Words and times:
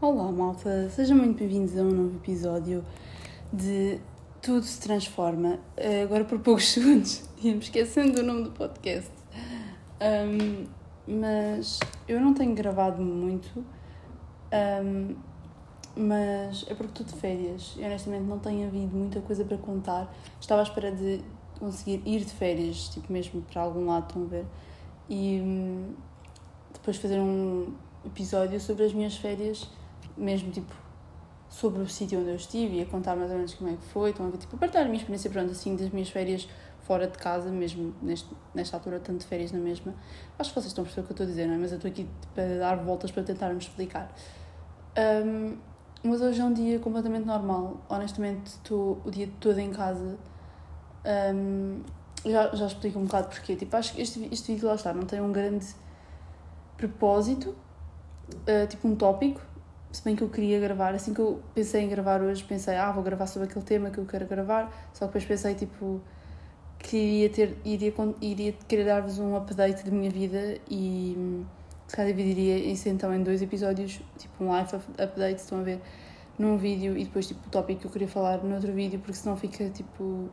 Olá, 0.00 0.32
malta, 0.32 0.88
sejam 0.88 1.18
muito 1.18 1.38
bem-vindos 1.38 1.76
a 1.76 1.82
um 1.82 1.90
novo 1.90 2.16
episódio 2.16 2.82
de 3.52 4.00
Tudo 4.40 4.62
se 4.62 4.80
Transforma. 4.80 5.58
Eh, 5.76 6.04
Agora, 6.04 6.24
por 6.24 6.38
poucos 6.38 6.70
segundos, 6.72 7.22
ia-me 7.42 7.58
esquecendo 7.58 8.14
do 8.14 8.22
nome 8.22 8.44
do 8.44 8.52
podcast. 8.52 9.12
Um, 10.00 10.66
mas 11.06 11.80
eu 12.08 12.18
não 12.18 12.32
tenho 12.32 12.54
gravado 12.54 13.02
muito, 13.02 13.62
um, 14.82 15.14
mas 15.94 16.64
é 16.66 16.74
porque 16.74 17.02
estou 17.02 17.06
de 17.06 17.20
férias 17.20 17.74
e 17.76 17.84
honestamente 17.84 18.24
não 18.24 18.38
tenho 18.38 18.68
havido 18.68 18.96
muita 18.96 19.20
coisa 19.20 19.44
para 19.44 19.58
contar. 19.58 20.10
Estava 20.40 20.62
à 20.62 20.64
espera 20.64 20.90
de 20.90 21.22
conseguir 21.64 22.02
ir 22.04 22.24
de 22.24 22.32
férias, 22.32 22.88
tipo 22.88 23.12
mesmo 23.12 23.42
para 23.42 23.62
algum 23.62 23.86
lado, 23.86 24.06
estão 24.06 24.22
a 24.22 24.26
ver? 24.26 24.46
E 25.08 25.40
hum, 25.42 25.94
depois 26.72 26.96
fazer 26.96 27.18
um 27.18 27.74
episódio 28.04 28.60
sobre 28.60 28.84
as 28.84 28.92
minhas 28.92 29.16
férias, 29.16 29.68
mesmo 30.16 30.50
tipo 30.50 30.74
sobre 31.48 31.82
o 31.82 31.88
sítio 31.88 32.20
onde 32.20 32.30
eu 32.30 32.36
estive 32.36 32.78
e 32.78 32.82
a 32.82 32.86
contar 32.86 33.14
mais 33.14 33.30
ou 33.30 33.36
menos 33.36 33.54
como 33.54 33.70
é 33.70 33.76
que 33.76 33.84
foi. 33.84 34.10
Estão 34.10 34.26
a 34.26 34.30
ver, 34.30 34.38
tipo, 34.38 34.56
a 34.56 34.58
partilhar 34.58 34.84
a 34.84 34.88
minha 34.88 34.98
experiência, 34.98 35.30
pronto, 35.30 35.52
assim, 35.52 35.76
das 35.76 35.88
minhas 35.90 36.08
férias 36.08 36.48
fora 36.82 37.06
de 37.06 37.16
casa, 37.16 37.50
mesmo 37.50 37.94
neste, 38.02 38.28
nesta 38.54 38.76
altura, 38.76 39.00
tanto 39.00 39.20
de 39.20 39.26
férias 39.26 39.52
na 39.52 39.58
mesma. 39.58 39.94
Acho 40.38 40.50
que 40.50 40.54
vocês 40.54 40.66
estão 40.66 40.82
a 40.82 40.84
perceber 40.84 41.04
o 41.04 41.06
que 41.06 41.12
eu 41.12 41.14
estou 41.14 41.26
a 41.26 41.30
dizer, 41.30 41.46
não 41.46 41.54
é? 41.54 41.58
Mas 41.58 41.70
eu 41.70 41.76
estou 41.76 41.90
aqui 41.90 42.06
tipo, 42.20 42.40
a 42.40 42.58
dar 42.58 42.76
voltas 42.76 43.10
para 43.10 43.22
tentar 43.22 43.50
me 43.50 43.58
explicar. 43.58 44.12
Um, 45.24 45.56
mas 46.02 46.20
hoje 46.20 46.40
é 46.40 46.44
um 46.44 46.52
dia 46.52 46.78
completamente 46.80 47.24
normal. 47.24 47.80
Honestamente, 47.88 48.48
estou 48.48 49.00
o 49.04 49.10
dia 49.10 49.30
todo 49.40 49.58
em 49.58 49.70
casa. 49.70 50.18
Um, 51.04 51.82
já, 52.24 52.54
já 52.54 52.66
explico 52.66 52.98
um 52.98 53.04
bocado 53.04 53.28
porquê. 53.28 53.56
Tipo, 53.56 53.76
acho 53.76 53.94
que 53.94 54.02
este, 54.02 54.28
este 54.32 54.52
vídeo 54.52 54.68
lá 54.68 54.74
está, 54.74 54.92
não 54.92 55.04
tem 55.04 55.20
um 55.20 55.32
grande 55.32 55.66
propósito, 56.76 57.54
uh, 58.30 58.66
tipo 58.68 58.88
um 58.88 58.96
tópico, 58.96 59.40
se 59.92 60.02
bem 60.02 60.16
que 60.16 60.22
eu 60.22 60.28
queria 60.28 60.58
gravar, 60.58 60.94
assim 60.94 61.14
que 61.14 61.20
eu 61.20 61.40
pensei 61.54 61.82
em 61.82 61.88
gravar 61.88 62.20
hoje, 62.20 62.42
pensei, 62.42 62.76
ah, 62.76 62.90
vou 62.90 63.02
gravar 63.02 63.26
sobre 63.26 63.48
aquele 63.48 63.64
tema 63.64 63.90
que 63.90 63.98
eu 63.98 64.06
quero 64.06 64.26
gravar, 64.26 64.72
só 64.92 65.06
que 65.06 65.12
depois 65.12 65.24
pensei, 65.24 65.54
tipo, 65.54 66.00
que 66.78 66.96
iria, 66.96 67.30
ter, 67.30 67.56
iria, 67.64 67.94
iria 68.20 68.52
querer 68.66 68.84
dar-vos 68.84 69.18
um 69.18 69.36
update 69.36 69.84
da 69.84 69.90
minha 69.90 70.10
vida 70.10 70.58
e 70.68 71.14
hum, 71.16 71.44
se 71.86 71.96
calhar 71.96 72.12
dividiria 72.12 72.58
isso 72.58 72.88
então 72.88 73.14
em 73.14 73.22
dois 73.22 73.40
episódios, 73.40 74.00
tipo 74.18 74.44
um 74.44 74.50
live 74.50 74.76
update, 74.98 75.40
estão 75.40 75.60
a 75.60 75.62
ver, 75.62 75.80
num 76.38 76.56
vídeo 76.56 76.98
e 76.98 77.04
depois 77.04 77.28
tipo 77.28 77.46
o 77.46 77.50
tópico 77.50 77.82
que 77.82 77.86
eu 77.86 77.90
queria 77.90 78.08
falar 78.08 78.38
no 78.38 78.54
outro 78.54 78.72
vídeo, 78.72 78.98
porque 78.98 79.14
senão 79.14 79.36
fica 79.36 79.68
tipo 79.70 80.28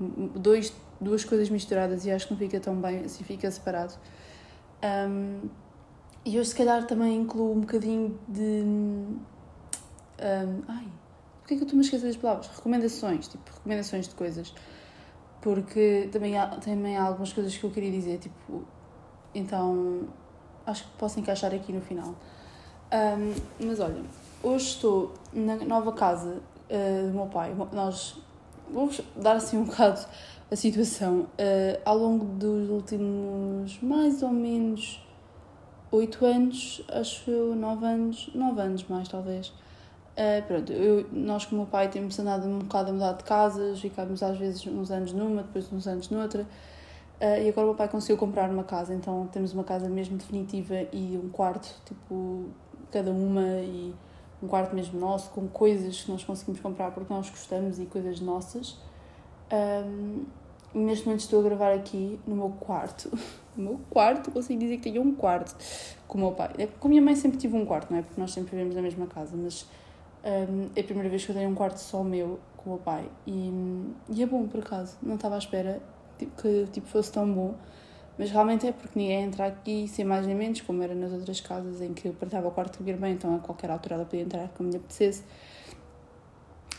dois, 0.00 0.72
duas 1.00 1.24
coisas 1.24 1.48
misturadas 1.50 2.04
e 2.04 2.10
acho 2.10 2.26
que 2.26 2.32
não 2.32 2.38
fica 2.38 2.60
tão 2.60 2.76
bem, 2.76 3.04
assim 3.04 3.24
fica 3.24 3.50
separado. 3.50 3.94
Um, 4.82 5.48
e 6.24 6.38
hoje 6.38 6.50
se 6.50 6.56
calhar 6.56 6.86
também 6.86 7.16
incluo 7.18 7.52
um 7.52 7.60
bocadinho 7.60 8.18
de. 8.28 8.42
Um, 8.42 9.18
ai, 10.68 10.86
porquê 11.40 11.56
que 11.56 11.62
eu 11.62 11.64
estou-me 11.64 11.80
a 11.80 11.84
esquecer 11.84 12.06
das 12.06 12.16
palavras? 12.16 12.48
Recomendações, 12.48 13.28
tipo, 13.28 13.50
recomendações 13.52 14.08
de 14.08 14.14
coisas. 14.14 14.54
Porque 15.42 16.08
também 16.10 16.38
há, 16.38 16.46
também 16.46 16.96
há 16.96 17.04
algumas 17.04 17.32
coisas 17.32 17.54
que 17.54 17.64
eu 17.64 17.70
queria 17.70 17.90
dizer, 17.90 18.18
tipo. 18.18 18.64
Então, 19.34 20.08
acho 20.66 20.84
que 20.84 20.90
posso 20.96 21.20
encaixar 21.20 21.52
aqui 21.52 21.72
no 21.72 21.82
final. 21.82 22.14
Um, 22.94 23.66
mas 23.66 23.80
olha, 23.80 24.02
hoje 24.42 24.66
estou 24.66 25.12
na 25.32 25.56
nova 25.56 25.92
casa 25.92 26.40
uh, 26.70 27.06
do 27.08 27.14
meu 27.14 27.26
pai. 27.26 27.54
Nós. 27.72 28.23
Vou-vos 28.70 29.00
dar 29.16 29.36
assim 29.36 29.56
um 29.58 29.64
bocado 29.64 30.04
a 30.50 30.56
situação. 30.56 31.20
Uh, 31.20 31.80
ao 31.84 31.98
longo 31.98 32.24
dos 32.24 32.70
últimos 32.70 33.78
mais 33.80 34.22
ou 34.22 34.30
menos 34.30 35.00
oito 35.90 36.24
anos, 36.24 36.82
acho 36.88 37.30
eu, 37.30 37.54
nove 37.54 37.86
anos, 37.86 38.30
nove 38.34 38.60
anos 38.60 38.84
mais 38.88 39.08
talvez. 39.08 39.48
Uh, 39.48 40.46
pronto, 40.46 40.72
eu, 40.72 41.06
nós 41.12 41.44
com 41.44 41.56
o 41.56 41.58
meu 41.58 41.66
pai 41.66 41.88
temos 41.88 42.18
andado 42.18 42.46
um 42.46 42.60
bocado 42.60 42.90
a 42.90 42.92
mudar 42.92 43.12
de 43.14 43.24
casas, 43.24 43.80
ficámos 43.80 44.22
às 44.22 44.38
vezes 44.38 44.64
uns 44.66 44.90
anos 44.90 45.12
numa, 45.12 45.42
depois 45.42 45.72
uns 45.72 45.86
anos 45.86 46.08
noutra. 46.10 46.42
Uh, 47.20 47.42
e 47.42 47.48
agora 47.48 47.66
o 47.66 47.70
meu 47.70 47.74
pai 47.74 47.88
conseguiu 47.88 48.16
comprar 48.16 48.50
uma 48.50 48.64
casa, 48.64 48.94
então 48.94 49.26
temos 49.32 49.52
uma 49.52 49.64
casa 49.64 49.88
mesmo 49.88 50.16
definitiva 50.16 50.74
e 50.92 51.18
um 51.22 51.28
quarto, 51.30 51.68
tipo, 51.84 52.48
cada 52.90 53.10
uma, 53.10 53.42
e 53.60 53.94
um 54.42 54.48
quarto 54.48 54.74
mesmo 54.74 54.98
nosso, 54.98 55.30
com 55.30 55.48
coisas 55.48 56.02
que 56.02 56.10
nós 56.10 56.24
conseguimos 56.24 56.60
comprar 56.60 56.90
porque 56.90 57.12
nós 57.12 57.30
gostamos 57.30 57.78
e 57.78 57.86
coisas 57.86 58.20
nossas. 58.20 58.76
Um, 59.52 60.24
neste 60.74 61.06
momento 61.06 61.20
estou 61.20 61.40
a 61.40 61.42
gravar 61.42 61.72
aqui 61.72 62.18
no 62.26 62.36
meu 62.36 62.50
quarto. 62.50 63.10
No 63.56 63.62
meu 63.62 63.80
quarto, 63.88 64.32
consigo 64.32 64.58
dizer 64.58 64.78
que 64.78 64.82
tenho 64.90 65.00
um 65.00 65.14
quarto 65.14 65.54
com 66.08 66.18
o 66.18 66.20
meu 66.22 66.32
pai. 66.32 66.50
É, 66.58 66.66
Com 66.66 66.88
a 66.88 66.90
minha 66.90 67.00
mãe 67.00 67.14
sempre 67.14 67.38
tive 67.38 67.56
um 67.56 67.64
quarto, 67.64 67.88
não 67.88 68.00
é? 68.00 68.02
Porque 68.02 68.20
nós 68.20 68.32
sempre 68.32 68.50
vivemos 68.50 68.74
na 68.74 68.82
mesma 68.82 69.06
casa, 69.06 69.36
mas 69.36 69.64
um, 70.24 70.70
é 70.74 70.80
a 70.80 70.82
primeira 70.82 71.08
vez 71.08 71.24
que 71.24 71.30
eu 71.30 71.36
tenho 71.36 71.50
um 71.50 71.54
quarto 71.54 71.76
só 71.78 72.02
meu 72.02 72.40
com 72.56 72.70
o 72.70 72.72
meu 72.72 72.82
pai. 72.82 73.08
E, 73.24 73.52
e 74.08 74.24
é 74.24 74.26
bom, 74.26 74.48
por 74.48 74.58
acaso. 74.58 74.96
Não 75.00 75.14
estava 75.14 75.36
à 75.36 75.38
espera 75.38 75.80
tipo, 76.18 76.42
que 76.42 76.66
tipo, 76.72 76.88
fosse 76.88 77.12
tão 77.12 77.32
bom. 77.32 77.54
Mas 78.16 78.30
realmente 78.30 78.66
é 78.66 78.72
porque 78.72 78.98
ninguém 78.98 79.24
entra 79.24 79.46
aqui 79.46 79.88
sem 79.88 80.04
mais 80.04 80.26
nem 80.26 80.36
menos, 80.36 80.60
como 80.60 80.82
era 80.82 80.94
nas 80.94 81.12
outras 81.12 81.40
casas 81.40 81.80
em 81.80 81.92
que 81.92 82.08
eu 82.08 82.12
partilhava 82.12 82.48
o 82.48 82.50
quarto 82.50 82.78
com 82.78 82.82
a 82.82 82.84
minha 82.84 82.96
irmã, 82.96 83.08
então 83.10 83.34
a 83.34 83.38
qualquer 83.40 83.70
altura 83.70 83.96
ela 83.96 84.04
podia 84.04 84.22
entrar 84.22 84.48
como 84.50 84.70
lhe 84.70 84.76
apetecesse. 84.76 85.24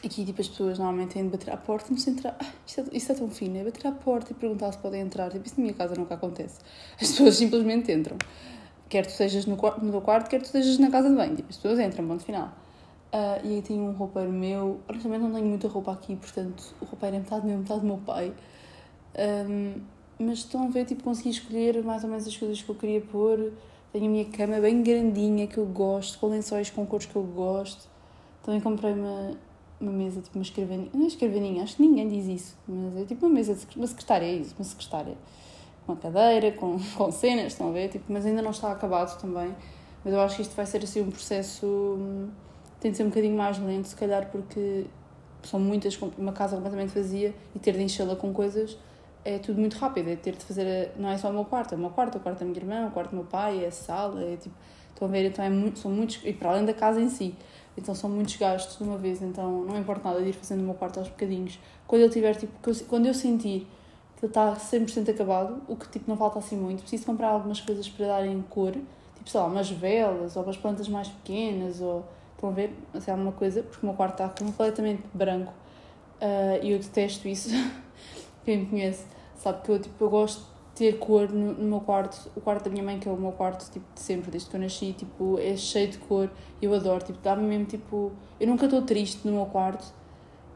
Aqui, 0.03 0.23
tipo, 0.23 0.39
as 0.39 0.47
pessoas 0.47 0.77
normalmente 0.77 1.15
têm 1.15 1.23
de 1.23 1.29
bater 1.29 1.51
à 1.51 1.57
porta, 1.57 1.95
sei 1.97 2.13
entrar. 2.13 2.37
Ah, 2.39 2.51
isto, 2.65 2.81
é, 2.81 2.83
isto 2.93 3.11
é 3.11 3.15
tão 3.15 3.29
fino, 3.29 3.57
é 3.57 3.63
bater 3.63 3.87
à 3.87 3.91
porta 3.91 4.31
e 4.31 4.35
perguntar 4.35 4.71
se 4.71 4.77
podem 4.77 5.01
entrar. 5.01 5.31
Tipo, 5.31 5.45
isso 5.45 5.55
na 5.57 5.63
minha 5.63 5.73
casa 5.73 5.95
nunca 5.95 6.13
acontece. 6.13 6.59
As 7.01 7.09
pessoas 7.09 7.35
simplesmente 7.35 7.91
entram. 7.91 8.17
Quer 8.87 9.05
tu 9.05 9.09
estejas 9.09 9.47
no, 9.47 9.55
no 9.55 9.91
teu 9.91 10.01
quarto, 10.01 10.29
quer 10.29 10.41
tu 10.41 10.45
estejas 10.45 10.77
na 10.77 10.91
casa 10.91 11.09
de 11.09 11.15
banho. 11.15 11.35
Tipo, 11.35 11.49
as 11.49 11.55
pessoas 11.57 11.79
entram, 11.79 12.07
ponto 12.07 12.23
final. 12.23 12.53
Ah, 13.11 13.39
e 13.43 13.55
aí 13.55 13.61
tenho 13.63 13.81
um 13.81 13.93
roupeiro 13.93 14.31
meu. 14.31 14.79
Honestamente, 14.87 15.21
não 15.21 15.33
tenho 15.33 15.47
muita 15.47 15.67
roupa 15.67 15.93
aqui, 15.93 16.15
portanto, 16.15 16.75
o 16.79 16.85
roupeiro 16.85 17.15
é 17.15 17.19
metade 17.19 17.47
meu, 17.47 17.57
metade 17.57 17.79
do 17.79 17.87
meu 17.87 17.97
pai. 17.97 18.31
Ahm, 19.17 19.81
mas 20.19 20.39
estão 20.39 20.65
a 20.65 20.69
ver, 20.69 20.85
tipo, 20.85 21.03
consegui 21.03 21.29
escolher 21.29 21.83
mais 21.83 22.03
ou 22.03 22.09
menos 22.09 22.27
as 22.27 22.35
coisas 22.35 22.61
que 22.61 22.69
eu 22.69 22.75
queria 22.75 23.01
pôr. 23.01 23.51
Tenho 23.91 24.05
a 24.05 24.09
minha 24.09 24.25
cama 24.25 24.59
bem 24.59 24.81
grandinha 24.81 25.47
que 25.47 25.57
eu 25.57 25.65
gosto, 25.65 26.19
com 26.19 26.27
lençóis 26.27 26.69
com 26.69 26.85
cores 26.85 27.05
que 27.05 27.15
eu 27.15 27.23
gosto. 27.23 27.89
Também 28.43 28.61
comprei 28.61 28.93
uma, 28.93 29.31
uma 29.79 29.91
mesa, 29.91 30.21
tipo 30.21 30.37
uma 30.37 30.43
escrivaninha. 30.43 30.89
Não 30.93 31.03
é 31.03 31.07
escrivaninha, 31.07 31.63
acho 31.63 31.75
que 31.75 31.81
ninguém 31.81 32.07
diz 32.07 32.25
isso. 32.27 32.57
Mas 32.67 32.97
é 32.97 33.05
tipo 33.05 33.25
uma 33.25 33.33
mesa, 33.33 33.55
de, 33.55 33.65
uma 33.75 33.87
secretária, 33.87 34.25
é 34.25 34.33
isso, 34.33 34.55
uma 34.57 34.63
secretária. 34.63 35.17
Uma 35.87 35.97
cadeira, 35.97 36.51
com, 36.53 36.77
com 36.95 37.11
cenas, 37.11 37.53
estão 37.53 37.69
a 37.69 37.71
ver? 37.71 37.89
Tipo, 37.89 38.11
mas 38.11 38.25
ainda 38.25 38.41
não 38.41 38.51
está 38.51 38.71
acabado 38.71 39.19
também. 39.19 39.53
Mas 40.03 40.13
eu 40.13 40.21
acho 40.21 40.37
que 40.37 40.41
isto 40.43 40.55
vai 40.55 40.65
ser 40.65 40.83
assim 40.83 41.01
um 41.01 41.11
processo. 41.11 41.65
hum, 41.65 42.29
Tem 42.79 42.91
de 42.91 42.97
ser 42.97 43.03
um 43.03 43.09
bocadinho 43.09 43.35
mais 43.35 43.57
lento, 43.59 43.87
se 43.87 43.95
calhar, 43.95 44.29
porque 44.31 44.85
são 45.43 45.59
muitas, 45.59 45.97
uma 46.17 46.31
casa 46.31 46.55
completamente 46.55 46.93
vazia 46.93 47.33
e 47.55 47.59
ter 47.59 47.73
de 47.73 47.83
enchê-la 47.83 48.15
com 48.15 48.33
coisas 48.33 48.77
é 49.25 49.39
tudo 49.39 49.59
muito 49.59 49.77
rápido. 49.77 50.09
É 50.09 50.15
ter 50.15 50.35
de 50.35 50.45
fazer. 50.45 50.91
Não 50.97 51.09
é 51.09 51.17
só 51.17 51.29
o 51.29 51.33
meu 51.33 51.43
quarto, 51.43 51.73
é 51.73 51.77
o 51.77 51.79
meu 51.79 51.89
quarto, 51.89 52.17
o 52.17 52.21
quarto 52.21 52.39
da 52.39 52.45
minha 52.45 52.57
irmã, 52.57 52.87
o 52.87 52.91
quarto 52.91 53.09
do 53.09 53.15
meu 53.17 53.25
pai, 53.25 53.63
é 53.63 53.67
a 53.67 53.71
sala, 53.71 54.23
é 54.23 54.37
tipo. 54.37 54.55
Estão 54.93 55.09
a 55.09 55.11
ver? 55.11 55.25
Então 55.25 55.43
é 55.43 55.49
muito, 55.49 55.79
são 55.79 55.91
muitos. 55.91 56.21
E 56.23 56.31
para 56.31 56.51
além 56.51 56.65
da 56.65 56.73
casa 56.73 57.01
em 57.01 57.09
si. 57.09 57.35
Então 57.77 57.93
são 57.93 58.09
muitos 58.09 58.35
gastos 58.37 58.77
de 58.77 58.83
uma 58.83 58.97
vez, 58.97 59.21
então 59.21 59.65
não 59.65 59.77
importa 59.77 60.07
nada 60.07 60.21
de 60.21 60.29
ir 60.29 60.33
fazendo 60.33 60.61
o 60.61 60.63
meu 60.63 60.75
quarto 60.75 60.99
aos 60.99 61.09
bocadinhos. 61.09 61.59
Quando 61.85 62.03
eu 62.03 62.09
tiver, 62.09 62.33
tipo, 62.35 62.53
quando 62.87 63.05
eu 63.05 63.13
sentir 63.13 63.67
que 64.17 64.25
ele 64.25 64.29
está 64.29 64.55
100% 64.55 65.09
acabado, 65.09 65.61
o 65.67 65.75
que 65.75 65.89
tipo 65.89 66.09
não 66.09 66.15
falta 66.15 66.39
assim 66.39 66.55
muito, 66.55 66.81
preciso 66.81 67.05
comprar 67.05 67.29
algumas 67.29 67.59
coisas 67.59 67.89
para 67.89 68.07
darem 68.07 68.41
cor, 68.49 68.71
tipo, 68.71 69.29
sei 69.29 69.39
lá, 69.39 69.47
umas 69.47 69.69
velas 69.69 70.37
ou 70.37 70.43
umas 70.43 70.55
plantas 70.55 70.87
mais 70.87 71.09
pequenas 71.09 71.81
ou 71.81 72.05
estão 72.33 72.49
a 72.49 72.53
ver, 72.53 72.73
assim, 72.93 73.11
alguma 73.11 73.33
coisa, 73.33 73.61
porque 73.61 73.85
o 73.85 73.89
meu 73.89 73.95
quarto 73.95 74.23
está 74.23 74.29
completamente 74.29 75.03
branco 75.13 75.51
ah, 76.21 76.57
e 76.61 76.71
eu 76.71 76.79
detesto 76.79 77.27
isso. 77.27 77.49
Quem 78.45 78.59
me 78.59 78.65
conhece 78.67 79.05
sabe 79.45 79.69
eu, 79.69 79.79
tipo, 79.79 80.03
eu 80.03 80.09
gosto 80.09 80.39
de 80.39 80.45
ter 80.75 80.97
cor 80.97 81.29
no, 81.29 81.53
no 81.53 81.69
meu 81.69 81.79
quarto. 81.79 82.31
O 82.35 82.41
quarto 82.41 82.63
da 82.65 82.71
minha 82.71 82.83
mãe, 82.83 82.99
que 82.99 83.07
é 83.07 83.11
o 83.11 83.15
meu 83.17 83.31
quarto 83.31 83.69
tipo, 83.71 83.85
de 83.93 84.01
sempre, 84.01 84.31
desde 84.31 84.49
que 84.49 84.55
eu 84.55 84.59
nasci, 84.59 84.93
tipo, 84.93 85.37
é 85.39 85.55
cheio 85.55 85.87
de 85.87 85.99
cor. 85.99 86.29
Eu 86.61 86.73
adoro, 86.73 87.03
tipo, 87.03 87.19
dá-me 87.21 87.43
mesmo, 87.43 87.65
tipo... 87.65 88.11
Eu 88.39 88.47
nunca 88.47 88.65
estou 88.65 88.81
triste 88.81 89.25
no 89.25 89.33
meu 89.33 89.45
quarto. 89.45 89.85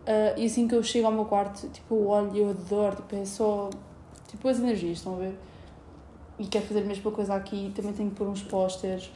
Ah, 0.07 0.33
e 0.35 0.45
assim 0.45 0.67
que 0.67 0.73
eu 0.73 0.81
chego 0.81 1.05
ao 1.05 1.13
meu 1.13 1.25
quarto, 1.25 1.69
tipo, 1.69 1.93
eu 1.93 2.07
olho 2.07 2.35
e 2.35 2.39
eu 2.39 2.49
adoro, 2.49 2.95
tipo, 2.95 3.15
é 3.15 3.25
só... 3.25 3.69
Tipo, 4.27 4.47
as 4.47 4.59
energias, 4.59 4.97
estão 4.97 5.15
a 5.15 5.19
ver? 5.19 5.39
E 6.39 6.45
quero 6.47 6.65
fazer 6.65 6.81
a 6.81 6.85
mesma 6.85 7.11
coisa 7.11 7.35
aqui. 7.35 7.71
Também 7.75 7.93
tenho 7.93 8.09
que 8.09 8.15
pôr 8.15 8.27
uns 8.27 8.41
posters. 8.41 9.11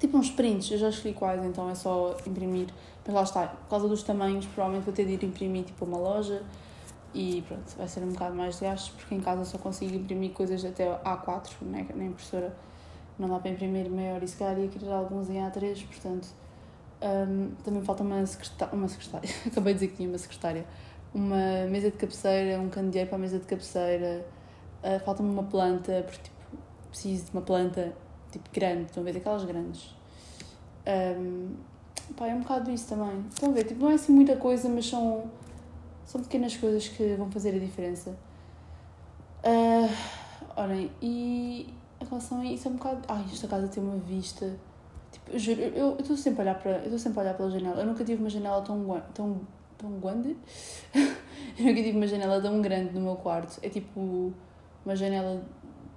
Tipo, 0.00 0.18
uns 0.18 0.30
prints. 0.30 0.70
Eu 0.70 0.78
já 0.78 0.88
escolhi 0.88 1.14
quais, 1.14 1.44
então 1.44 1.70
é 1.70 1.74
só 1.74 2.16
imprimir. 2.26 2.68
Mas 3.06 3.14
lá 3.14 3.22
está, 3.22 3.46
por 3.46 3.68
causa 3.68 3.88
dos 3.88 4.02
tamanhos, 4.02 4.46
provavelmente 4.46 4.84
vou 4.84 4.94
ter 4.94 5.04
de 5.04 5.12
ir 5.12 5.24
imprimir, 5.24 5.64
tipo, 5.64 5.84
uma 5.84 5.98
loja. 5.98 6.42
E 7.18 7.42
pronto, 7.48 7.74
vai 7.78 7.88
ser 7.88 8.00
um 8.00 8.10
bocado 8.10 8.34
mais 8.34 8.58
de 8.58 8.66
gastos, 8.66 8.90
porque 8.90 9.14
em 9.14 9.20
casa 9.20 9.42
só 9.46 9.56
consigo 9.56 9.94
imprimir 9.94 10.32
coisas 10.32 10.62
até 10.62 10.84
A4, 11.02 11.50
né? 11.62 11.86
na 11.94 12.04
impressora 12.04 12.54
não 13.18 13.26
dá 13.26 13.38
para 13.38 13.50
imprimir 13.50 13.90
maior 13.90 14.22
e 14.22 14.28
se 14.28 14.36
calhar 14.36 14.58
ia 14.58 14.68
querer 14.68 14.92
alguns 14.92 15.30
em 15.30 15.36
A3, 15.36 15.86
portanto 15.86 16.28
hum, 17.00 17.52
também 17.64 17.82
falta 17.82 18.02
uma 18.02 18.26
secretária, 18.26 18.74
uma 18.74 18.86
secretária, 18.86 19.30
acabei 19.46 19.72
de 19.72 19.80
dizer 19.80 19.92
que 19.92 19.96
tinha 19.96 20.08
uma 20.10 20.18
secretária, 20.18 20.66
uma 21.14 21.66
mesa 21.70 21.90
de 21.90 21.96
cabeceira, 21.96 22.60
um 22.60 22.68
candeeiro 22.68 23.08
para 23.08 23.16
a 23.16 23.20
mesa 23.20 23.38
de 23.38 23.46
cabeceira, 23.46 24.26
uh, 24.84 25.02
falta-me 25.02 25.30
uma 25.30 25.44
planta, 25.44 26.02
porque 26.04 26.24
tipo, 26.24 26.36
preciso 26.90 27.24
de 27.24 27.30
uma 27.30 27.40
planta 27.40 27.94
tipo 28.30 28.50
grande, 28.52 28.82
estão 28.82 29.02
a 29.02 29.06
ver 29.06 29.14
daquelas 29.14 29.44
grandes. 29.44 29.96
Um, 30.86 31.54
pá, 32.14 32.26
é 32.26 32.34
um 32.34 32.40
bocado 32.40 32.70
isso 32.70 32.88
também. 32.88 33.24
Estão 33.32 33.50
a 33.50 33.52
ver, 33.52 33.64
tipo, 33.64 33.80
não 33.80 33.90
é 33.90 33.94
assim 33.94 34.12
muita 34.12 34.36
coisa, 34.36 34.68
mas 34.68 34.86
são, 34.86 35.30
são 36.06 36.22
pequenas 36.22 36.56
coisas 36.56 36.88
que 36.88 37.14
vão 37.16 37.30
fazer 37.30 37.54
a 37.54 37.58
diferença. 37.58 38.16
Uh, 39.44 39.90
olhem, 40.56 40.90
e 41.02 41.74
em 42.00 42.04
relação 42.04 42.40
a 42.40 42.44
isso 42.44 42.68
é 42.68 42.70
um 42.70 42.74
bocado. 42.74 43.02
Ai, 43.08 43.24
esta 43.30 43.48
casa 43.48 43.68
tem 43.68 43.82
uma 43.82 43.98
vista. 43.98 44.56
Tipo, 45.10 45.38
juro, 45.38 45.60
eu 45.60 45.96
estou 45.98 46.16
sempre 46.16 46.40
a 46.40 46.42
olhar 46.44 46.58
para. 46.58 46.72
Eu 46.78 46.84
estou 46.84 46.98
sempre 46.98 47.18
a 47.18 47.22
olhar 47.22 47.34
pela 47.34 47.50
janela. 47.50 47.80
Eu 47.80 47.86
nunca 47.86 48.04
tive 48.04 48.20
uma 48.22 48.30
janela 48.30 48.62
tão, 48.62 49.02
tão, 49.12 49.40
tão 49.76 49.98
grande. 49.98 50.36
eu 50.94 51.64
nunca 51.64 51.82
tive 51.82 51.92
uma 51.92 52.06
janela 52.06 52.40
tão 52.40 52.62
grande 52.62 52.94
no 52.94 53.00
meu 53.00 53.16
quarto. 53.16 53.58
É 53.62 53.68
tipo 53.68 54.32
uma 54.84 54.94
janela 54.94 55.42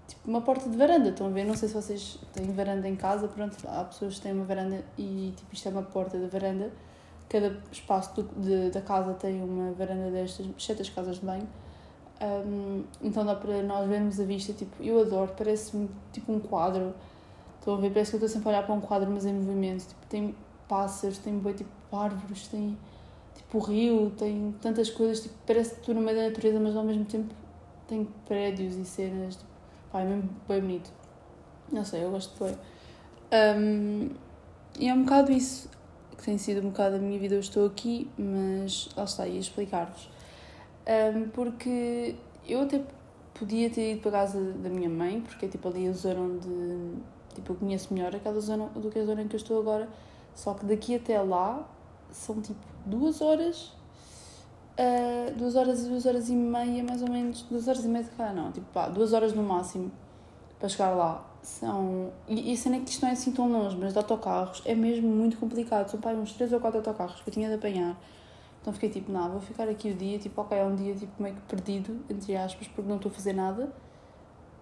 tipo 0.07 0.27
uma 0.27 0.41
porta 0.41 0.67
de 0.67 0.75
varanda, 0.75 1.09
estão 1.09 1.27
a 1.27 1.29
ver? 1.29 1.45
Não 1.45 1.55
sei 1.55 1.67
se 1.69 1.75
vocês 1.75 2.19
têm 2.33 2.51
varanda 2.51 2.87
em 2.87 2.95
casa, 2.95 3.27
pronto, 3.27 3.55
há 3.67 3.83
pessoas 3.83 4.15
que 4.15 4.21
têm 4.21 4.33
uma 4.33 4.43
varanda 4.43 4.83
e 4.97 5.33
tipo 5.37 5.53
isto 5.53 5.67
é 5.67 5.71
uma 5.71 5.83
porta 5.83 6.17
de 6.17 6.25
varanda. 6.25 6.71
Cada 7.29 7.55
espaço 7.71 8.15
do, 8.15 8.23
de, 8.41 8.71
da 8.71 8.81
casa 8.81 9.13
tem 9.13 9.41
uma 9.41 9.71
varanda 9.71 10.09
destas, 10.09 10.47
exceto 10.57 10.81
as 10.81 10.89
casas 10.89 11.19
de 11.19 11.25
banho. 11.25 11.47
Um, 12.21 12.83
então 13.01 13.23
dá 13.23 13.35
para 13.35 13.61
nós 13.63 13.87
vermos 13.87 14.19
a 14.19 14.23
vista, 14.23 14.51
tipo, 14.51 14.81
eu 14.83 14.99
adoro, 14.99 15.33
parece-me 15.37 15.89
tipo 16.11 16.31
um 16.33 16.39
quadro. 16.39 16.93
Estão 17.59 17.75
a 17.75 17.77
ver? 17.77 17.91
Parece 17.91 18.11
que 18.11 18.17
estou 18.17 18.29
sempre 18.29 18.49
a 18.49 18.51
olhar 18.51 18.65
para 18.65 18.73
um 18.73 18.81
quadro, 18.81 19.09
mas 19.11 19.25
em 19.25 19.33
movimento. 19.33 19.87
Tipo, 19.87 20.05
tem 20.07 20.35
pássaros, 20.67 21.17
tem 21.19 21.37
boi, 21.37 21.53
tipo 21.53 21.69
árvores, 21.95 22.47
tem 22.47 22.77
tipo 23.35 23.59
rio, 23.59 24.11
tem 24.17 24.53
tantas 24.61 24.89
coisas, 24.89 25.21
tipo, 25.21 25.35
parece 25.45 25.75
que 25.75 25.79
estou 25.79 25.95
no 25.95 26.01
meio 26.01 26.17
da 26.17 26.27
natureza, 26.29 26.59
mas 26.59 26.75
ao 26.75 26.83
mesmo 26.83 27.05
tempo 27.05 27.33
tem 27.87 28.07
prédios 28.27 28.75
e 28.75 28.85
cenas, 28.85 29.35
tipo, 29.35 29.49
pá, 29.91 30.01
é 30.01 30.05
mesmo 30.05 30.29
bem 30.47 30.61
bonito. 30.61 30.91
Não 31.71 31.85
sei, 31.85 32.03
eu 32.03 32.11
gosto 32.11 32.33
de 32.33 32.51
bem. 32.51 32.59
Um, 33.31 34.09
e 34.79 34.87
é 34.87 34.93
um 34.93 35.03
bocado 35.03 35.31
isso 35.31 35.69
que 36.19 36.25
tem 36.25 36.37
sido 36.37 36.59
um 36.65 36.69
bocado 36.69 36.97
a 36.97 36.99
minha 36.99 37.17
vida. 37.17 37.35
Eu 37.35 37.39
estou 37.39 37.65
aqui, 37.65 38.09
mas 38.17 38.89
lá 38.95 39.05
está, 39.05 39.27
ia 39.27 39.39
explicar-vos. 39.39 40.09
Um, 41.15 41.29
porque 41.29 42.15
eu 42.47 42.61
até 42.61 42.81
podia 43.33 43.69
ter 43.69 43.93
ido 43.93 44.01
para 44.01 44.11
casa 44.11 44.39
da 44.53 44.69
minha 44.69 44.89
mãe, 44.89 45.21
porque 45.21 45.45
é 45.45 45.49
tipo 45.49 45.67
ali 45.67 45.87
a 45.87 45.93
zona 45.93 46.19
onde 46.19 46.97
tipo, 47.33 47.53
eu 47.53 47.55
conheço 47.55 47.93
melhor 47.93 48.15
aquela 48.15 48.39
zona 48.39 48.67
do 48.67 48.89
que 48.89 48.99
a 48.99 49.05
zona 49.05 49.21
em 49.21 49.27
que 49.27 49.35
eu 49.35 49.39
estou 49.39 49.59
agora. 49.59 49.87
Só 50.35 50.53
que 50.53 50.65
daqui 50.65 50.95
até 50.95 51.21
lá 51.21 51.67
são 52.11 52.41
tipo 52.41 52.59
duas 52.85 53.21
horas 53.21 53.71
uh, 54.79 55.35
duas 55.35 55.55
horas, 55.55 55.85
duas 55.85 56.05
horas 56.05 56.29
e 56.29 56.35
meia, 56.35 56.83
mais 56.83 57.01
ou 57.01 57.09
menos, 57.09 57.41
duas 57.43 57.67
horas 57.67 57.83
e 57.83 57.87
meia 57.87 58.03
de 58.03 58.11
cá, 58.11 58.31
não, 58.31 58.51
tipo, 58.51 58.65
pá, 58.73 58.87
duas 58.87 59.13
horas 59.13 59.33
no 59.33 59.43
máximo 59.43 59.91
para 60.57 60.69
chegar 60.69 60.91
lá. 60.91 61.28
São, 61.41 62.11
e, 62.27 62.53
e 62.53 62.55
a 62.55 62.75
é 62.75 62.79
que 62.79 62.89
isto 62.89 63.01
não 63.01 63.09
é 63.09 63.13
assim 63.13 63.31
tão 63.31 63.51
longe, 63.51 63.77
mas 63.77 63.93
de 63.93 63.99
autocarros 63.99 64.61
é 64.65 64.75
mesmo 64.75 65.07
muito 65.07 65.37
complicado. 65.37 65.89
São 65.89 65.99
pá, 65.99 66.11
uns 66.11 66.33
três 66.33 66.51
ou 66.53 66.59
quatro 66.59 66.79
autocarros 66.79 67.21
que 67.21 67.29
eu 67.29 67.33
tinha 67.33 67.47
de 67.47 67.55
apanhar. 67.55 67.97
Então 68.61 68.73
fiquei 68.73 68.89
tipo, 68.89 69.11
não, 69.11 69.31
vou 69.31 69.41
ficar 69.41 69.69
aqui 69.69 69.91
o 69.91 69.93
dia, 69.95 70.19
tipo, 70.19 70.41
ok, 70.41 70.57
é 70.57 70.63
um 70.65 70.75
dia 70.75 70.93
tipo 70.93 71.21
meio 71.21 71.35
que 71.35 71.41
perdido, 71.43 71.99
entre 72.09 72.35
aspas, 72.35 72.67
porque 72.67 72.89
não 72.89 72.97
estou 72.97 73.09
a 73.09 73.15
fazer 73.15 73.33
nada, 73.33 73.71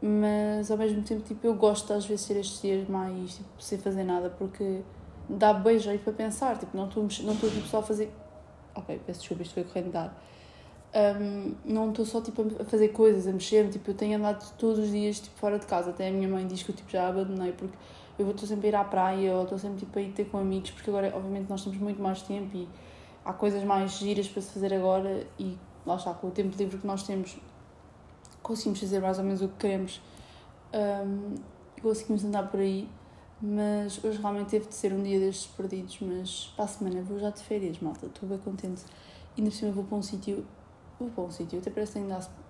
mas 0.02 0.70
ao 0.70 0.78
mesmo 0.78 1.02
tempo, 1.02 1.24
tipo, 1.24 1.46
eu 1.48 1.56
gosto 1.56 1.92
às 1.94 2.06
vezes 2.06 2.28
de 2.28 2.34
ter 2.34 2.40
estes 2.40 2.62
dias 2.62 2.88
mais, 2.88 3.38
tipo, 3.38 3.50
sem 3.60 3.80
fazer 3.80 4.04
nada, 4.04 4.30
porque 4.30 4.82
dá 5.28 5.52
bem 5.54 5.80
jeito 5.80 6.04
para 6.04 6.14
pensar, 6.14 6.58
tipo, 6.60 6.78
não 6.78 6.88
estou, 6.88 7.04
não 7.24 7.34
estou 7.34 7.50
tipo, 7.50 7.68
só 7.68 7.80
a 7.80 7.84
fazer 7.84 8.14
ok, 8.78 9.02
peço 9.06 9.20
desculpa, 9.20 9.44
isto 9.44 9.54
foi 9.54 9.64
correndo 9.64 9.92
dar. 9.92 10.24
Um, 10.98 11.54
não 11.64 11.90
estou 11.90 12.04
só 12.06 12.22
tipo, 12.22 12.44
a 12.60 12.66
fazer 12.66 12.88
coisas, 12.88 13.28
a 13.28 13.32
mexer, 13.32 13.70
tipo, 13.70 13.92
eu 13.92 13.94
tenho 13.94 14.18
andado 14.18 14.52
todos 14.58 14.80
os 14.80 14.90
dias 14.90 15.20
tipo, 15.20 15.38
fora 15.38 15.60
de 15.60 15.66
casa. 15.68 15.92
Até 15.92 16.08
a 16.08 16.12
minha 16.12 16.28
mãe 16.28 16.48
diz 16.48 16.64
que 16.64 16.72
eu 16.72 16.76
tipo, 16.76 16.90
já 16.90 17.08
abandonei 17.08 17.52
porque 17.52 17.78
eu 18.18 18.32
estou 18.32 18.48
sempre 18.48 18.68
a 18.68 18.70
ir 18.70 18.76
à 18.76 18.84
praia 18.84 19.36
ou 19.36 19.44
estou 19.44 19.60
sempre 19.60 19.80
tipo, 19.80 20.00
a 20.00 20.02
ir 20.02 20.12
ter 20.12 20.26
com 20.26 20.40
amigos, 20.40 20.72
porque 20.72 20.90
agora, 20.90 21.14
obviamente, 21.16 21.48
nós 21.50 21.64
temos 21.64 21.78
muito 21.78 22.02
mais 22.02 22.24
tempo 22.24 22.58
e 22.58 22.68
há 23.24 23.32
coisas 23.32 23.64
mais 23.64 23.92
giras 23.92 24.28
para 24.28 24.42
se 24.42 24.52
fazer 24.52 24.74
agora. 24.74 25.28
E 25.38 25.56
lá 25.86 25.96
está, 25.96 26.14
com 26.16 26.28
o 26.28 26.32
tempo 26.32 26.58
livre 26.58 26.80
que 26.80 26.88
nós 26.88 27.04
temos, 27.04 27.38
conseguimos 28.42 28.80
fazer 28.80 29.00
mais 29.00 29.20
ou 29.20 29.24
menos 29.24 29.42
o 29.42 29.50
que 29.50 29.56
queremos, 29.60 30.02
um, 30.74 31.36
conseguimos 31.80 32.26
andar 32.26 32.50
por 32.50 32.60
aí. 32.60 32.90
Mas 33.40 34.04
hoje 34.04 34.20
realmente 34.20 34.48
teve 34.50 34.68
de 34.68 34.74
ser 34.74 34.92
um 34.92 35.04
dia 35.04 35.20
destes 35.20 35.46
perdidos. 35.46 36.00
Mas 36.02 36.52
para 36.56 36.66
a 36.66 36.68
semana 36.68 37.04
vou 37.04 37.20
já 37.20 37.30
de 37.30 37.44
férias, 37.44 37.80
malta. 37.80 38.08
Estou 38.08 38.28
bem 38.28 38.40
contente. 38.40 38.82
E 39.36 39.42
ainda 39.42 39.52
por 39.52 39.58
cima 39.58 39.72
vou 39.72 39.84
para 39.84 39.98
um 39.98 40.02
sítio. 40.02 40.44
Para 40.98 41.24
um 41.24 41.32
sítio, 41.32 41.60
até 41.60 41.70
parece 41.70 41.94
que 41.94 42.00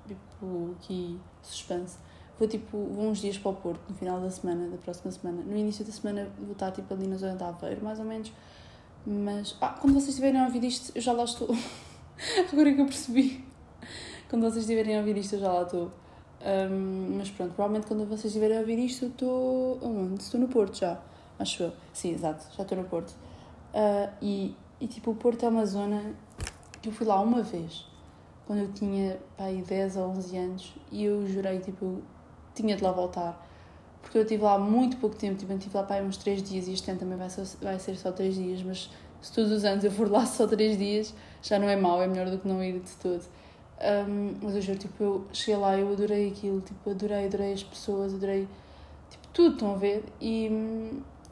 tipo, 0.07 0.75
aqui 0.79 1.19
suspense. 1.41 1.97
Vou 2.39 2.47
tipo 2.47 2.77
vou 2.77 3.07
uns 3.07 3.19
dias 3.19 3.37
para 3.37 3.51
o 3.51 3.55
Porto 3.55 3.81
no 3.89 3.95
final 3.95 4.21
da 4.21 4.29
semana, 4.29 4.67
da 4.69 4.77
próxima 4.77 5.11
semana. 5.11 5.41
No 5.43 5.57
início 5.57 5.83
da 5.83 5.91
semana 5.91 6.29
vou 6.39 6.53
estar 6.53 6.71
tipo 6.71 6.93
ali 6.93 7.07
na 7.07 7.17
zona 7.17 7.35
de 7.35 7.43
Aveiro, 7.43 7.83
mais 7.83 7.99
ou 7.99 8.05
menos. 8.05 8.31
Mas 9.05 9.55
ah, 9.59 9.69
quando 9.69 9.93
vocês 9.93 10.09
estiverem 10.09 10.39
a 10.39 10.45
ouvir 10.45 10.63
isto, 10.63 10.91
eu 10.95 11.01
já 11.01 11.11
lá 11.13 11.23
estou. 11.23 11.49
Agora 12.51 12.69
é 12.69 12.73
que 12.73 12.81
eu 12.81 12.85
percebi. 12.85 13.45
Quando 14.29 14.43
vocês 14.43 14.63
estiverem 14.63 14.95
a 14.95 14.99
ouvir 14.99 15.17
isto, 15.17 15.35
eu 15.35 15.39
já 15.39 15.51
lá 15.51 15.63
estou. 15.63 15.91
Um, 16.39 17.17
mas 17.17 17.29
pronto, 17.31 17.53
provavelmente 17.53 17.87
quando 17.87 18.05
vocês 18.05 18.25
estiverem 18.25 18.57
a 18.57 18.59
ouvir 18.59 18.77
isto, 18.79 19.05
eu 19.05 19.09
estou. 19.09 19.79
Onde? 19.81 20.21
Estou 20.21 20.39
no 20.39 20.47
Porto 20.47 20.77
já, 20.77 20.99
acho 21.39 21.63
eu. 21.63 21.73
Sim, 21.93 22.13
exato, 22.13 22.45
já 22.55 22.63
estou 22.63 22.77
no 22.77 22.83
Porto. 22.83 23.11
Uh, 23.73 24.13
e, 24.21 24.55
e 24.79 24.87
tipo, 24.87 25.11
o 25.11 25.15
Porto 25.15 25.45
é 25.45 25.49
uma 25.49 25.65
zona 25.65 26.13
que 26.81 26.89
eu 26.89 26.93
fui 26.93 27.07
lá 27.07 27.19
uma 27.19 27.41
vez, 27.41 27.85
quando 28.47 28.59
eu 28.59 28.71
tinha 28.71 29.19
aí 29.37 29.61
10 29.61 29.97
ou 29.97 30.07
11 30.11 30.37
anos, 30.37 30.73
e 30.89 31.03
eu 31.03 31.27
jurei, 31.27 31.59
tipo, 31.59 31.83
eu 31.83 32.03
tinha 32.55 32.77
de 32.77 32.83
lá 32.83 32.93
voltar. 32.93 33.45
Porque 34.01 34.17
eu 34.17 34.21
estive 34.21 34.41
lá 34.41 34.57
muito 34.57 34.95
pouco 34.97 35.17
tempo, 35.17 35.37
tipo, 35.37 35.51
eu 35.51 35.57
estive 35.57 35.75
lá 35.75 35.83
para 35.83 36.01
uns 36.01 36.15
3 36.15 36.41
dias 36.41 36.67
e 36.67 36.73
este 36.73 36.89
ano 36.89 36.97
também 36.97 37.17
vai 37.17 37.29
ser, 37.29 37.45
vai 37.61 37.77
ser 37.77 37.97
só 37.97 38.09
3 38.09 38.35
dias, 38.35 38.63
mas 38.63 38.89
se 39.21 39.33
todos 39.33 39.51
os 39.51 39.65
anos 39.65 39.83
eu 39.83 39.91
for 39.91 40.09
lá 40.09 40.23
só 40.25 40.47
3 40.47 40.77
dias, 40.77 41.13
já 41.41 41.59
não 41.59 41.67
é 41.67 41.75
mau, 41.75 42.01
é 42.01 42.07
melhor 42.07 42.29
do 42.29 42.37
que 42.37 42.47
não 42.47 42.63
ir 42.63 42.79
de 42.79 42.91
todo. 43.01 43.21
Um, 43.79 44.33
mas 44.41 44.55
eu 44.55 44.61
juro, 44.61 44.79
tipo, 44.79 45.03
eu 45.03 45.25
cheguei 45.33 45.57
lá, 45.57 45.77
eu 45.77 45.91
adorei 45.91 46.29
aquilo, 46.29 46.61
tipo, 46.61 46.89
adorei, 46.89 47.25
adorei 47.25 47.51
as 47.51 47.63
pessoas, 47.63 48.13
adorei, 48.13 48.47
tipo, 49.09 49.27
tudo, 49.33 49.53
estão 49.55 49.73
a 49.73 49.75
ver? 49.75 50.05
E, 50.21 50.47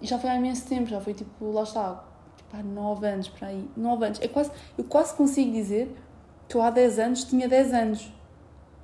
e 0.02 0.06
já 0.06 0.20
foi 0.20 0.30
há 0.30 0.36
imenso 0.36 0.68
tempo, 0.68 0.88
já 0.88 1.00
foi, 1.00 1.14
tipo, 1.14 1.50
lá 1.50 1.64
está, 1.64 2.04
tipo, 2.36 2.58
há 2.58 2.62
9 2.62 3.08
anos, 3.08 3.30
para 3.30 3.48
aí, 3.48 3.66
9 3.78 4.06
anos. 4.06 4.22
É 4.22 4.28
quase, 4.28 4.52
eu 4.78 4.84
quase 4.84 5.16
consigo 5.16 5.50
dizer 5.54 5.96
eu 6.54 6.62
há 6.62 6.70
10 6.70 7.00
anos 7.00 7.24
tinha 7.24 7.48
10 7.48 7.74
anos. 7.74 8.12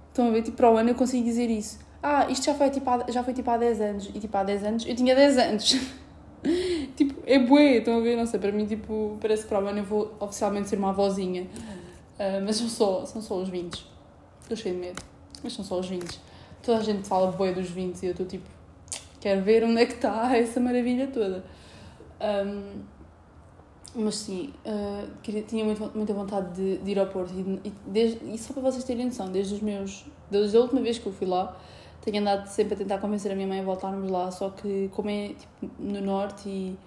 Estão 0.09 0.27
a 0.27 0.31
ver? 0.31 0.41
Tipo, 0.41 0.57
para 0.57 0.71
o 0.71 0.77
ano 0.77 0.89
eu 0.89 0.95
consigo 0.95 1.23
dizer 1.23 1.49
isso. 1.49 1.79
Ah, 2.03 2.27
isto 2.29 2.45
já 2.45 2.53
foi, 2.55 2.69
tipo, 2.69 2.89
há, 2.89 3.05
já 3.09 3.23
foi, 3.23 3.33
tipo, 3.33 3.49
há 3.49 3.57
10 3.57 3.81
anos. 3.81 4.09
E, 4.13 4.19
tipo, 4.19 4.35
há 4.35 4.43
10 4.43 4.63
anos 4.63 4.85
eu 4.85 4.95
tinha 4.95 5.15
10 5.15 5.37
anos. 5.37 5.77
tipo, 6.95 7.21
é 7.25 7.39
bué, 7.39 7.77
estão 7.77 7.97
a 7.97 8.01
ver? 8.01 8.15
Não 8.17 8.25
sei, 8.25 8.39
para 8.39 8.51
mim, 8.51 8.65
tipo, 8.65 9.17
parece 9.21 9.43
que 9.43 9.49
para 9.49 9.63
o 9.63 9.67
ano 9.67 9.79
eu 9.79 9.85
vou 9.85 10.13
oficialmente 10.19 10.69
ser 10.69 10.77
uma 10.77 10.89
avózinha. 10.89 11.43
Uh, 11.43 12.43
mas 12.45 12.57
são 12.57 12.67
só, 12.67 13.05
são 13.05 13.21
só 13.21 13.35
os 13.35 13.49
20. 13.49 13.85
Estou 14.41 14.57
cheio 14.57 14.75
de 14.75 14.81
medo. 14.81 15.01
Mas 15.43 15.53
são 15.53 15.63
só 15.63 15.79
os 15.79 15.87
20. 15.87 16.19
Toda 16.61 16.79
a 16.79 16.83
gente 16.83 17.07
fala 17.07 17.31
boi 17.31 17.53
dos 17.53 17.69
20 17.69 18.01
e 18.01 18.05
eu 18.05 18.11
estou 18.11 18.25
tipo, 18.25 18.47
quero 19.19 19.41
ver 19.41 19.63
onde 19.63 19.81
é 19.81 19.85
que 19.85 19.93
está 19.93 20.35
essa 20.37 20.59
maravilha 20.59 21.07
toda. 21.07 21.43
Um, 22.19 22.81
mas 23.95 24.15
sim, 24.15 24.53
uh, 24.65 25.07
queria, 25.21 25.43
tinha 25.43 25.65
muito, 25.65 25.91
muita 25.93 26.13
vontade 26.13 26.53
de, 26.55 26.77
de 26.77 26.91
ir 26.91 26.99
ao 26.99 27.07
Porto 27.07 27.33
e, 27.33 27.67
e, 27.67 27.73
desde, 27.85 28.33
e 28.33 28.37
só 28.37 28.53
para 28.53 28.63
vocês 28.63 28.83
terem 28.83 29.05
noção, 29.05 29.29
desde 29.29 29.53
os 29.53 29.61
meus. 29.61 30.05
Desde 30.29 30.55
a 30.55 30.61
última 30.61 30.81
vez 30.81 30.97
que 30.97 31.05
eu 31.05 31.11
fui 31.11 31.27
lá, 31.27 31.57
tenho 32.01 32.21
andado 32.21 32.47
sempre 32.47 32.75
a 32.75 32.77
tentar 32.77 32.99
convencer 32.99 33.31
a 33.31 33.35
minha 33.35 33.47
mãe 33.47 33.59
a 33.59 33.63
voltarmos 33.63 34.09
lá, 34.09 34.31
só 34.31 34.49
que 34.49 34.89
como 34.93 35.09
é 35.09 35.29
tipo, 35.29 35.69
no 35.77 36.01
norte 36.01 36.47
e 36.47 36.77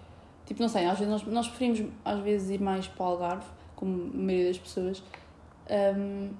tipo, 0.47 0.63
não 0.63 0.69
sei, 0.69 0.87
às 0.87 0.99
vezes 0.99 1.13
nós, 1.13 1.23
nós 1.27 1.49
preferimos 1.49 1.93
às 2.05 2.21
vezes 2.21 2.51
ir 2.51 2.61
mais 2.61 2.89
para 2.89 3.05
o 3.05 3.09
Algarve, 3.11 3.47
como 3.77 4.11
a 4.13 4.17
maioria 4.17 4.49
das 4.49 4.59
pessoas, 4.59 5.03
um, 5.99 6.31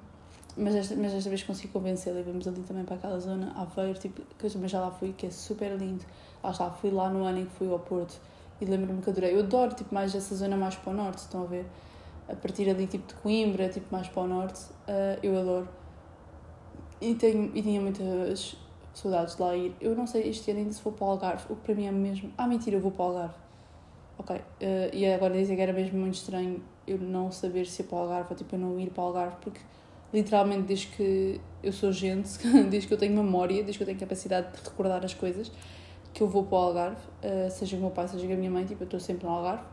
mas, 0.57 0.75
esta, 0.75 0.97
mas 0.97 1.13
esta 1.13 1.29
vez 1.29 1.43
consegui 1.43 1.69
convencê-la 1.69 2.21
e 2.21 2.23
vamos 2.23 2.47
ali 2.49 2.63
também 2.63 2.85
para 2.85 2.97
aquela 2.97 3.19
zona, 3.19 3.53
Aveiro, 3.57 3.99
tipo, 3.99 4.23
que 4.39 4.47
eu 4.47 4.51
também 4.51 4.69
já 4.69 4.81
lá 4.81 4.91
fui, 4.91 5.13
que 5.13 5.27
é 5.27 5.31
super 5.31 5.77
lindo. 5.77 6.05
Lá 6.43 6.51
está, 6.51 6.71
fui 6.71 6.91
lá 6.91 7.11
no 7.11 7.25
ano 7.25 7.41
em 7.41 7.47
que 7.47 7.53
fui 7.53 7.69
ao 7.71 7.79
Porto 7.79 8.21
e 8.61 8.65
lembro-me 8.65 9.03
que 9.03 9.11
adorei. 9.11 9.35
Eu 9.35 9.41
adoro, 9.41 9.75
tipo, 9.75 9.95
mais 9.95 10.15
essa 10.15 10.35
zona 10.35 10.57
mais 10.57 10.77
para 10.77 10.93
o 10.93 10.97
norte, 10.97 11.19
estão 11.19 11.43
a 11.43 11.47
ver? 11.47 11.67
A 12.29 12.35
partir 12.35 12.69
ali, 12.69 12.87
tipo, 12.87 13.07
de 13.07 13.15
Coimbra, 13.15 13.69
tipo, 13.69 13.87
mais 13.91 14.09
para 14.09 14.23
o 14.23 14.27
norte, 14.27 14.61
uh, 14.89 15.19
eu 15.23 15.39
adoro. 15.39 15.69
E, 17.01 17.15
tenho, 17.15 17.51
e 17.55 17.63
tinha 17.63 17.81
muitas 17.81 18.57
saudades 18.95 19.37
de 19.37 19.43
lá 19.43 19.57
ir. 19.57 19.75
Eu 19.81 19.95
não 19.95 20.07
sei 20.07 20.29
este 20.29 20.51
ano 20.51 20.61
ainda 20.61 20.73
se 20.73 20.83
vou 20.83 20.93
para 20.93 21.07
o 21.07 21.11
Algarve, 21.11 21.45
o 21.51 21.57
que 21.57 21.63
para 21.63 21.75
mim 21.75 21.87
é 21.87 21.93
mesmo... 21.93 22.33
Ah, 22.39 22.47
mentira, 22.47 22.77
eu 22.77 22.81
vou 22.81 22.91
para 22.91 23.03
o 23.03 23.07
Algarve. 23.09 23.35
Ok, 24.17 24.37
uh, 24.37 24.43
e 24.93 25.07
agora 25.07 25.35
dizem 25.35 25.57
que 25.57 25.63
era 25.63 25.73
mesmo 25.73 25.99
muito 25.99 26.15
estranho 26.15 26.63
eu 26.87 26.99
não 26.99 27.33
saber 27.33 27.67
se 27.67 27.83
ir 27.83 27.87
para 27.87 27.97
o 27.97 28.01
Algarve 28.03 28.29
ou 28.31 28.37
tipo 28.37 28.55
eu 28.55 28.59
não 28.61 28.79
ir 28.79 28.91
para 28.91 29.03
o 29.03 29.07
Algarve, 29.09 29.37
porque 29.41 29.61
literalmente 30.13 30.63
desde 30.63 30.87
que 30.89 31.41
eu 31.63 31.73
sou 31.73 31.91
gente, 31.93 32.31
desde 32.71 32.87
que 32.87 32.95
eu 32.95 32.99
tenho 32.99 33.15
memória, 33.17 33.63
desde 33.63 33.77
que 33.77 33.83
eu 33.83 33.87
tenho 33.87 33.99
capacidade 33.99 34.53
de 34.53 34.63
recordar 34.63 35.05
as 35.05 35.15
coisas, 35.15 35.51
que 36.15 36.23
eu 36.23 36.29
vou 36.29 36.45
para 36.45 36.57
o 36.57 36.61
Algarve, 36.61 36.97
uh, 36.97 37.51
seja 37.51 37.77
o 37.77 37.81
meu 37.81 37.91
pai, 37.91 38.07
seja 38.07 38.25
a 38.33 38.37
minha 38.37 38.51
mãe, 38.51 38.65
tipo, 38.65 38.83
eu 38.83 38.87
estou 38.87 39.01
sempre 39.01 39.27
no 39.27 39.33
Algarve, 39.33 39.65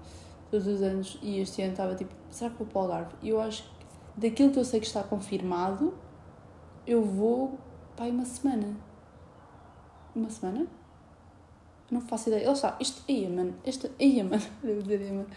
todos 0.50 0.68
os 0.68 0.82
anos, 0.82 1.20
e 1.22 1.40
este 1.40 1.62
ano 1.62 1.72
estava 1.72 1.96
tipo, 1.96 2.14
será 2.32 2.50
que 2.50 2.58
vou 2.58 2.68
para 2.68 2.80
o 2.80 2.82
Algarve? 2.82 3.16
E 3.22 3.30
eu 3.30 3.40
acho 3.40 3.64
daquilo 4.18 4.52
que 4.52 4.60
eu 4.60 4.66
sei 4.66 4.80
que 4.80 4.88
está 4.88 5.04
confirmado, 5.04 5.94
eu 6.86 7.04
vou 7.04 7.58
para 7.96 8.06
aí 8.06 8.12
uma 8.12 8.26
semana. 8.26 8.76
Uma 10.16 10.30
semana? 10.30 10.68
Não 11.90 12.02
faço 12.02 12.30
ideia. 12.30 12.44
Ele 12.44 12.52
está, 12.52 12.76
isto, 12.80 13.04
ia, 13.08 13.30
mano, 13.30 13.54
esta, 13.64 13.92
ia, 14.00 14.24
mano, 14.24 14.42
devo 14.64 14.82
dizer, 14.82 15.12
mano. 15.12 15.28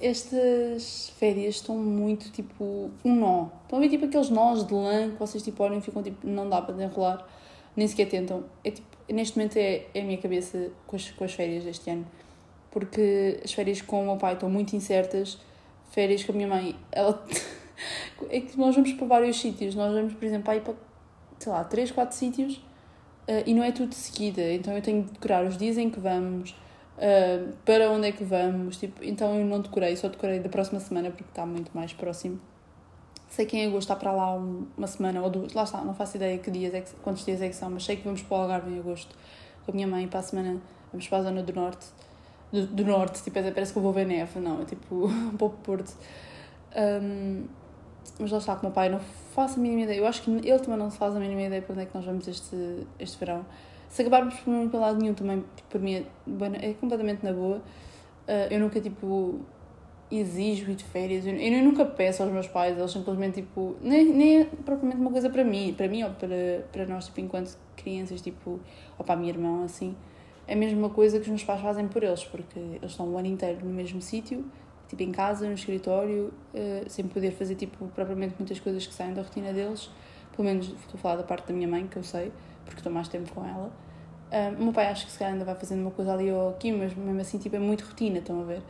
Estas 0.00 1.10
férias 1.18 1.56
estão 1.56 1.76
muito 1.76 2.32
tipo 2.32 2.90
um 3.04 3.14
nó. 3.14 3.48
Estão 3.62 3.78
a 3.78 3.82
ver 3.82 3.90
tipo 3.90 4.06
aqueles 4.06 4.30
nós 4.30 4.66
de 4.66 4.72
lã 4.72 5.10
que 5.10 5.18
vocês 5.18 5.42
tipo 5.42 5.62
olham 5.62 5.76
e 5.76 5.82
ficam 5.82 6.02
tipo, 6.02 6.26
não 6.26 6.48
dá 6.48 6.62
para 6.62 6.72
desenrolar, 6.72 7.28
nem 7.76 7.86
sequer 7.86 8.08
tentam. 8.08 8.44
É 8.64 8.70
tipo, 8.70 8.89
neste 9.12 9.36
momento 9.36 9.56
é, 9.56 9.86
é 9.94 10.00
a 10.00 10.04
minha 10.04 10.18
cabeça 10.18 10.70
com 10.86 10.96
as, 10.96 11.10
com 11.10 11.24
as 11.24 11.32
férias 11.32 11.64
deste 11.64 11.90
ano. 11.90 12.06
Porque 12.70 13.40
as 13.44 13.52
férias 13.52 13.82
com 13.82 14.02
o 14.02 14.04
meu 14.04 14.16
pai 14.16 14.34
estão 14.34 14.48
muito 14.48 14.74
incertas. 14.74 15.38
Férias 15.90 16.22
com 16.22 16.32
a 16.32 16.34
minha 16.34 16.48
mãe, 16.48 16.76
ela. 16.92 17.24
é 18.30 18.40
que 18.40 18.56
nós 18.58 18.74
vamos 18.74 18.92
para 18.92 19.06
vários 19.06 19.40
sítios. 19.40 19.74
Nós 19.74 19.92
vamos, 19.92 20.14
por 20.14 20.24
exemplo, 20.24 20.52
ir 20.54 20.60
para, 20.60 20.74
sei 21.38 21.52
lá, 21.52 21.64
3, 21.64 21.90
4 21.90 22.16
sítios 22.16 22.56
uh, 22.56 23.42
e 23.46 23.54
não 23.54 23.62
é 23.62 23.72
tudo 23.72 23.88
de 23.88 23.96
seguida. 23.96 24.52
Então 24.52 24.74
eu 24.74 24.82
tenho 24.82 25.02
de 25.02 25.12
decorar 25.12 25.44
os 25.44 25.56
dias 25.56 25.76
em 25.78 25.90
que 25.90 25.98
vamos, 25.98 26.50
uh, 26.96 27.52
para 27.64 27.90
onde 27.90 28.08
é 28.08 28.12
que 28.12 28.24
vamos. 28.24 28.76
Tipo, 28.76 29.04
então 29.04 29.36
eu 29.36 29.44
não 29.44 29.60
decorei, 29.60 29.96
só 29.96 30.08
decorei 30.08 30.40
da 30.40 30.48
próxima 30.48 30.80
semana 30.80 31.10
porque 31.10 31.24
está 31.24 31.44
muito 31.44 31.70
mais 31.74 31.92
próximo. 31.92 32.40
Sei 33.30 33.46
que 33.46 33.56
em 33.56 33.68
agosto 33.68 33.82
está 33.82 33.96
para 33.96 34.10
lá 34.10 34.34
uma 34.34 34.86
semana 34.88 35.22
ou 35.22 35.30
duas, 35.30 35.52
lá 35.52 35.62
está, 35.62 35.82
não 35.82 35.94
faço 35.94 36.16
ideia 36.16 36.36
que 36.36 36.50
dias 36.50 36.74
é 36.74 36.80
que, 36.80 36.90
quantos 36.96 37.24
dias 37.24 37.40
é 37.40 37.48
que 37.48 37.54
são, 37.54 37.70
mas 37.70 37.84
sei 37.84 37.96
que 37.96 38.02
vamos 38.02 38.22
para 38.22 38.36
o 38.36 38.40
Algarve 38.40 38.70
em 38.70 38.80
agosto 38.80 39.16
com 39.64 39.70
a 39.70 39.74
minha 39.74 39.86
mãe 39.86 40.08
para 40.08 40.18
a 40.18 40.22
semana, 40.22 40.60
vamos 40.92 41.06
para 41.06 41.18
a 41.18 41.22
zona 41.22 41.42
do 41.42 41.52
norte. 41.52 41.86
Do, 42.52 42.66
do 42.66 42.84
norte, 42.84 43.22
tipo, 43.22 43.40
parece 43.40 43.72
que 43.72 43.78
eu 43.78 43.82
vou 43.82 43.92
ver 43.92 44.04
neve, 44.04 44.40
não, 44.40 44.60
é 44.60 44.64
tipo, 44.64 45.08
para 45.38 45.46
o 45.46 45.50
Porto. 45.50 45.94
Um, 46.76 47.46
mas 48.18 48.32
lá 48.32 48.38
está 48.38 48.54
com 48.54 48.62
o 48.62 48.64
meu 48.64 48.72
pai, 48.72 48.88
não 48.88 49.00
faço 49.32 49.58
a 49.58 49.62
mínima 49.62 49.82
ideia. 49.82 49.98
Eu 49.98 50.06
acho 50.06 50.22
que 50.22 50.30
ele 50.30 50.58
também 50.58 50.76
não 50.76 50.90
se 50.90 50.98
faz 50.98 51.14
a 51.14 51.20
mínima 51.20 51.42
ideia 51.42 51.62
para 51.62 51.72
onde 51.72 51.82
é 51.82 51.86
que 51.86 51.94
nós 51.94 52.04
vamos 52.04 52.26
este, 52.26 52.86
este 52.98 53.16
verão. 53.18 53.46
Se 53.88 54.02
acabarmos 54.02 54.34
por 54.40 54.50
não 54.50 54.64
ir 54.64 54.68
para 54.68 54.80
lado 54.80 54.98
nenhum 55.00 55.14
também, 55.14 55.44
para 55.68 55.78
mim 55.78 55.94
é, 55.94 56.70
é 56.70 56.74
completamente 56.74 57.24
na 57.24 57.32
boa. 57.32 57.56
Uh, 57.56 58.50
eu 58.50 58.60
nunca, 58.60 58.80
tipo, 58.80 59.40
exijo 60.10 60.70
ir 60.70 60.74
de 60.74 60.84
férias. 60.84 61.26
Eu, 61.26 61.34
eu 61.34 61.64
nunca 61.64 61.84
peço 61.84 62.22
aos 62.22 62.32
meus 62.32 62.48
pais, 62.48 62.76
eles 62.76 62.90
simplesmente, 62.90 63.42
tipo, 63.42 63.76
nem, 63.80 64.04
nem 64.04 64.40
é 64.40 64.44
propriamente 64.44 65.00
uma 65.00 65.10
coisa 65.10 65.30
para 65.30 65.44
mim, 65.44 65.74
para 65.76 65.88
mim 65.88 66.02
ou 66.02 66.10
para, 66.10 66.64
para 66.72 66.86
nós, 66.86 67.06
tipo, 67.06 67.20
enquanto 67.20 67.56
crianças, 67.76 68.20
tipo, 68.20 68.60
ou 68.98 69.04
para 69.04 69.14
a 69.14 69.16
minha 69.16 69.32
irmã, 69.32 69.64
assim. 69.64 69.94
É 70.46 70.54
a 70.54 70.56
mesma 70.56 70.90
coisa 70.90 71.18
que 71.18 71.22
os 71.22 71.28
meus 71.28 71.44
pais 71.44 71.60
fazem 71.60 71.86
por 71.86 72.02
eles, 72.02 72.24
porque 72.24 72.58
eles 72.58 72.90
estão 72.90 73.08
o 73.08 73.16
ano 73.16 73.28
inteiro 73.28 73.64
no 73.64 73.72
mesmo 73.72 74.02
sítio 74.02 74.44
tipo 74.90 75.02
em 75.04 75.12
casa, 75.12 75.46
no 75.46 75.54
escritório, 75.54 76.32
uh, 76.52 76.90
sem 76.90 77.06
poder 77.06 77.30
fazer 77.30 77.54
tipo 77.54 77.86
propriamente 77.88 78.34
muitas 78.38 78.58
coisas 78.58 78.86
que 78.86 78.92
saem 78.92 79.14
da 79.14 79.22
rotina 79.22 79.52
deles. 79.52 79.88
Pelo 80.34 80.48
menos 80.48 80.66
estou 80.66 80.94
a 80.94 80.98
falar 80.98 81.16
da 81.16 81.22
parte 81.22 81.46
da 81.46 81.54
minha 81.54 81.68
mãe, 81.68 81.86
que 81.86 81.96
eu 81.96 82.02
sei, 82.02 82.32
porque 82.64 82.80
estou 82.80 82.92
mais 82.92 83.08
tempo 83.08 83.32
com 83.32 83.44
ela. 83.46 83.70
Uh, 84.32 84.60
o 84.60 84.64
meu 84.64 84.72
pai 84.72 84.86
acho 84.86 85.06
que 85.06 85.12
se 85.12 85.18
calhar 85.18 85.32
ainda 85.32 85.44
vai 85.44 85.54
fazendo 85.54 85.80
uma 85.80 85.90
coisa 85.90 86.12
ali 86.12 86.30
ou 86.30 86.50
aqui, 86.50 86.72
mas 86.72 86.94
mesmo 86.94 87.20
assim 87.20 87.38
tipo, 87.38 87.54
é 87.54 87.58
muito 87.58 87.84
rotina, 87.84 88.18
estão 88.18 88.40
a 88.40 88.44
ver? 88.44 88.62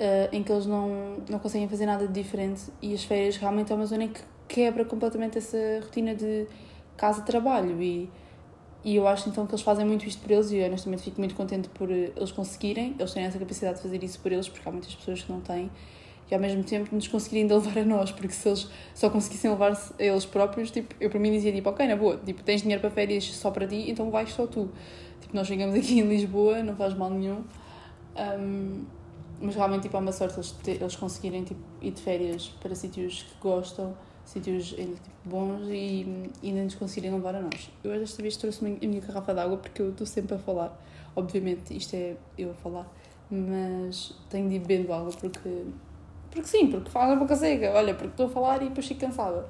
Uh, 0.00 0.34
em 0.34 0.42
que 0.42 0.50
eles 0.50 0.64
não, 0.64 1.18
não 1.28 1.38
conseguem 1.38 1.68
fazer 1.68 1.84
nada 1.84 2.06
de 2.06 2.12
diferente 2.14 2.62
e 2.80 2.94
as 2.94 3.04
férias 3.04 3.36
realmente 3.36 3.70
é 3.70 3.74
uma 3.74 3.84
zona 3.84 4.04
em 4.04 4.08
que 4.08 4.22
quebra 4.48 4.82
completamente 4.82 5.36
essa 5.36 5.58
rotina 5.82 6.14
de 6.14 6.46
casa-trabalho 6.96 7.82
e 7.82 8.08
e 8.82 8.96
eu 8.96 9.06
acho 9.06 9.28
então 9.28 9.46
que 9.46 9.52
eles 9.52 9.62
fazem 9.62 9.84
muito 9.84 10.06
isto 10.06 10.22
por 10.22 10.30
eles 10.30 10.50
e 10.50 10.56
eu 10.56 10.66
honestamente 10.66 11.02
fico 11.02 11.20
muito 11.20 11.34
contente 11.34 11.68
por 11.68 11.90
eh, 11.90 12.12
eles 12.16 12.32
conseguirem, 12.32 12.94
eles 12.98 13.12
têm 13.12 13.24
essa 13.24 13.38
capacidade 13.38 13.76
de 13.76 13.82
fazer 13.82 14.02
isso 14.02 14.18
por 14.20 14.32
eles, 14.32 14.48
porque 14.48 14.66
há 14.66 14.72
muitas 14.72 14.94
pessoas 14.94 15.22
que 15.22 15.30
não 15.30 15.40
têm, 15.40 15.70
e 16.30 16.34
ao 16.34 16.40
mesmo 16.40 16.64
tempo 16.64 16.94
nos 16.94 17.06
conseguirem 17.06 17.46
levar 17.46 17.78
a 17.78 17.84
nós, 17.84 18.10
porque 18.10 18.32
se 18.32 18.48
eles 18.48 18.68
só 18.94 19.10
conseguissem 19.10 19.50
levar-se 19.50 19.92
a 19.98 20.02
eles 20.02 20.24
próprios, 20.24 20.70
tipo, 20.70 20.94
eu 20.98 21.10
para 21.10 21.18
mim 21.20 21.30
dizia 21.30 21.52
tipo, 21.52 21.68
ok, 21.68 21.86
na 21.86 21.96
boa, 21.96 22.16
tipo, 22.24 22.42
tens 22.42 22.62
dinheiro 22.62 22.80
para 22.80 22.90
férias 22.90 23.24
só 23.24 23.50
para 23.50 23.66
ti, 23.66 23.90
então 23.90 24.10
vais 24.10 24.32
só 24.32 24.46
tu. 24.46 24.70
Tipo, 25.20 25.36
nós 25.36 25.46
chegamos 25.46 25.74
aqui 25.74 25.98
em 26.00 26.02
Lisboa, 26.08 26.62
não 26.62 26.74
faz 26.74 26.94
mal 26.94 27.10
nenhum. 27.10 27.44
Um, 28.16 28.84
mas 29.40 29.54
realmente 29.54 29.82
tipo, 29.82 29.96
há 29.96 30.00
uma 30.00 30.12
sorte 30.12 30.36
eles, 30.36 30.54
eles 30.66 30.96
conseguirem 30.96 31.42
tipo, 31.44 31.60
ir 31.80 31.92
de 31.92 32.02
férias 32.02 32.48
para 32.60 32.74
sítios 32.74 33.22
que 33.22 33.40
gostam 33.40 33.94
sítios 34.24 34.68
tipo, 34.68 35.00
bons 35.24 35.66
e, 35.68 36.30
e 36.42 36.48
ainda 36.48 36.64
nos 36.64 36.74
conseguirem 36.76 37.12
levar 37.12 37.34
a 37.34 37.40
nós. 37.40 37.70
Eu 37.82 37.98
desta 37.98 38.22
vez 38.22 38.36
trouxe 38.36 38.64
a 38.64 38.86
minha 38.86 39.00
garrafa 39.00 39.34
de 39.34 39.40
água 39.40 39.56
porque 39.56 39.82
eu 39.82 39.90
estou 39.90 40.06
sempre 40.06 40.36
a 40.36 40.38
falar. 40.38 40.78
Obviamente 41.16 41.76
isto 41.76 41.94
é 41.94 42.16
eu 42.38 42.50
a 42.50 42.54
falar, 42.54 42.88
mas 43.30 44.14
tenho 44.28 44.48
de 44.48 44.56
ir 44.56 44.58
bebendo 44.60 44.92
água 44.92 45.10
porque. 45.18 45.64
Porque 46.30 46.46
sim, 46.46 46.68
porque 46.68 46.90
faz 46.90 47.10
a 47.10 47.16
boca 47.16 47.34
seca. 47.34 47.72
Olha, 47.74 47.94
porque 47.94 48.12
estou 48.12 48.26
a 48.26 48.28
falar 48.28 48.62
e 48.62 48.68
depois 48.68 48.86
fico 48.86 49.00
cansada. 49.00 49.48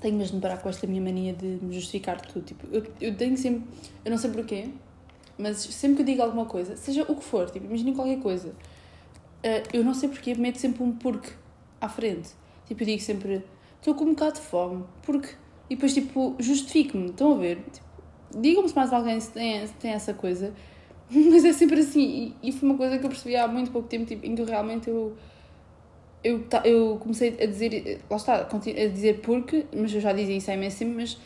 Tenho 0.00 0.16
mesmo 0.16 0.36
de 0.36 0.42
parar 0.42 0.58
com 0.58 0.70
esta 0.70 0.86
minha 0.86 1.02
mania 1.02 1.34
de 1.34 1.58
me 1.60 1.74
justificar 1.74 2.18
tudo. 2.22 2.46
Tipo, 2.46 2.66
eu, 2.72 2.86
eu 2.98 3.14
tenho 3.14 3.36
sempre. 3.36 3.68
Eu 4.04 4.10
não 4.10 4.16
sei 4.16 4.30
porquê, 4.30 4.70
mas 5.38 5.58
sempre 5.58 5.96
que 5.96 6.02
eu 6.02 6.06
digo 6.06 6.22
alguma 6.22 6.46
coisa, 6.46 6.76
seja 6.76 7.02
o 7.02 7.16
que 7.16 7.24
for, 7.24 7.50
tipo, 7.50 7.66
imaginem 7.66 7.94
qualquer 7.94 8.18
coisa, 8.20 8.54
eh, 9.42 9.62
eu 9.72 9.84
não 9.84 9.94
sei 9.94 10.08
porquê, 10.08 10.34
meto 10.34 10.58
sempre 10.58 10.82
um 10.82 10.92
porque 10.92 11.30
à 11.80 11.88
frente. 11.88 12.30
Tipo, 12.66 12.82
eu 12.82 12.86
digo 12.86 13.02
sempre, 13.02 13.44
estou 13.76 13.94
com 13.94 14.04
um 14.04 14.14
bocado 14.14 14.34
de 14.34 14.40
fome, 14.40 14.84
porque. 15.02 15.28
E 15.68 15.74
depois, 15.74 15.94
tipo, 15.94 16.36
justifico-me, 16.38 17.10
estão 17.10 17.32
a 17.32 17.36
ver? 17.36 17.56
Tipo, 17.72 17.86
Digam-me 18.34 18.68
se 18.68 18.74
mais 18.74 18.92
alguém 18.92 19.18
se 19.20 19.30
tem, 19.30 19.66
se 19.66 19.72
tem 19.74 19.92
essa 19.92 20.12
coisa, 20.12 20.52
mas 21.10 21.44
é 21.44 21.52
sempre 21.52 21.80
assim. 21.80 22.34
E, 22.42 22.48
e, 22.48 22.52
foi 22.52 22.68
uma 22.68 22.76
coisa 22.76 22.98
que 22.98 23.04
eu 23.04 23.08
percebi 23.08 23.36
há 23.36 23.46
muito 23.46 23.70
pouco 23.70 23.88
tempo, 23.88 24.04
tipo, 24.04 24.26
em 24.26 24.34
que 24.34 24.42
realmente 24.42 24.88
eu. 24.88 25.16
Eu, 26.24 26.44
eu 26.64 26.98
comecei 26.98 27.36
a 27.40 27.46
dizer, 27.46 28.00
lá 28.10 28.16
está, 28.16 28.40
a 28.40 28.88
dizer 28.88 29.20
porque, 29.20 29.64
mas 29.72 29.94
eu 29.94 30.00
já 30.00 30.12
dizia 30.12 30.36
isso 30.36 30.50
há 30.50 30.54
imenso 30.54 30.78
tempo, 30.80 30.96
mas 30.96 31.16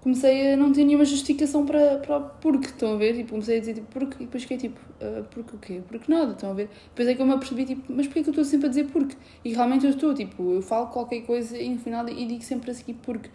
comecei 0.00 0.54
a 0.54 0.56
não 0.56 0.72
ter 0.72 0.84
nenhuma 0.84 1.04
justificação 1.04 1.66
para, 1.66 1.98
para 1.98 2.20
porque, 2.20 2.66
estão 2.66 2.94
a 2.94 2.96
ver? 2.96 3.14
Tipo, 3.14 3.30
comecei 3.30 3.58
a 3.58 3.60
dizer 3.60 3.74
tipo, 3.74 3.86
porque, 3.88 4.22
e 4.22 4.26
depois 4.26 4.42
fiquei 4.42 4.56
tipo, 4.56 4.80
uh, 5.00 5.24
porque 5.30 5.56
o 5.56 5.58
quê? 5.58 5.82
Porque 5.86 6.10
nada, 6.12 6.32
estão 6.32 6.50
a 6.50 6.54
ver? 6.54 6.70
Depois 6.88 7.08
é 7.08 7.14
que 7.14 7.22
eu 7.22 7.26
me 7.26 7.32
apercebi, 7.32 7.64
tipo, 7.64 7.92
mas 7.92 8.06
porquê 8.06 8.22
que 8.22 8.28
eu 8.28 8.32
estou 8.32 8.44
sempre 8.44 8.66
a 8.66 8.70
dizer 8.70 8.86
porque? 8.86 9.16
E 9.44 9.52
realmente 9.52 9.84
eu 9.84 9.90
estou, 9.90 10.14
tipo, 10.14 10.54
eu 10.54 10.62
falo 10.62 10.86
qualquer 10.88 11.20
coisa 11.22 11.56
e 11.56 11.68
no 11.68 11.78
final 11.78 12.08
e 12.08 12.26
digo 12.26 12.42
sempre 12.42 12.70
a 12.70 12.74
seguir 12.74 12.94
porque. 13.02 13.30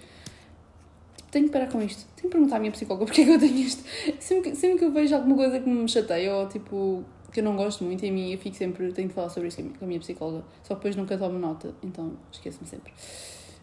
Tenho 1.31 1.47
que 1.47 1.51
parar 1.51 1.67
com 1.67 1.81
isto. 1.81 2.05
Tenho 2.15 2.29
que 2.29 2.29
perguntar 2.29 2.55
à 2.55 2.59
minha 2.59 2.71
psicóloga 2.71 3.03
porque 3.05 3.21
é 3.21 3.25
que 3.25 3.31
eu 3.31 3.39
tenho 3.39 3.57
isto. 3.57 3.83
Sempre 4.19 4.51
que, 4.51 4.55
sempre 4.55 4.79
que 4.79 4.85
eu 4.85 4.91
vejo 4.91 5.13
alguma 5.15 5.35
coisa 5.35 5.59
que 5.59 5.69
me 5.69 5.87
chateia 5.87 6.33
ou 6.33 6.47
tipo 6.47 7.03
que 7.31 7.41
eu 7.41 7.43
não 7.43 7.57
gosto 7.57 7.83
muito 7.83 8.01
em 8.05 8.11
mim, 8.13 8.31
eu 8.31 8.37
fico 8.37 8.55
sempre, 8.55 8.93
tenho 8.93 9.09
de 9.09 9.13
falar 9.13 9.27
sobre 9.27 9.49
isso 9.49 9.61
com 9.61 9.83
a 9.83 9.87
minha 9.87 9.99
psicóloga. 9.99 10.45
Só 10.63 10.73
que 10.73 10.75
depois 10.75 10.95
nunca 10.95 11.17
tomo 11.17 11.37
nota, 11.37 11.75
então 11.83 12.13
esqueço-me 12.31 12.65
sempre. 12.65 12.93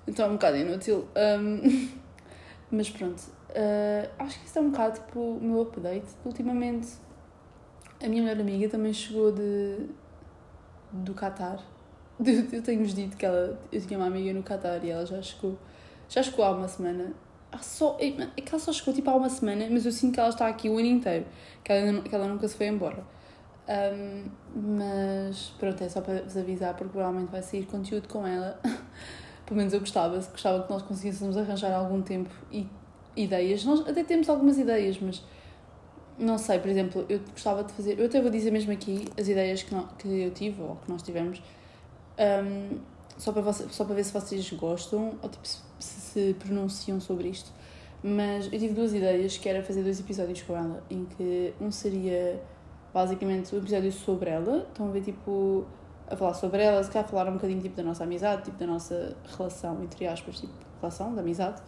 Então 0.06 0.26
é 0.26 0.28
um 0.28 0.32
bocado 0.32 0.58
inútil. 0.58 1.08
Um, 1.16 1.88
mas 2.72 2.90
pronto, 2.90 3.22
Uh, 3.52 4.08
acho 4.18 4.40
que 4.40 4.46
isso 4.46 4.58
é 4.58 4.62
um 4.62 4.70
bocado 4.70 4.98
tipo 4.98 5.20
o 5.20 5.40
meu 5.40 5.60
update. 5.60 6.06
Ultimamente, 6.24 6.88
a 8.02 8.08
minha 8.08 8.22
melhor 8.22 8.40
amiga 8.40 8.68
também 8.68 8.92
chegou 8.94 9.30
de, 9.30 9.88
do 10.90 11.14
Qatar. 11.14 11.62
Eu 12.20 12.62
tenho-vos 12.62 12.94
dito 12.94 13.16
que 13.16 13.26
ela, 13.26 13.58
eu 13.72 13.80
tinha 13.80 13.98
uma 13.98 14.06
amiga 14.06 14.32
no 14.32 14.42
Qatar 14.42 14.84
e 14.84 14.90
ela 14.90 15.04
já 15.04 15.20
chegou, 15.20 15.58
já 16.08 16.22
chegou 16.22 16.44
há 16.44 16.52
uma 16.52 16.68
semana. 16.68 17.12
Ah, 17.50 17.58
só, 17.58 17.96
é, 17.98 18.08
é 18.36 18.40
que 18.40 18.48
ela 18.48 18.58
só 18.60 18.72
chegou 18.72 18.94
tipo 18.94 19.10
há 19.10 19.16
uma 19.16 19.28
semana, 19.28 19.66
mas 19.70 19.84
eu 19.84 19.92
sinto 19.92 20.14
que 20.14 20.20
ela 20.20 20.28
está 20.28 20.46
aqui 20.46 20.68
o 20.68 20.78
ano 20.78 20.86
inteiro, 20.86 21.26
que 21.64 21.72
ela, 21.72 22.00
que 22.02 22.14
ela 22.14 22.28
nunca 22.28 22.46
se 22.46 22.56
foi 22.56 22.68
embora. 22.68 23.04
Um, 23.68 24.30
mas 24.54 25.52
pronto, 25.58 25.82
é 25.82 25.88
só 25.88 26.00
para 26.00 26.22
vos 26.22 26.36
avisar, 26.36 26.74
porque 26.74 26.92
provavelmente 26.92 27.30
vai 27.30 27.42
sair 27.42 27.66
conteúdo 27.66 28.08
com 28.08 28.26
ela. 28.26 28.60
Pelo 29.46 29.58
menos 29.58 29.72
eu 29.72 29.80
gostava, 29.80 30.16
gostava 30.16 30.62
que 30.62 30.70
nós 30.70 30.82
conseguíssemos 30.82 31.36
arranjar 31.36 31.72
algum 31.72 32.00
tempo 32.00 32.30
e 32.50 32.66
ideias. 33.16 33.64
Nós 33.64 33.80
até 33.86 34.04
temos 34.04 34.28
algumas 34.28 34.58
ideias, 34.58 34.98
mas 35.00 35.22
não 36.18 36.38
sei, 36.38 36.58
por 36.58 36.68
exemplo, 36.68 37.04
eu 37.08 37.20
gostava 37.30 37.64
de 37.64 37.72
fazer. 37.72 37.98
Eu 37.98 38.06
até 38.06 38.20
vou 38.20 38.30
dizer 38.30 38.50
mesmo 38.50 38.72
aqui 38.72 39.06
as 39.18 39.28
ideias 39.28 39.62
que, 39.62 39.74
não, 39.74 39.86
que 39.98 40.08
eu 40.08 40.30
tive 40.30 40.62
ou 40.62 40.76
que 40.76 40.90
nós 40.90 41.02
tivemos, 41.02 41.42
um, 42.18 42.78
só, 43.18 43.32
para 43.32 43.42
você, 43.42 43.66
só 43.70 43.84
para 43.84 43.94
ver 43.94 44.04
se 44.04 44.12
vocês 44.12 44.52
gostam 44.52 45.14
ou 45.22 45.28
tipo, 45.28 45.46
se, 45.46 45.60
se 45.78 46.36
pronunciam 46.38 47.00
sobre 47.00 47.28
isto. 47.28 47.50
Mas 48.02 48.46
eu 48.46 48.58
tive 48.58 48.74
duas 48.74 48.92
ideias, 48.92 49.36
que 49.36 49.48
era 49.48 49.62
fazer 49.62 49.82
dois 49.82 50.00
episódios 50.00 50.42
com 50.42 50.56
ela, 50.56 50.82
em 50.90 51.04
que 51.04 51.54
um 51.60 51.70
seria 51.70 52.42
basicamente 52.92 53.54
um 53.54 53.58
episódio 53.58 53.92
sobre 53.92 54.30
ela, 54.30 54.66
estão 54.68 54.88
a 54.88 54.90
ver 54.90 55.02
tipo 55.02 55.64
a 56.12 56.16
falar 56.16 56.34
sobre 56.34 56.62
ela, 56.62 56.82
se 56.82 56.90
calhar 56.90 57.08
falar 57.08 57.28
um 57.28 57.34
bocadinho 57.34 57.60
tipo 57.60 57.76
da 57.76 57.82
nossa 57.82 58.04
amizade, 58.04 58.44
tipo 58.44 58.58
da 58.58 58.66
nossa 58.66 59.16
relação, 59.36 59.82
entre 59.82 60.06
aspas, 60.06 60.40
tipo 60.40 60.52
relação, 60.80 61.14
da 61.14 61.22
amizade. 61.22 61.62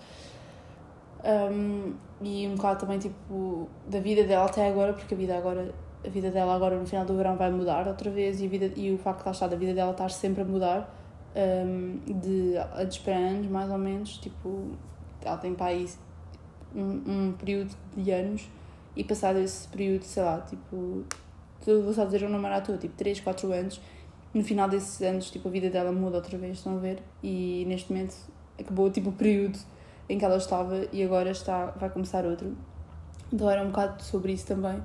Um, 1.25 1.95
e 2.21 2.47
um 2.47 2.55
bocado 2.55 2.81
também 2.81 2.99
tipo 2.99 3.69
da 3.89 3.99
vida 3.99 4.25
dela 4.25 4.45
até 4.45 4.69
agora, 4.69 4.93
porque 4.93 5.15
a 5.15 5.17
vida 5.17 5.37
agora 5.37 5.75
a 6.05 6.09
vida 6.11 6.31
dela 6.31 6.55
agora 6.55 6.79
no 6.79 6.87
final 6.87 7.07
do 7.07 7.17
verão 7.17 7.35
vai 7.35 7.51
mudar 7.51 7.89
outra 7.89 8.11
vez 8.11 8.41
e, 8.43 8.47
vida, 8.47 8.71
e 8.77 8.93
o 8.93 8.99
facto 8.99 9.25
de 9.25 9.31
estar 9.31 9.47
da 9.47 9.57
vida 9.57 9.73
dela 9.73 9.93
estar 9.93 10.11
sempre 10.11 10.43
a 10.43 10.45
mudar 10.45 10.95
um, 11.35 11.99
de 12.21 12.57
anos 12.75 12.99
para 12.99 13.17
anos, 13.17 13.47
mais 13.47 13.71
ou 13.71 13.79
menos, 13.79 14.19
tipo, 14.19 14.73
ela 15.23 15.39
tem 15.39 15.55
para 15.55 15.67
aí 15.67 15.89
um, 16.75 17.03
um 17.07 17.33
período 17.33 17.75
de 17.97 18.11
anos 18.11 18.47
e 18.95 19.03
passado 19.03 19.39
esse 19.39 19.67
período, 19.69 20.03
sei 20.03 20.23
lá, 20.23 20.43
tipo, 20.43 21.05
vou 21.65 21.93
só 21.95 22.05
dizer 22.05 22.25
um 22.25 22.29
número 22.29 22.55
à 22.55 22.61
toa, 22.61 22.77
tipo 22.77 22.95
3, 22.97 23.21
4 23.21 23.53
anos, 23.53 23.81
no 24.35 24.43
final 24.43 24.69
desses 24.69 25.01
anos, 25.01 25.31
tipo, 25.31 25.49
a 25.49 25.51
vida 25.51 25.71
dela 25.71 25.93
muda 25.93 26.17
outra 26.17 26.37
vez, 26.37 26.59
estão 26.59 26.77
a 26.77 26.81
ver? 26.81 27.03
E 27.23 27.65
neste 27.67 27.93
momento 27.93 28.17
acabou, 28.59 28.91
tipo, 28.91 29.11
o 29.11 29.13
período 29.13 29.59
em 30.09 30.19
que 30.19 30.25
ela 30.25 30.37
estava 30.37 30.87
e 30.93 31.03
agora 31.03 31.31
está, 31.31 31.67
vai 31.67 31.89
começar 31.89 32.27
outro. 32.27 32.57
Então 33.33 33.49
era 33.49 33.63
um 33.63 33.69
bocado 33.69 34.03
sobre 34.03 34.33
isso 34.33 34.47
também. 34.47 34.83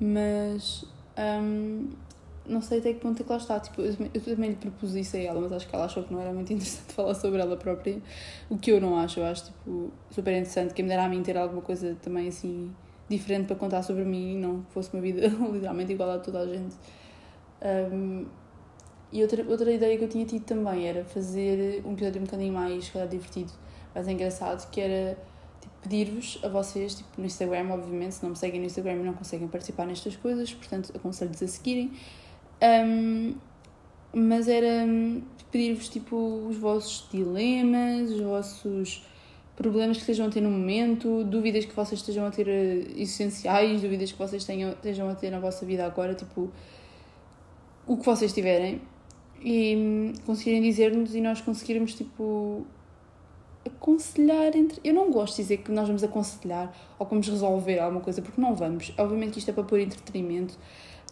Mas 0.00 0.84
um, 1.18 1.90
não 2.46 2.62
sei 2.62 2.78
até 2.78 2.92
que 2.94 3.00
ponto 3.00 3.20
é 3.20 3.24
que 3.24 3.30
ela 3.30 3.40
está. 3.40 3.60
Tipo, 3.60 3.82
eu, 3.82 3.94
também 4.22 4.50
lhe 4.50 4.56
propus 4.56 4.94
isso 4.94 5.16
a 5.16 5.20
ela, 5.20 5.40
mas 5.40 5.52
acho 5.52 5.68
que 5.68 5.74
ela 5.74 5.84
achou 5.84 6.02
que 6.02 6.12
não 6.12 6.20
era 6.20 6.32
muito 6.32 6.50
interessante 6.52 6.92
falar 6.92 7.14
sobre 7.14 7.40
ela 7.40 7.56
própria. 7.56 8.00
O 8.48 8.56
que 8.56 8.70
eu 8.70 8.80
não 8.80 8.98
acho, 8.98 9.20
eu 9.20 9.26
acho 9.26 9.46
tipo, 9.46 9.92
super 10.10 10.32
interessante. 10.32 10.74
Quem 10.74 10.84
me 10.84 10.88
dera 10.88 11.04
a 11.04 11.08
mim 11.08 11.22
ter 11.22 11.36
alguma 11.36 11.62
coisa 11.62 11.96
também 12.02 12.28
assim 12.28 12.72
diferente 13.08 13.46
para 13.46 13.56
contar 13.56 13.82
sobre 13.82 14.04
mim 14.04 14.34
e 14.34 14.36
não 14.36 14.64
fosse 14.70 14.92
uma 14.92 15.00
vida 15.00 15.26
literalmente 15.52 15.92
igual 15.92 16.10
a 16.10 16.18
toda 16.18 16.40
a 16.40 16.46
gente. 16.46 16.76
Um, 17.92 18.26
e 19.12 19.22
outra, 19.22 19.44
outra 19.48 19.72
ideia 19.72 19.96
que 19.96 20.04
eu 20.04 20.08
tinha 20.08 20.24
tido 20.26 20.44
também 20.44 20.86
era 20.86 21.04
fazer 21.04 21.82
um 21.84 21.92
episódio 21.92 22.20
um 22.20 22.24
bocadinho 22.24 22.52
mais 22.52 22.90
calhar, 22.90 23.08
divertido, 23.08 23.52
mais 23.94 24.06
engraçado, 24.06 24.68
que 24.70 24.80
era 24.80 25.18
tipo, 25.60 25.74
pedir-vos 25.82 26.38
a 26.42 26.48
vocês, 26.48 26.94
tipo, 26.94 27.08
no 27.18 27.24
Instagram, 27.24 27.70
obviamente, 27.70 28.16
se 28.16 28.22
não 28.22 28.30
me 28.30 28.36
seguem 28.36 28.60
no 28.60 28.66
Instagram 28.66 28.96
não 28.96 29.14
conseguem 29.14 29.48
participar 29.48 29.86
nestas 29.86 30.14
coisas, 30.16 30.52
portanto 30.52 30.92
aconselho-vos 30.94 31.42
a 31.42 31.48
seguirem. 31.48 31.92
Um, 32.62 33.34
mas 34.12 34.48
era 34.48 34.86
pedir-vos 35.50 35.88
tipo 35.88 36.16
os 36.48 36.56
vossos 36.56 37.08
dilemas, 37.10 38.10
os 38.10 38.20
vossos 38.20 39.06
problemas 39.56 39.96
que 39.96 40.02
estejam 40.02 40.26
a 40.26 40.30
ter 40.30 40.40
no 40.40 40.50
momento, 40.50 41.24
dúvidas 41.24 41.64
que 41.64 41.74
vocês 41.74 42.00
estejam 42.00 42.26
a 42.26 42.30
ter 42.30 42.46
eh, 42.46 42.86
essenciais, 42.96 43.80
dúvidas 43.80 44.12
que 44.12 44.18
vocês 44.18 44.44
tenham, 44.44 44.70
estejam 44.70 45.08
a 45.08 45.14
ter 45.14 45.30
na 45.30 45.40
vossa 45.40 45.66
vida 45.66 45.84
agora, 45.84 46.14
tipo 46.14 46.50
o 47.86 47.96
que 47.96 48.04
vocês 48.04 48.32
tiverem 48.32 48.80
e 49.42 49.76
hum, 49.76 50.12
conseguirem 50.26 50.62
dizer-nos 50.62 51.14
e 51.14 51.20
nós 51.20 51.40
conseguirmos 51.40 51.94
tipo 51.94 52.66
aconselhar 53.66 54.54
entre. 54.56 54.80
Eu 54.82 54.94
não 54.94 55.10
gosto 55.10 55.36
de 55.36 55.42
dizer 55.42 55.58
que 55.58 55.70
nós 55.70 55.86
vamos 55.86 56.02
aconselhar 56.02 56.74
ou 56.98 57.06
que 57.06 57.10
vamos 57.10 57.28
resolver 57.28 57.78
alguma 57.78 58.00
coisa, 58.00 58.22
porque 58.22 58.40
não 58.40 58.54
vamos. 58.54 58.92
Obviamente 58.98 59.32
que 59.32 59.38
isto 59.38 59.50
é 59.50 59.54
para 59.54 59.64
pôr 59.64 59.80
entretenimento, 59.80 60.58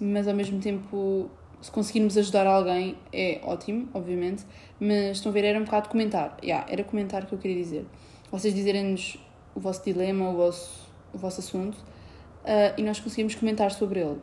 mas 0.00 0.26
ao 0.26 0.34
mesmo 0.34 0.60
tempo, 0.60 1.30
se 1.60 1.70
conseguirmos 1.70 2.16
ajudar 2.16 2.46
alguém, 2.46 2.96
é 3.12 3.40
ótimo, 3.44 3.88
obviamente. 3.94 4.44
Mas 4.80 5.18
estão 5.18 5.30
a 5.30 5.32
ver, 5.32 5.44
era 5.44 5.58
um 5.58 5.64
bocado 5.64 5.88
comentar. 5.88 6.36
Yeah, 6.42 6.66
era 6.70 6.84
comentar 6.84 7.26
que 7.26 7.32
eu 7.32 7.38
queria 7.38 7.56
dizer. 7.56 7.86
Vocês 8.30 8.54
dizerem-nos 8.54 9.18
o 9.54 9.60
vosso 9.60 9.84
dilema, 9.84 10.28
o 10.30 10.36
vosso, 10.36 10.88
o 11.14 11.18
vosso 11.18 11.40
assunto, 11.40 11.76
uh, 11.76 12.74
e 12.76 12.82
nós 12.82 13.00
conseguimos 13.00 13.34
comentar 13.34 13.70
sobre 13.70 14.00
ele. 14.00 14.20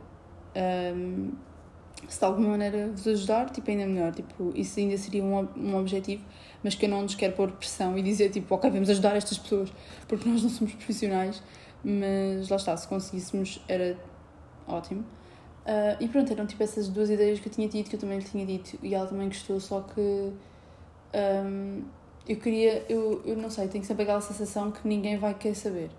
Um, 0.94 1.32
se 2.08 2.18
de 2.18 2.24
alguma 2.24 2.50
maneira 2.50 2.88
vos 2.88 3.06
ajudar, 3.06 3.50
tipo, 3.50 3.70
ainda 3.70 3.86
melhor. 3.86 4.12
Tipo, 4.12 4.52
isso 4.54 4.78
ainda 4.78 4.96
seria 4.96 5.22
um, 5.22 5.48
um 5.56 5.76
objetivo, 5.76 6.24
mas 6.62 6.74
que 6.74 6.86
eu 6.86 6.88
não 6.88 7.02
nos 7.02 7.14
quero 7.14 7.34
pôr 7.34 7.50
pressão 7.52 7.96
e 7.98 8.02
dizer, 8.02 8.30
tipo, 8.30 8.54
ok, 8.54 8.70
vamos 8.70 8.90
ajudar 8.90 9.16
estas 9.16 9.38
pessoas, 9.38 9.72
porque 10.08 10.28
nós 10.28 10.42
não 10.42 10.50
somos 10.50 10.72
profissionais, 10.74 11.42
mas 11.82 12.48
lá 12.48 12.56
está, 12.56 12.76
se 12.76 12.88
conseguíssemos 12.88 13.62
era 13.68 13.96
ótimo. 14.66 15.04
Uh, 15.64 15.96
e 15.98 16.08
pronto, 16.08 16.30
eram 16.30 16.46
tipo 16.46 16.62
essas 16.62 16.88
duas 16.88 17.08
ideias 17.08 17.40
que 17.40 17.48
eu 17.48 17.52
tinha 17.52 17.68
tido, 17.68 17.88
que 17.88 17.96
eu 17.96 18.00
também 18.00 18.18
lhe 18.18 18.24
tinha 18.24 18.44
dito, 18.44 18.78
e 18.82 18.94
ela 18.94 19.06
também 19.06 19.28
gostou, 19.28 19.58
só 19.58 19.80
que 19.80 20.00
um, 21.14 21.82
eu 22.28 22.36
queria, 22.36 22.84
eu, 22.88 23.22
eu 23.24 23.36
não 23.36 23.48
sei, 23.48 23.68
tenho 23.68 23.84
sempre 23.84 24.02
aquela 24.02 24.20
sensação 24.20 24.70
que 24.70 24.86
ninguém 24.86 25.16
vai 25.18 25.34
querer 25.34 25.54
saber. 25.54 25.90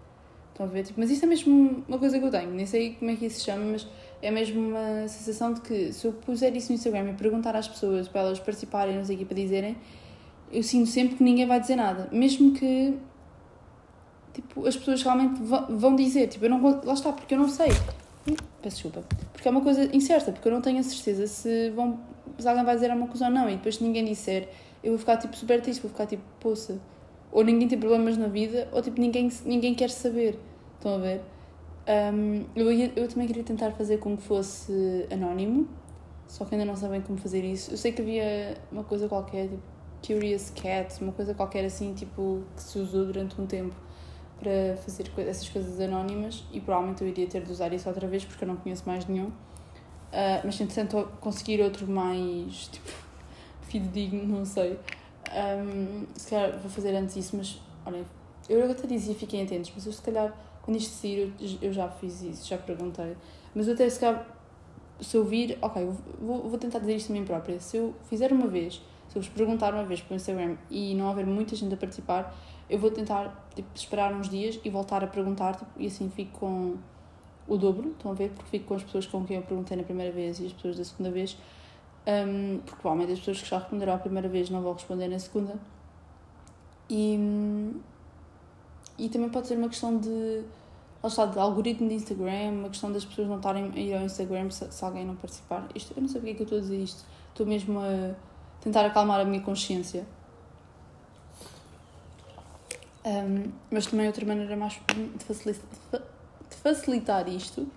Estão 0.52 0.68
a 0.68 0.70
ver? 0.70 0.84
Tipo, 0.84 1.00
mas 1.00 1.12
isso 1.12 1.26
é 1.26 1.28
mesmo 1.28 1.84
uma 1.88 1.98
coisa 1.98 2.18
que 2.18 2.26
eu 2.26 2.32
tenho, 2.32 2.52
nem 2.52 2.66
sei 2.66 2.94
como 2.94 3.12
é 3.12 3.16
que 3.16 3.26
isso 3.26 3.40
se 3.40 3.46
chama, 3.46 3.66
mas 3.66 3.88
é 4.26 4.32
mesmo 4.32 4.60
uma 4.60 5.08
sensação 5.08 5.54
de 5.54 5.62
que 5.62 5.94
se 5.94 6.08
eu 6.08 6.12
puser 6.12 6.56
isso 6.56 6.72
no 6.72 6.76
Instagram 6.76 7.12
e 7.12 7.14
perguntar 7.14 7.56
às 7.56 7.68
pessoas 7.68 8.08
para 8.08 8.22
elas 8.22 8.40
participarem, 8.40 8.98
não 8.98 9.06
sei 9.06 9.16
o 9.16 9.20
que, 9.20 9.26
para 9.26 9.36
dizerem, 9.36 9.78
eu 10.52 10.64
sinto 10.64 10.90
sempre 10.90 11.16
que 11.16 11.24
ninguém 11.24 11.46
vai 11.46 11.60
dizer 11.60 11.76
nada. 11.76 12.10
Mesmo 12.12 12.54
que 12.54 12.98
tipo, 14.34 14.66
as 14.66 14.76
pessoas 14.76 15.04
realmente 15.04 15.40
vão 15.70 15.96
dizer, 15.96 16.28
tipo, 16.28 16.46
eu 16.46 16.50
não 16.50 16.82
lá 16.84 16.94
está, 16.94 17.14
porque 17.14 17.36
eu 17.36 17.38
não 17.38 17.48
sei. 17.48 17.70
Hum, 18.28 18.36
peço 18.62 18.78
desculpa. 18.78 19.04
Porque 19.32 19.48
é 19.48 19.52
uma 19.52 19.62
coisa 19.62 19.96
incerta, 19.96 20.32
porque 20.32 20.48
eu 20.48 20.52
não 20.52 20.62
tenho 20.62 20.80
a 20.80 20.84
certeza 20.84 21.28
se, 21.28 21.70
vão, 21.70 22.00
se 22.38 22.48
alguém 22.48 22.66
vai 22.66 22.74
dizer 22.76 22.90
alguma 22.90 23.08
coisa 23.08 23.26
ou 23.26 23.32
não, 23.32 23.48
e 23.48 23.56
depois 23.56 23.76
se 23.76 23.84
ninguém 23.84 24.04
disser, 24.06 24.50
eu 24.84 24.92
vou 24.92 25.00
ficar 25.00 25.18
tipo 25.18 25.36
super 25.38 25.62
triste, 25.62 25.82
vou 25.82 25.92
ficar 25.92 26.08
tipo, 26.08 26.24
poça. 26.40 26.80
Ou 27.32 27.44
ninguém 27.44 27.68
tem 27.68 27.78
problemas 27.78 28.18
na 28.18 28.28
vida, 28.28 28.68
ou 28.72 28.82
tipo, 28.82 29.00
ninguém, 29.00 29.32
ninguém 29.46 29.76
quer 29.76 29.92
saber. 29.92 30.40
Estão 30.78 30.96
a 30.96 30.98
ver? 30.98 31.22
Um, 31.88 32.46
eu, 32.56 32.72
eu 32.72 33.08
também 33.08 33.28
queria 33.28 33.44
tentar 33.44 33.72
fazer 33.72 33.98
com 33.98 34.18
que 34.18 34.24
fosse 34.24 35.08
anónimo, 35.12 35.68
só 36.28 36.44
que 36.44 36.56
ainda 36.56 36.66
não 36.66 36.76
sabem 36.76 37.02
como 37.02 37.18
fazer 37.18 37.44
isso. 37.44 37.72
Eu 37.72 37.78
sei 37.78 37.92
que 37.92 38.02
havia 38.02 38.58
uma 38.72 38.84
coisa 38.84 39.08
qualquer, 39.08 39.50
tipo 39.50 39.62
Curious 40.06 40.52
Cat, 40.52 41.02
uma 41.02 41.12
coisa 41.12 41.34
qualquer 41.34 41.66
assim, 41.66 41.94
tipo, 41.94 42.44
que 42.56 42.62
se 42.62 42.80
usou 42.80 43.06
durante 43.06 43.40
um 43.40 43.46
tempo 43.46 43.76
para 44.40 44.78
fazer 44.78 45.12
essas 45.28 45.48
coisas 45.48 45.80
anónimas 45.80 46.44
e 46.52 46.60
provavelmente 46.60 47.02
eu 47.02 47.08
iria 47.08 47.28
ter 47.28 47.42
de 47.42 47.52
usar 47.52 47.72
isso 47.74 47.88
outra 47.88 48.08
vez 48.08 48.26
porque 48.26 48.44
eu 48.44 48.48
não 48.48 48.56
conheço 48.58 48.84
mais 48.86 49.06
nenhum. 49.06 49.28
Uh, 49.28 50.42
mas 50.44 50.60
entretanto 50.60 51.10
conseguir 51.20 51.62
outro 51.62 51.88
mais 51.88 52.68
tipo, 52.68 52.92
fidedigno, 53.64 54.38
não 54.38 54.46
sei. 54.46 54.80
Um, 55.32 56.06
se 56.16 56.30
calhar 56.30 56.58
vou 56.60 56.70
fazer 56.70 56.96
antes 56.96 57.16
isso, 57.16 57.36
mas 57.36 57.60
olha, 57.86 58.06
eu 58.48 58.70
até 58.70 58.88
dizia 58.88 59.16
fiquem 59.16 59.44
atentos, 59.44 59.72
mas 59.76 59.86
eu 59.86 59.92
se 59.92 60.02
calhar 60.02 60.34
isto 60.74 60.92
sair, 60.94 61.34
eu, 61.62 61.72
já 61.72 61.88
fiz 61.88 62.24
isso, 62.24 62.48
já 62.48 62.58
perguntei. 62.58 63.16
Mas 63.54 63.68
eu 63.68 63.74
até 63.74 63.88
se 63.90 64.00
calhar, 64.00 64.26
se 65.00 65.16
eu 65.16 65.24
vir, 65.24 65.58
ok, 65.62 65.88
vou, 66.20 66.50
vou 66.50 66.58
tentar 66.58 66.80
dizer 66.80 66.96
isto 66.96 67.12
a 67.12 67.14
mim 67.14 67.24
própria. 67.24 67.60
Se 67.60 67.78
eu 67.78 67.94
fizer 68.10 68.32
uma 68.32 68.48
vez, 68.48 68.82
se 69.08 69.18
eu 69.18 69.22
vos 69.22 69.30
perguntar 69.30 69.74
uma 69.74 69.84
vez 69.84 70.02
pelo 70.02 70.16
Instagram 70.16 70.58
e 70.70 70.96
não 70.96 71.08
houver 71.08 71.26
muita 71.26 71.56
gente 71.56 71.74
a 71.74 71.78
participar, 71.78 72.36
eu 72.70 72.80
vou 72.80 72.90
tentar 72.90 73.48
tipo, 73.54 73.70
esperar 73.76 74.14
uns 74.14 74.28
dias 74.28 74.60
e 74.64 74.70
voltar 74.70 75.04
a 75.04 75.08
perguntar 75.08 75.56
tipo, 75.56 75.70
e 75.78 75.86
assim 75.86 76.10
fico 76.10 76.40
com 76.40 76.78
o 77.48 77.58
dobro, 77.58 77.92
estão 77.92 78.12
a 78.12 78.16
ver? 78.16 78.32
Porque 78.32 78.50
fico 78.50 78.66
com 78.66 78.74
as 78.74 78.84
pessoas 78.84 79.06
com 79.06 79.24
quem 79.24 79.38
eu 79.38 79.44
perguntei 79.44 79.78
na 79.78 79.84
primeira 79.84 80.12
vez 80.12 80.40
e 80.40 80.48
as 80.48 80.54
pessoas 80.54 80.78
da 80.78 80.84
segunda 80.84 81.12
vez. 81.12 81.38
Um, 82.08 82.60
porque 82.60 82.82
provavelmente 82.82 83.14
as 83.14 83.20
pessoas 83.20 83.42
que 83.42 83.50
já 83.50 83.60
responderam 83.60 83.94
a 83.94 83.98
primeira 83.98 84.28
vez 84.28 84.50
não 84.50 84.62
vão 84.62 84.74
responder 84.74 85.08
na 85.08 85.20
segunda. 85.20 85.56
E, 86.90 87.18
e 88.98 89.10
também 89.10 89.30
pode 89.30 89.48
ser 89.48 89.58
uma 89.58 89.70
questão 89.70 89.98
de, 89.98 90.44
está, 91.04 91.26
de 91.26 91.38
algoritmo 91.38 91.88
de 91.88 91.96
Instagram, 91.96 92.52
uma 92.52 92.70
questão 92.70 92.92
das 92.92 93.04
pessoas 93.06 93.28
não 93.28 93.38
estarem 93.38 93.72
a 93.74 93.80
ir 93.80 93.94
ao 93.94 94.02
Instagram 94.02 94.50
se, 94.50 94.72
se 94.72 94.86
alguém 94.86 95.06
não 95.06 95.16
participar. 95.16 95.68
Isto, 95.76 95.94
eu 95.96 96.02
não 96.02 96.08
sei 96.08 96.22
porque 96.22 96.32
é 96.32 96.36
que 96.36 96.42
eu 96.42 96.46
estou 96.46 96.58
a 96.58 96.62
dizer 96.62 96.78
isto. 96.78 97.06
Estou 97.30 97.46
mesmo 97.46 97.80
a 97.80 98.16
tentar 98.62 98.86
acalmar 98.86 99.20
a 99.20 99.26
minha 99.26 99.42
consciência. 99.42 100.06
Um, 103.06 103.52
mas 103.70 103.86
também 103.86 104.08
outra 104.08 104.26
maneira 104.26 104.56
mais 104.58 104.80
de 105.18 105.26
facilitar, 105.26 105.70
de 106.50 106.56
facilitar 106.56 107.30
isto 107.30 107.68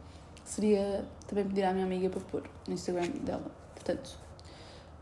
seria 0.42 1.04
também 1.26 1.44
pedir 1.44 1.64
à 1.64 1.72
minha 1.74 1.84
amiga 1.84 2.08
para 2.08 2.20
pôr 2.20 2.42
no 2.66 2.72
Instagram 2.72 3.08
dela. 3.20 3.50
Portanto, 3.74 4.18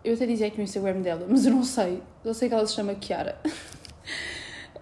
eu 0.02 0.14
até 0.14 0.26
dizia 0.26 0.48
aqui 0.48 0.56
no 0.56 0.64
Instagram 0.64 1.00
dela, 1.00 1.26
mas 1.28 1.46
eu 1.46 1.52
não 1.52 1.62
sei. 1.62 2.02
Eu 2.24 2.34
sei 2.34 2.48
que 2.48 2.54
ela 2.54 2.66
se 2.66 2.74
chama 2.74 2.94
Kiara. 2.96 3.40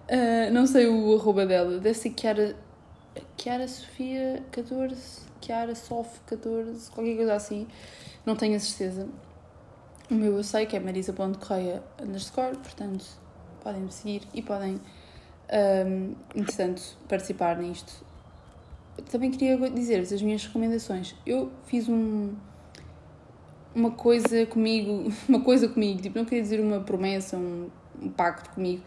Uh, 0.09 0.53
não 0.53 0.67
sei 0.67 0.87
o 0.87 1.15
arroba 1.15 1.45
dela, 1.45 1.79
deve 1.79 1.97
ser 1.97 2.13
Chiara, 2.15 2.55
Chiara 3.37 3.67
Sofia 3.67 4.43
14, 4.51 5.21
Chiara 5.41 5.73
Sof 5.73 6.19
14, 6.27 6.91
qualquer 6.91 7.15
coisa 7.15 7.33
assim, 7.33 7.67
não 8.25 8.35
tenho 8.35 8.55
a 8.55 8.59
certeza. 8.59 9.07
O 10.09 10.13
meu 10.13 10.37
eu 10.37 10.43
sei 10.43 10.67
que 10.67 10.75
é 10.75 10.79
marisa.correia 10.79 11.81
underscore, 11.99 12.55
portanto 12.57 13.03
podem 13.65 13.81
me 13.81 13.91
seguir 13.91 14.21
e 14.31 14.43
podem, 14.43 14.79
um, 15.51 16.13
entretanto, 16.35 16.83
participar 17.09 17.57
nisto. 17.57 18.05
Também 19.09 19.31
queria 19.31 19.57
dizer-vos 19.71 20.13
as 20.13 20.21
minhas 20.21 20.45
recomendações. 20.45 21.15
Eu 21.25 21.51
fiz 21.65 21.89
um, 21.89 22.35
uma 23.73 23.89
coisa 23.89 24.45
comigo, 24.45 25.11
uma 25.27 25.41
coisa 25.41 25.67
comigo, 25.67 25.99
tipo, 25.99 26.15
não 26.15 26.25
queria 26.25 26.43
dizer 26.43 26.59
uma 26.59 26.79
promessa, 26.81 27.35
um, 27.35 27.71
um 27.99 28.09
pacto 28.09 28.51
comigo, 28.51 28.83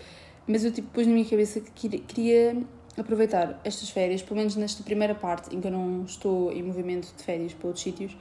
mas 0.48 0.64
eu 0.64 0.72
tipo, 0.72 0.88
pus 0.88 1.06
na 1.06 1.12
minha 1.12 1.28
cabeça 1.28 1.60
que 1.60 1.98
queria 1.98 2.56
aproveitar 2.96 3.60
estas 3.62 3.90
férias, 3.90 4.22
pelo 4.22 4.36
menos 4.36 4.56
nesta 4.56 4.82
primeira 4.82 5.14
parte 5.14 5.54
em 5.54 5.60
que 5.60 5.66
eu 5.66 5.70
não 5.70 6.04
estou 6.04 6.50
em 6.50 6.62
movimento 6.62 7.14
de 7.16 7.22
férias 7.22 7.52
para 7.52 7.68
outros 7.68 7.84
sítios, 7.84 8.16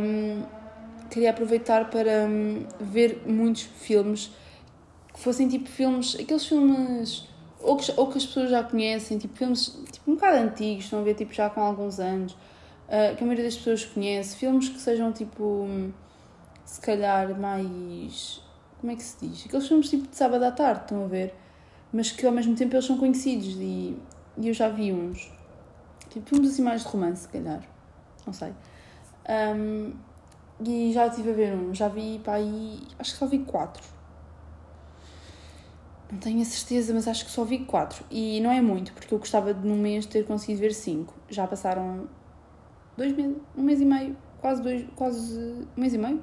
um, 0.00 0.42
queria 1.08 1.30
aproveitar 1.30 1.88
para 1.88 2.26
um, 2.26 2.66
ver 2.80 3.22
muitos 3.24 3.62
filmes 3.62 4.32
que 5.14 5.20
fossem 5.20 5.48
tipo 5.48 5.68
filmes, 5.68 6.16
aqueles 6.18 6.44
filmes 6.44 7.28
ou 7.60 7.76
que, 7.76 7.92
ou 7.96 8.08
que 8.08 8.18
as 8.18 8.26
pessoas 8.26 8.50
já 8.50 8.64
conhecem, 8.64 9.16
tipo 9.16 9.36
filmes 9.36 9.78
tipo, 9.92 10.10
um 10.10 10.14
bocado 10.14 10.38
antigos, 10.38 10.84
estão 10.84 10.98
a 10.98 11.02
ver 11.02 11.14
tipo 11.14 11.32
já 11.32 11.48
com 11.48 11.60
alguns 11.60 12.00
anos, 12.00 12.32
uh, 12.32 13.16
que 13.16 13.22
a 13.22 13.26
maioria 13.26 13.44
das 13.44 13.56
pessoas 13.56 13.84
conhece, 13.84 14.36
filmes 14.36 14.68
que 14.68 14.80
sejam 14.80 15.12
tipo 15.12 15.68
se 16.64 16.80
calhar 16.80 17.38
mais 17.38 18.42
como 18.82 18.92
é 18.92 18.96
que 18.96 19.02
se 19.02 19.26
diz? 19.26 19.46
Aqueles 19.46 19.68
filmes 19.68 19.88
tipo 19.88 20.08
de 20.08 20.16
sábado 20.16 20.44
à 20.44 20.50
tarde, 20.50 20.82
estão 20.82 21.04
a 21.04 21.06
ver? 21.06 21.34
Mas 21.92 22.10
que 22.10 22.26
ao 22.26 22.32
mesmo 22.32 22.54
tempo 22.56 22.74
eles 22.74 22.84
são 22.84 22.98
conhecidos 22.98 23.56
e, 23.60 23.96
e 24.36 24.48
eu 24.48 24.52
já 24.52 24.68
vi 24.68 24.92
uns. 24.92 25.32
Tipo 26.10 26.28
filmes 26.28 26.50
assim 26.50 26.62
mais 26.62 26.82
de 26.82 26.88
romance, 26.88 27.22
se 27.22 27.28
calhar. 27.28 27.62
Não 28.26 28.32
sei. 28.32 28.52
Um, 29.56 29.92
E 30.64 30.92
já 30.92 31.06
estive 31.06 31.30
a 31.30 31.32
ver 31.32 31.54
um, 31.54 31.74
já 31.74 31.88
vi 31.88 32.20
para 32.22 32.34
aí, 32.34 32.80
acho 32.98 33.12
que 33.12 33.18
só 33.18 33.26
vi 33.26 33.38
quatro. 33.40 33.82
Não 36.10 36.18
tenho 36.18 36.42
a 36.42 36.44
certeza, 36.44 36.92
mas 36.92 37.08
acho 37.08 37.24
que 37.24 37.30
só 37.30 37.44
vi 37.44 37.60
quatro. 37.64 38.04
E 38.10 38.40
não 38.40 38.50
é 38.50 38.60
muito, 38.60 38.92
porque 38.92 39.14
eu 39.14 39.18
gostava 39.18 39.54
de 39.54 39.66
num 39.66 39.80
mês 39.80 40.06
ter 40.06 40.24
conseguido 40.26 40.60
ver 40.60 40.74
cinco. 40.74 41.14
Já 41.28 41.46
passaram 41.46 42.08
dois 42.96 43.12
meses, 43.16 43.36
um 43.56 43.62
mês 43.62 43.80
e 43.80 43.84
meio, 43.84 44.16
quase 44.40 44.60
dois, 44.62 44.86
quase 44.96 45.38
um 45.76 45.80
mês 45.80 45.94
e 45.94 45.98
meio? 45.98 46.22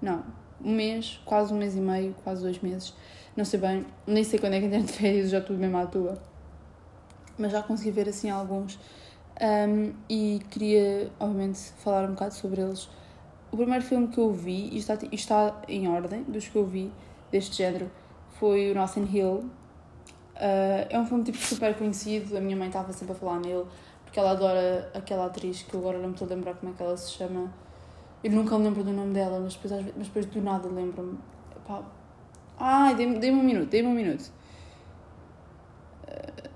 Não, 0.00 0.24
um 0.64 0.74
mês, 0.74 1.20
quase 1.24 1.52
um 1.52 1.58
mês 1.58 1.76
e 1.76 1.80
meio, 1.80 2.14
quase 2.22 2.42
dois 2.42 2.60
meses. 2.60 2.94
Não 3.36 3.44
sei 3.44 3.58
bem, 3.58 3.86
nem 4.06 4.22
sei 4.24 4.38
quando 4.38 4.54
é 4.54 4.60
que 4.60 4.66
entrei 4.66 4.82
de 4.82 4.92
férias, 4.92 5.30
já 5.30 5.38
estou 5.38 5.56
mesmo 5.56 5.76
à 5.78 5.86
toa. 5.86 6.18
Mas 7.38 7.52
já 7.52 7.62
consegui 7.62 7.90
ver 7.90 8.08
assim 8.08 8.30
alguns. 8.30 8.78
Um, 9.40 9.92
e 10.08 10.40
queria, 10.50 11.10
obviamente, 11.18 11.58
falar 11.78 12.04
um 12.04 12.12
bocado 12.12 12.34
sobre 12.34 12.60
eles. 12.60 12.88
O 13.50 13.56
primeiro 13.56 13.84
filme 13.84 14.08
que 14.08 14.18
eu 14.18 14.32
vi, 14.32 14.68
e 14.70 14.78
está, 14.78 14.96
está 15.10 15.62
em 15.68 15.88
ordem 15.88 16.22
dos 16.24 16.48
que 16.48 16.56
eu 16.56 16.66
vi 16.66 16.92
deste 17.30 17.56
género, 17.56 17.90
foi 18.38 18.70
o 18.70 18.74
Nothing 18.74 19.08
Hill. 19.12 19.50
Uh, 20.36 20.86
é 20.88 20.98
um 20.98 21.06
filme 21.06 21.24
tipo 21.24 21.38
super 21.38 21.74
conhecido, 21.76 22.36
a 22.36 22.40
minha 22.40 22.56
mãe 22.56 22.68
estava 22.68 22.92
sempre 22.92 23.14
a 23.14 23.16
falar 23.16 23.40
nele, 23.40 23.64
porque 24.04 24.18
ela 24.18 24.32
adora 24.32 24.90
aquela 24.94 25.26
atriz 25.26 25.62
que 25.62 25.74
eu 25.74 25.80
agora 25.80 25.98
não 25.98 26.08
me 26.08 26.14
estou 26.14 26.26
a 26.26 26.34
lembrar 26.34 26.54
como 26.54 26.72
é 26.72 26.76
que 26.76 26.82
ela 26.82 26.96
se 26.96 27.12
chama. 27.12 27.52
Eu 28.22 28.30
nunca 28.30 28.56
me 28.56 28.64
lembro 28.64 28.84
do 28.84 28.92
nome 28.92 29.12
dela, 29.12 29.40
mas 29.40 29.54
depois, 29.54 29.84
mas 29.96 30.06
depois 30.06 30.26
do 30.26 30.40
nada 30.40 30.68
lembro-me. 30.68 31.18
Ai, 32.58 32.94
dê-me 32.94 33.18
dê 33.18 33.30
um 33.30 33.42
minuto, 33.42 33.68
dê-me 33.68 33.88
um 33.88 33.94
minuto. 33.94 34.30
Uh, 36.06 36.52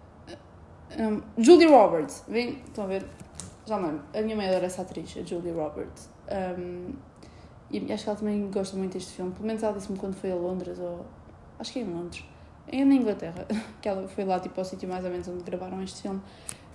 um, 1.03 1.43
Julie 1.43 1.67
Roberts, 1.67 2.25
vem, 2.29 2.63
estão 2.67 2.85
a 2.85 2.87
ver? 2.87 3.07
Já 3.67 3.77
me 3.79 3.87
lembro. 3.87 4.03
A 4.15 4.23
minha 4.23 4.37
mãe 4.37 4.49
adora 4.49 4.67
essa 4.67 4.83
atriz, 4.83 5.17
a 5.17 5.23
Julie 5.23 5.53
Roberts. 5.53 6.09
Um, 6.59 6.93
e 7.71 7.93
acho 7.93 8.05
que 8.05 8.11
ela 8.11 8.19
também 8.19 8.51
gosta 8.51 8.77
muito 8.77 8.93
deste 8.93 9.13
filme. 9.15 9.33
Pelo 9.33 9.47
menos 9.47 9.63
ela 9.63 9.73
disse-me 9.73 9.99
quando 9.99 10.15
foi 10.15 10.31
a 10.31 10.37
Londres, 10.37 10.79
ou. 10.79 11.05
Acho 11.59 11.73
que 11.73 11.81
é 11.81 11.83
em 11.83 11.93
Londres. 11.93 12.25
É 12.69 12.85
na 12.85 12.95
Inglaterra. 12.95 13.47
Que 13.83 13.89
ela 13.89 14.07
foi 14.09 14.25
lá, 14.25 14.39
tipo, 14.39 14.59
ao 14.61 14.65
sítio 14.65 14.89
mais 14.89 15.05
ou 15.05 15.11
menos 15.11 15.27
onde 15.29 15.43
gravaram 15.43 15.83
este 15.83 16.03
filme. 16.03 16.21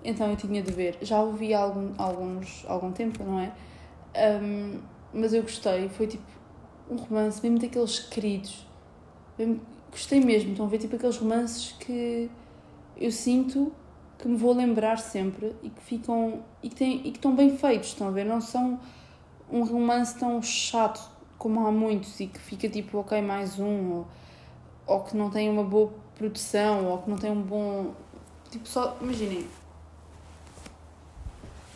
Então 0.04 0.30
eu 0.30 0.36
tinha 0.36 0.62
de 0.62 0.72
ver. 0.72 0.98
Já 1.02 1.22
ouvi 1.22 1.54
há 1.54 1.60
algum, 1.60 1.94
alguns, 1.98 2.66
algum 2.68 2.92
tempo, 2.92 3.24
não 3.24 3.40
é? 3.40 3.54
Um, 4.16 4.80
mas 5.14 5.34
eu 5.34 5.42
gostei. 5.42 5.90
Foi 5.90 6.08
tipo 6.08 6.24
um 6.90 6.96
romance, 6.96 7.42
mesmo 7.42 7.60
daqueles 7.60 8.00
queridos. 8.00 8.66
Mesmo, 9.38 9.62
gostei 9.90 10.20
mesmo. 10.20 10.52
Estão 10.52 10.66
a 10.66 10.70
ver, 10.70 10.80
tipo, 10.80 10.96
aqueles 10.96 11.18
romances 11.18 11.74
que 11.74 12.30
eu 12.98 13.12
sinto 13.12 13.72
que 14.18 14.28
me 14.28 14.38
vou 14.38 14.54
lembrar 14.54 14.98
sempre 14.98 15.56
e 15.64 15.70
que 15.70 15.82
ficam. 15.82 16.44
e 16.62 16.70
que, 16.70 16.76
têm, 16.76 16.98
e 17.00 17.12
que 17.12 17.18
estão 17.18 17.36
bem 17.36 17.58
feitos, 17.58 17.90
estão 17.90 18.08
a 18.08 18.12
ver? 18.12 18.26
Não 18.26 18.40
são 18.40 18.80
um 19.52 19.64
romance 19.64 20.18
tão 20.18 20.42
chato 20.42 21.10
como 21.38 21.66
há 21.66 21.72
muitos 21.72 22.20
e 22.20 22.28
que 22.28 22.40
fica 22.40 22.70
tipo, 22.70 23.00
ok, 23.00 23.20
mais 23.22 23.60
um, 23.60 23.92
ou, 23.92 24.08
ou 24.86 25.00
que 25.02 25.18
não 25.18 25.30
tem 25.30 25.50
uma 25.50 25.64
boa 25.64 25.92
produção, 26.16 26.86
ou 26.86 27.00
que 27.00 27.10
não 27.10 27.18
tem 27.18 27.32
um 27.32 27.42
bom. 27.42 27.94
Tipo, 28.52 28.68
só. 28.68 28.98
Imaginem. 29.02 29.48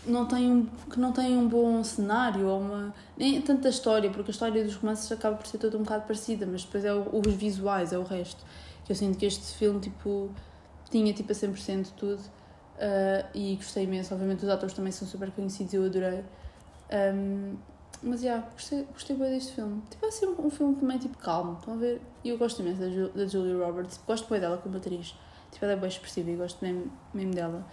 Não 0.05 0.21
um, 0.21 0.65
que 0.89 0.99
não 0.99 1.11
tem 1.11 1.35
um 1.37 1.47
bom 1.47 1.83
cenário 1.83 2.47
ou 2.47 2.59
uma. 2.59 2.93
Nem 3.17 3.41
tanta 3.41 3.69
história, 3.69 4.09
porque 4.09 4.29
a 4.29 4.33
história 4.33 4.63
dos 4.63 4.75
romances 4.75 5.11
acaba 5.11 5.35
por 5.35 5.47
ser 5.47 5.57
toda 5.57 5.77
um 5.77 5.83
bocado 5.83 6.03
parecida, 6.03 6.45
mas 6.45 6.63
depois 6.63 6.85
é 6.85 6.93
o, 6.93 7.21
os 7.25 7.33
visuais, 7.33 7.91
é 7.91 7.97
o 7.97 8.03
resto. 8.03 8.43
Que 8.83 8.91
eu 8.91 8.95
sinto 8.95 9.17
que 9.17 9.25
este 9.25 9.55
filme, 9.55 9.79
tipo, 9.79 10.29
tinha 10.89 11.11
tipo 11.13 11.31
a 11.31 11.35
100% 11.35 11.87
tudo 11.97 12.19
uh, 12.19 13.27
e 13.33 13.55
gostei 13.55 13.83
imenso. 13.83 14.13
Obviamente, 14.13 14.43
os 14.43 14.49
atores 14.49 14.75
também 14.75 14.91
são 14.91 15.07
super 15.07 15.31
conhecidos 15.31 15.73
e 15.73 15.75
eu 15.77 15.85
adorei. 15.85 16.23
Um, 16.91 17.55
mas, 18.03 18.21
já, 18.21 18.27
yeah, 18.27 18.49
gostei, 18.51 18.83
gostei 18.93 19.15
bem 19.15 19.31
deste 19.31 19.53
filme. 19.53 19.81
Tipo, 19.89 20.05
é 20.05 20.09
assim 20.09 20.27
um, 20.27 20.45
um 20.45 20.49
filme 20.49 20.75
também, 20.75 20.97
tipo, 20.99 21.17
calmo. 21.17 21.57
Estão 21.57 21.73
a 21.73 21.77
ver? 21.77 22.01
E 22.23 22.29
eu 22.29 22.37
gosto 22.37 22.61
imenso 22.61 22.79
da, 22.79 22.89
Ju, 22.89 23.09
da 23.09 23.25
Julia 23.25 23.65
Roberts. 23.65 23.99
Gosto 24.05 24.29
bem 24.29 24.39
dela 24.39 24.57
como 24.57 24.77
atriz. 24.77 25.15
Tipo, 25.51 25.65
ela 25.65 25.73
é 25.73 25.77
bem 25.77 25.89
expressiva 25.89 26.29
e 26.29 26.35
gosto 26.35 26.63
mesmo, 26.63 26.91
mesmo 27.13 27.33
dela. 27.33 27.65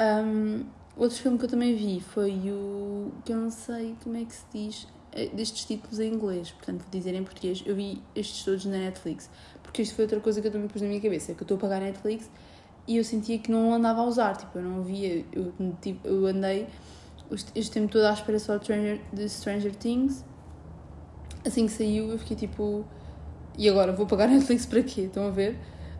Um, 0.00 0.64
outro 0.96 1.16
filme 1.16 1.38
que 1.38 1.44
eu 1.44 1.48
também 1.48 1.74
vi 1.74 2.00
foi 2.00 2.32
o... 2.50 3.12
que 3.24 3.32
eu 3.32 3.36
não 3.36 3.50
sei 3.50 3.96
como 4.02 4.16
é 4.16 4.24
que 4.24 4.34
se 4.34 4.44
diz 4.52 4.88
é, 5.12 5.26
destes 5.26 5.64
títulos 5.64 5.98
em 5.98 6.12
inglês, 6.12 6.50
portanto 6.50 6.82
vou 6.82 6.90
dizer 6.90 7.14
em 7.14 7.24
português. 7.24 7.62
Eu 7.66 7.74
vi 7.74 8.02
estes 8.14 8.44
todos 8.44 8.64
na 8.64 8.78
Netflix, 8.78 9.28
porque 9.62 9.82
isto 9.82 9.94
foi 9.94 10.04
outra 10.04 10.20
coisa 10.20 10.40
que 10.40 10.46
eu 10.46 10.52
também 10.52 10.68
pus 10.68 10.82
na 10.82 10.88
minha 10.88 11.00
cabeça, 11.00 11.32
é 11.32 11.34
que 11.34 11.42
eu 11.42 11.44
estou 11.44 11.56
a 11.56 11.60
pagar 11.60 11.80
Netflix 11.80 12.30
e 12.86 12.96
eu 12.96 13.04
sentia 13.04 13.38
que 13.38 13.50
não 13.50 13.74
andava 13.74 14.00
a 14.00 14.04
usar, 14.04 14.36
tipo, 14.36 14.58
eu 14.58 14.62
não 14.62 14.82
via, 14.82 15.24
eu, 15.32 15.52
tipo, 15.80 16.06
eu 16.06 16.26
andei 16.26 16.66
este 17.54 17.70
tempo 17.70 17.92
todo 17.92 18.04
à 18.04 18.12
espera 18.12 18.38
só 18.38 18.56
de 18.56 18.64
Stranger, 18.64 19.00
de 19.12 19.28
Stranger 19.28 19.74
Things. 19.74 20.24
Assim 21.44 21.66
que 21.66 21.72
saiu, 21.72 22.10
eu 22.10 22.18
fiquei 22.18 22.36
tipo. 22.36 22.84
E 23.56 23.68
agora 23.68 23.92
vou 23.92 24.06
pagar 24.06 24.26
Netflix 24.28 24.66
para 24.66 24.82
quê? 24.82 25.02
Estão 25.02 25.26
a 25.26 25.30
ver? 25.30 25.52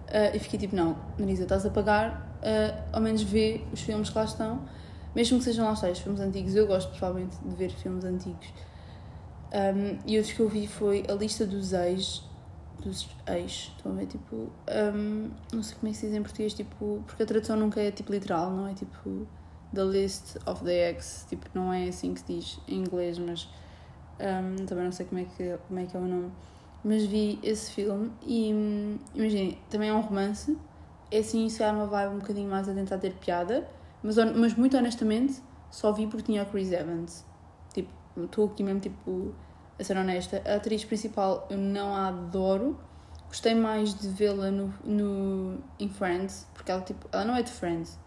Uh, 0.09 0.35
e 0.35 0.39
fiquei 0.39 0.59
tipo, 0.59 0.75
não, 0.75 0.97
Marisa, 1.19 1.45
estás 1.45 1.65
a 1.65 1.71
pagar, 1.71 2.37
uh, 2.43 2.83
ao 2.93 3.01
menos 3.01 3.23
vê 3.23 3.63
os 3.73 3.81
filmes 3.81 4.11
que 4.11 4.19
lá 4.19 4.25
estão, 4.25 4.65
mesmo 5.15 5.39
que 5.39 5.45
sejam 5.45 5.65
lá 5.65 5.73
os 5.73 5.99
filmes 5.99 6.21
antigos. 6.21 6.55
Eu 6.55 6.67
gosto 6.67 6.91
pessoalmente 6.93 7.37
de 7.37 7.55
ver 7.55 7.71
filmes 7.71 8.05
antigos. 8.05 8.53
Um, 9.53 9.99
e 10.07 10.17
outros 10.17 10.35
que 10.35 10.41
eu 10.41 10.49
vi 10.49 10.67
foi 10.67 11.05
a 11.09 11.13
lista 11.15 11.47
dos 11.47 11.73
ex. 11.73 12.23
Dos 12.83 13.09
ex, 13.27 13.73
estão 13.77 13.93
a 13.93 13.95
ver? 13.97 14.07
Tipo. 14.07 14.51
Um, 14.95 15.31
não 15.53 15.63
sei 15.63 15.77
como 15.77 15.89
é 15.89 15.93
que 15.93 15.99
se 15.99 16.07
diz 16.07 16.15
em 16.15 16.23
português, 16.23 16.55
tipo. 16.55 17.03
Porque 17.07 17.23
a 17.23 17.27
tradução 17.27 17.57
nunca 17.57 17.81
é 17.81 17.91
tipo 17.91 18.13
literal, 18.13 18.51
não 18.51 18.67
é? 18.67 18.75
Tipo 18.75 19.27
The 19.73 19.85
List 19.85 20.37
of 20.47 20.65
the 20.65 20.91
Ex, 20.91 21.27
tipo, 21.29 21.47
não 21.55 21.73
é 21.73 21.89
assim 21.89 22.13
que 22.13 22.21
se 22.21 22.27
diz 22.27 22.61
em 22.67 22.81
inglês, 22.81 23.19
mas 23.19 23.49
um, 24.19 24.67
também 24.67 24.85
não 24.85 24.93
sei 24.93 25.07
como 25.07 25.21
é, 25.21 25.25
que, 25.25 25.57
como 25.69 25.79
é 25.79 25.87
que 25.87 25.97
é 25.97 26.01
o 26.01 26.05
nome. 26.05 26.33
Mas 26.83 27.05
vi 27.05 27.39
esse 27.43 27.71
filme 27.71 28.11
e 28.23 28.51
imaginem, 29.15 29.59
também 29.69 29.91
é 29.91 29.95
um 29.95 30.01
romance, 30.01 30.57
é 31.11 31.19
assim, 31.19 31.49
se 31.49 31.59
calhar 31.59 31.75
uma 31.75 31.87
vibe 31.87 32.15
um 32.15 32.19
bocadinho 32.19 32.51
mais 32.51 32.69
a 32.69 32.75
tentar 32.75 32.99
ter 32.99 33.13
piada, 33.15 33.69
mas, 34.03 34.17
mas 34.17 34.55
muito 34.55 34.77
honestamente 34.77 35.43
só 35.71 35.93
vi 35.93 36.07
porque 36.07 36.25
tinha 36.25 36.43
a 36.43 36.45
Chris 36.45 36.73
Evans. 36.73 37.25
Tipo, 37.73 37.91
estou 38.23 38.47
aqui 38.47 38.63
mesmo, 38.63 38.81
tipo, 38.81 39.35
a 39.79 39.85
ser 39.85 39.97
honesta. 39.97 40.43
A 40.45 40.57
atriz 40.57 40.85
principal 40.85 41.47
eu 41.51 41.59
não 41.59 41.95
a 41.95 42.09
adoro, 42.09 42.79
gostei 43.29 43.55
mais 43.55 43.95
de 43.95 44.09
vê-la 44.09 44.51
no, 44.51 44.75
no, 44.85 45.59
em 45.79 45.89
Friends, 45.89 46.47
porque 46.55 46.71
ela, 46.71 46.83
tipo, 46.83 47.09
ela 47.13 47.25
não 47.25 47.37
é 47.37 47.43
de 47.43 47.51
Friends 47.51 47.99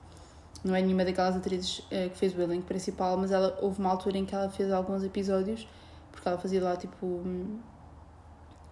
não 0.63 0.75
é 0.75 0.81
nenhuma 0.81 1.03
daquelas 1.03 1.35
atrizes 1.35 1.79
uh, 1.79 2.09
que 2.09 2.17
fez 2.17 2.35
o 2.35 2.41
elenco 2.41 2.65
principal, 2.65 3.17
mas 3.17 3.31
ela 3.31 3.57
houve 3.61 3.79
uma 3.79 3.89
altura 3.89 4.17
em 4.17 4.25
que 4.25 4.33
ela 4.33 4.49
fez 4.49 4.71
alguns 4.71 5.03
episódios, 5.03 5.67
porque 6.11 6.27
ela 6.27 6.37
fazia 6.37 6.63
lá 6.63 6.75
tipo 6.77 7.21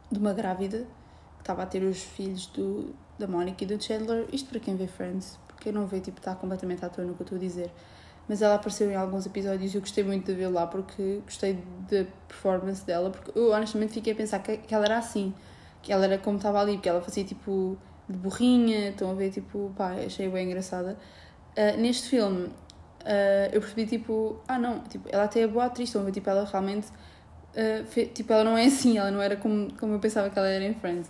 de 0.10 0.18
uma 0.18 0.34
grávida 0.34 0.88
que 1.36 1.42
estava 1.42 1.64
a 1.64 1.66
ter 1.66 1.84
os 1.84 2.02
filhos 2.02 2.46
do, 2.48 2.96
da 3.20 3.28
Mónica 3.28 3.64
e 3.64 3.68
do 3.68 3.82
Chandler. 3.82 4.28
Isto 4.32 4.50
para 4.50 4.60
quem 4.60 4.76
vê 4.76 4.88
Friends, 4.88 5.38
quem 5.62 5.72
não 5.72 5.88
vê, 5.88 6.00
tipo, 6.00 6.20
está 6.20 6.36
completamente 6.36 6.84
à 6.84 6.90
toa 6.90 7.06
no 7.06 7.14
que 7.14 7.22
eu 7.22 7.24
estou 7.24 7.38
a 7.38 7.42
dizer. 7.42 7.72
Mas 8.28 8.42
ela 8.42 8.56
apareceu 8.56 8.90
em 8.90 8.96
alguns 8.96 9.26
episódios 9.26 9.74
e 9.74 9.78
eu 9.78 9.82
gostei 9.82 10.04
muito 10.04 10.26
de 10.26 10.34
ver 10.34 10.48
lá 10.48 10.68
porque 10.68 11.22
gostei 11.24 11.56
da 11.90 12.06
performance 12.28 12.86
dela, 12.86 13.10
porque 13.10 13.38
eu 13.38 13.52
honestamente 13.52 13.94
fiquei 13.94 14.14
a 14.14 14.16
pensar 14.16 14.40
que, 14.40 14.58
que 14.58 14.74
ela 14.74 14.86
era 14.86 14.98
assim, 14.98 15.34
que 15.82 15.92
ela 15.92 16.06
era 16.06 16.18
como 16.18 16.38
estava 16.38 16.60
ali, 16.62 16.74
porque 16.74 16.90
ela 16.90 17.02
fazia 17.02 17.24
tipo 17.24 17.78
de 18.08 18.18
burrinha, 18.18 18.90
estão 18.90 19.12
a 19.12 19.14
ver, 19.14 19.32
tipo, 19.32 19.72
pá, 19.76 19.94
achei 20.06 20.30
bem 20.30 20.48
engraçada. 20.48 20.98
Uh, 21.58 21.80
neste 21.80 22.10
filme, 22.10 22.46
uh, 22.46 23.50
eu 23.52 23.60
percebi 23.60 23.86
tipo, 23.86 24.40
ah 24.48 24.60
não, 24.60 24.80
tipo, 24.82 25.10
ela 25.12 25.24
até 25.24 25.42
é 25.42 25.48
boa 25.48 25.66
atriz, 25.66 25.90
então, 25.90 26.10
tipo, 26.12 26.30
ela 26.30 26.46
realmente, 26.46 26.88
uh, 26.88 27.86
fez, 27.86 28.12
tipo, 28.14 28.32
ela 28.32 28.44
não 28.44 28.58
é 28.58 28.66
assim, 28.66 28.98
ela 28.98 29.12
não 29.12 29.22
era 29.22 29.36
como, 29.36 29.74
como 29.78 29.94
eu 29.94 30.00
pensava 30.00 30.30
que 30.30 30.38
ela 30.38 30.48
era 30.48 30.64
em 30.64 30.74
Friends. 30.74 31.10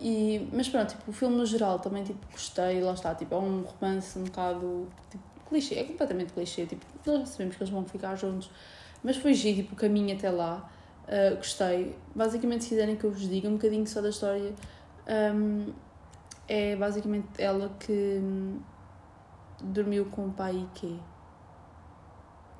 E, 0.00 0.48
mas 0.52 0.68
pronto, 0.68 0.90
tipo, 0.90 1.10
o 1.10 1.14
filme 1.14 1.36
no 1.36 1.46
geral 1.46 1.78
também, 1.78 2.02
tipo, 2.02 2.26
gostei, 2.32 2.80
lá 2.80 2.92
está, 2.92 3.14
tipo, 3.14 3.34
é 3.34 3.38
um 3.38 3.62
romance 3.62 4.18
um 4.18 4.24
bocado, 4.24 4.88
tipo, 5.10 5.22
clichê, 5.48 5.76
é 5.76 5.84
completamente 5.84 6.32
clichê, 6.32 6.66
tipo, 6.66 6.84
nós 7.06 7.28
sabemos 7.28 7.56
que 7.56 7.62
eles 7.62 7.72
vão 7.72 7.84
ficar 7.84 8.16
juntos, 8.16 8.50
mas 9.02 9.16
foi 9.16 9.34
giro, 9.34 9.56
tipo, 9.56 9.74
o 9.74 9.76
caminho 9.76 10.16
até 10.16 10.30
lá, 10.30 10.68
gostei. 11.36 11.96
Basicamente, 12.14 12.64
se 12.64 12.70
quiserem 12.70 12.96
que 12.96 13.04
eu 13.04 13.10
vos 13.10 13.28
diga 13.28 13.48
um 13.48 13.52
bocadinho 13.52 13.86
só 13.86 14.00
da 14.00 14.08
história, 14.08 14.52
um, 15.34 15.72
é 16.48 16.74
basicamente 16.76 17.28
ela 17.38 17.70
que 17.78 18.20
dormiu 19.62 20.06
com 20.06 20.26
o 20.26 20.32
pai 20.32 20.56
e 20.56 20.68
quê? 20.74 20.96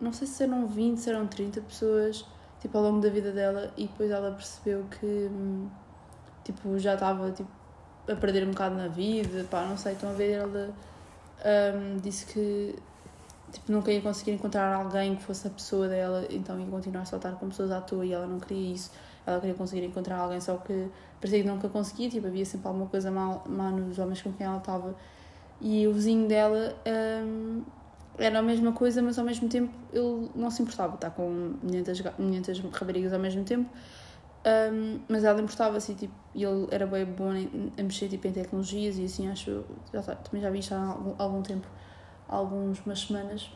Não 0.01 0.13
sei 0.13 0.27
se 0.27 0.43
eram 0.43 0.67
20, 0.67 0.99
se 0.99 1.11
eram 1.11 1.27
30 1.27 1.61
pessoas, 1.63 2.25
tipo, 2.61 2.77
ao 2.77 2.85
longo 2.85 3.01
da 3.01 3.09
vida 3.09 3.33
dela, 3.33 3.73
e 3.77 3.87
depois 3.87 4.11
ela 4.11 4.31
percebeu 4.33 4.85
que, 4.85 5.07
hum, 5.07 5.69
tipo, 6.45 6.79
já 6.79 6.95
estava, 6.95 7.31
tipo, 7.33 7.51
a 8.09 8.15
perder 8.15 8.47
um 8.47 8.51
bocado 8.51 8.75
na 8.77 8.89
vida, 8.89 9.45
pá, 9.51 9.65
não 9.65 9.77
sei, 9.77 9.93
estão 9.95 10.11
a 10.11 10.13
ver, 10.13 10.33
ela 10.33 10.71
um, 11.75 11.97
disse 11.99 12.27
que, 12.27 12.77
tipo, 13.51 13.73
nunca 13.73 13.91
ia 13.91 14.01
conseguir 14.01 14.33
encontrar 14.33 14.75
alguém 14.75 15.17
que 15.17 15.23
fosse 15.23 15.47
a 15.47 15.51
pessoa 15.51 15.89
dela, 15.89 16.27
então 16.31 16.61
ia 16.61 16.67
continuar 16.67 17.01
a 17.01 17.05
estar 17.05 17.33
com 17.33 17.49
pessoas 17.49 17.71
à 17.71 17.81
toa, 17.81 18.05
e 18.05 18.13
ela 18.13 18.27
não 18.27 18.39
queria 18.39 18.75
isso, 18.75 18.91
ela 19.27 19.41
queria 19.41 19.55
conseguir 19.55 19.85
encontrar 19.85 20.19
alguém, 20.19 20.41
só 20.41 20.57
que 20.59 20.89
parecia 21.21 21.43
que 21.43 21.49
nunca 21.49 21.69
conseguia, 21.69 22.11
tipo, 22.11 22.27
havia 22.27 22.45
sempre 22.45 22.69
alguma 22.69 22.87
coisa 22.87 23.11
má, 23.11 23.41
má 23.47 23.71
nos 23.71 23.99
homens 23.99 24.21
com 24.21 24.33
quem 24.33 24.47
ela 24.47 24.59
estava, 24.59 24.95
e 25.61 25.87
o 25.89 25.93
vizinho 25.95 26.29
dela 26.29 26.77
um, 27.27 27.63
era 28.19 28.39
a 28.39 28.43
mesma 28.43 28.73
coisa, 28.73 29.01
mas 29.01 29.19
ao 29.19 29.25
mesmo 29.25 29.49
tempo 29.49 29.73
ele 29.93 30.31
não 30.35 30.51
se 30.51 30.63
importava, 30.63 30.95
está 30.95 31.11
com 31.11 31.55
500, 31.67 32.01
500 32.17 32.59
raparigas 32.73 33.13
ao 33.13 33.19
mesmo 33.19 33.45
tempo, 33.45 33.69
um, 34.47 35.01
mas 35.09 35.25
ela 35.25 35.41
importava-se 35.41 35.95
tipo, 35.95 36.13
e 36.35 36.45
ele 36.45 36.67
era 36.71 36.87
bem 36.87 37.05
bom 37.07 37.31
a 37.79 37.83
mexer 37.83 38.09
tipo, 38.09 38.27
em 38.27 38.33
tecnologias 38.33 38.99
e 38.99 39.05
assim, 39.05 39.31
acho, 39.31 39.65
já, 39.93 40.03
também 40.03 40.43
já 40.43 40.51
vi 40.51 40.59
isto 40.59 40.75
há 40.75 40.87
algum, 40.87 41.15
algum 41.17 41.43
tempo, 41.43 41.67
há 42.29 42.37
algumas 42.37 43.01
semanas, 43.01 43.51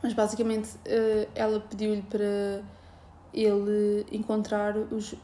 mas 0.00 0.12
basicamente 0.12 0.76
uh, 0.76 1.28
ela 1.34 1.58
pediu-lhe 1.60 2.02
para 2.02 2.62
ele 3.34 4.06
encontrar 4.12 4.76
os, 4.76 5.14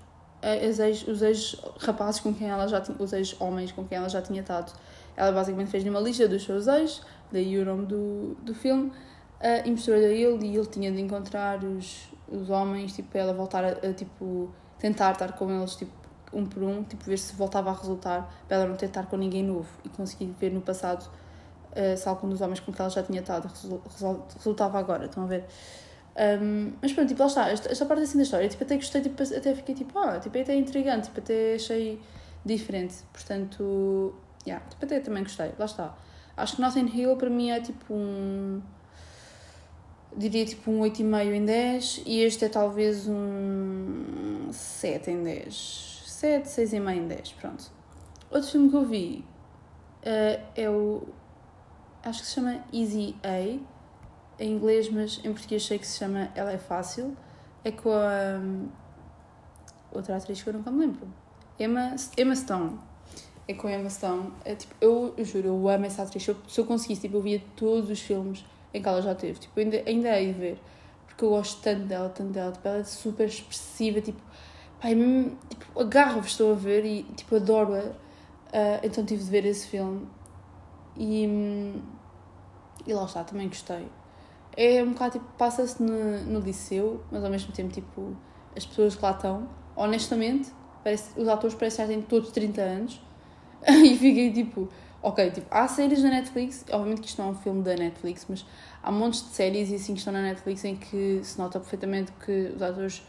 ex, 0.43 1.07
os 1.07 1.23
ex-rapazes 1.23 2.21
com 2.21 2.35
quem 2.35 2.49
ela 2.49 2.67
já 2.67 2.81
tinha, 2.81 2.97
os 2.99 3.13
ex-homens 3.13 3.71
com 3.71 3.85
quem 3.85 3.97
ela 3.97 4.09
já 4.09 4.21
tinha 4.21 4.41
estado. 4.41 4.73
Ela 5.17 5.31
basicamente 5.31 5.71
fez-lhe 5.71 5.89
uma 5.89 6.01
lista 6.01 6.27
dos 6.27 6.43
seus 6.43 6.67
ex, 6.67 7.01
daí 7.31 7.57
o 7.59 7.65
nome 7.65 7.87
do, 7.87 8.35
do 8.43 8.53
filme, 8.53 8.89
uh, 8.89 9.65
e 9.65 9.71
mostrou-lhe 9.71 10.05
a 10.05 10.09
ele 10.09 10.47
e 10.49 10.57
ele 10.57 10.67
tinha 10.67 10.91
de 10.91 11.01
encontrar 11.01 11.63
os, 11.63 12.09
os 12.29 12.51
homens, 12.51 12.93
tipo, 12.95 13.11
para 13.11 13.21
ela 13.21 13.33
voltar 13.33 13.65
a, 13.65 13.69
a, 13.69 13.93
tipo, 13.93 14.53
tentar 14.85 15.13
estar 15.13 15.33
com 15.33 15.51
eles, 15.51 15.77
tipo, 15.77 15.93
um 16.31 16.45
por 16.45 16.63
um, 16.63 16.85
tipo, 16.85 17.05
ver 17.05 17.19
se 17.19 17.35
voltava 17.35 17.71
a 17.71 17.73
resultar, 17.73 18.31
para 18.47 18.59
ela 18.59 18.67
não 18.67 18.77
tentar 18.77 19.07
com 19.07 19.17
ninguém 19.17 19.43
novo 19.43 19.69
e 19.83 19.89
conseguir 19.89 20.27
ver 20.39 20.53
no 20.53 20.61
passado 20.61 21.09
uh, 21.73 21.97
se 21.97 22.07
algum 22.07 22.29
dos 22.29 22.43
homens 22.43 22.61
com 22.61 22.71
quem 22.71 22.83
ela 22.83 22.91
já 22.91 23.03
tinha 23.03 23.21
estado 23.21 23.51
resultava 24.37 24.79
agora, 24.79 25.07
estão 25.07 25.23
a 25.23 25.27
ver? 25.27 25.47
Um, 26.43 26.75
mas 26.83 26.93
pronto, 26.93 27.09
tipo, 27.09 27.23
lá 27.23 27.29
está, 27.29 27.51
esta, 27.51 27.73
esta 27.73 27.87
parte 27.87 28.03
assim 28.03 28.19
da 28.19 28.25
história, 28.25 28.47
tipo, 28.47 28.63
até 28.63 28.77
gostei, 28.77 29.01
tipo, 29.01 29.23
até 29.23 29.55
fiquei 29.55 29.75
tipo, 29.75 29.99
ah, 29.99 30.21
tipo, 30.21 30.37
é 30.37 30.43
até 30.43 30.55
intrigante, 30.55 31.05
tipo, 31.09 31.19
até 31.19 31.55
achei 31.55 31.99
diferente, 32.45 32.97
portanto, 33.11 34.15
yeah, 34.47 34.63
tipo, 34.69 34.85
até 34.85 35.01
também 35.01 35.23
gostei, 35.23 35.51
lá 35.59 35.65
está. 35.65 35.97
Acho 36.37 36.57
que 36.57 36.61
Nothing 36.61 36.91
Hill 36.95 37.17
para 37.17 37.31
mim 37.31 37.51
é 37.51 37.61
tipo 37.61 37.95
um. 37.95 38.61
diria 40.15 40.45
tipo 40.45 40.71
um 40.71 40.81
8,5 40.81 41.33
em 41.33 41.45
10 41.45 42.03
e 42.05 42.21
este 42.21 42.45
é 42.45 42.49
talvez 42.49 43.07
um 43.07 44.34
7 44.53 45.11
em 45.11 45.23
10. 45.23 46.03
7, 46.07 46.49
6,5 46.49 46.97
em 46.97 47.09
10, 47.09 47.33
pronto. 47.33 47.71
Outro 48.31 48.51
filme 48.51 48.71
que 48.71 48.77
eu 48.77 48.85
vi 48.85 49.25
uh, 50.03 50.43
é 50.55 50.71
o. 50.71 51.07
acho 52.03 52.21
que 52.21 52.27
se 52.27 52.35
chama 52.35 52.65
Easy 52.73 53.15
A, 53.23 53.41
em 54.43 54.53
inglês, 54.53 54.91
mas 54.91 55.21
em 55.25 55.33
português 55.33 55.65
sei 55.65 55.79
que 55.79 55.87
se 55.87 55.99
chama 55.99 56.31
Ela 56.35 56.53
é 56.53 56.59
Fácil. 56.59 57.17
É 57.65 57.71
com 57.71 57.91
a. 57.91 58.39
Um, 58.41 58.69
outra 59.93 60.17
atriz 60.17 60.43
que 60.43 60.49
eu 60.49 60.55
nunca 60.55 60.71
me 60.71 60.87
lembro. 60.87 61.09
Emma, 61.59 61.95
Emma 62.19 62.35
Stone 62.35 62.79
é 63.47 63.55
com 63.55 63.69
Emma 63.69 63.89
Stone. 63.91 64.33
É, 64.45 64.55
tipo, 64.55 64.75
eu, 64.81 65.15
eu 65.17 65.25
juro, 65.25 65.49
eu 65.49 65.69
amo 65.69 65.87
essa 65.87 66.03
atriz. 66.03 66.27
Eu, 66.27 66.37
se 66.49 66.61
eu 66.61 66.65
conseguisse, 66.65 67.03
tipo, 67.03 67.17
eu 67.17 67.23
via 67.23 67.43
todos 67.57 67.91
os 67.91 68.01
filmes 68.01 68.45
em 68.73 68.83
que 68.83 68.89
ela 68.89 69.01
já 69.03 69.15
teve. 69.15 69.39
Tipo, 69.39 69.61
ainda, 69.61 69.83
ainda 69.87 70.21
hei 70.21 70.33
de 70.33 70.39
ver. 70.39 70.59
Porque 71.07 71.25
eu 71.25 71.31
gosto 71.31 71.63
tanto 71.63 71.85
dela, 71.85 72.09
tanto 72.09 72.33
dela. 72.33 72.53
Tipo, 72.53 72.69
ela 72.69 72.79
é 72.79 72.85
super 72.85 73.27
expressiva. 73.27 74.01
Tipo, 74.01 74.21
pai, 74.85 74.95
tipo, 75.49 75.81
agarro-vos, 75.81 76.33
estou 76.33 76.53
a 76.53 76.55
ver 76.55 76.85
e, 76.85 77.05
tipo, 77.17 77.37
adoro-a. 77.37 77.81
Uh, 77.81 78.81
então 78.83 79.05
tive 79.05 79.25
de 79.25 79.31
ver 79.31 79.47
esse 79.47 79.67
filme. 79.67 80.07
E, 80.95 81.25
e 82.87 82.93
lá 82.93 83.05
está, 83.05 83.25
também 83.25 83.49
gostei. 83.49 83.89
É 84.55 84.83
um 84.83 84.93
bocado, 84.93 85.13
tipo, 85.19 85.25
passa-se 85.39 85.83
no, 85.83 86.21
no 86.25 86.41
liceu, 86.41 87.03
mas 87.11 87.25
ao 87.25 87.31
mesmo 87.31 87.51
tempo, 87.53 87.73
tipo, 87.73 88.15
as 88.55 88.67
pessoas 88.67 88.95
que 88.95 89.03
lá 89.03 89.13
estão, 89.13 89.49
honestamente, 89.75 90.53
parece, 90.85 91.19
os 91.19 91.27
atores 91.27 91.57
parecem 91.57 91.87
que 91.87 91.93
já 91.93 91.99
têm 91.99 92.07
todos 92.07 92.31
30 92.31 92.61
anos 92.61 93.01
e 93.67 93.97
fiquei 93.97 94.33
tipo, 94.33 94.69
ok, 95.03 95.31
tipo, 95.31 95.47
há 95.51 95.67
séries 95.67 96.03
na 96.05 96.11
Netflix, 96.11 96.65
obviamente 96.71 97.01
que 97.01 97.09
isto 97.09 97.21
não 97.21 97.31
é 97.31 97.33
um 97.33 97.35
filme 97.35 97.63
da 97.63 97.75
Netflix, 97.75 98.27
mas 98.29 98.47
há 98.81 98.93
montes 98.93 99.23
de 99.23 99.35
séries 99.35 99.71
e 99.71 99.75
assim 99.75 99.95
que 99.95 99.99
estão 99.99 100.13
na 100.13 100.23
Netflix 100.23 100.65
em 100.65 100.77
que 100.77 101.21
se 101.25 101.37
nota 101.37 101.59
perfeitamente 101.59 102.13
que 102.25 102.53
os 102.55 102.63
atores 102.63 103.03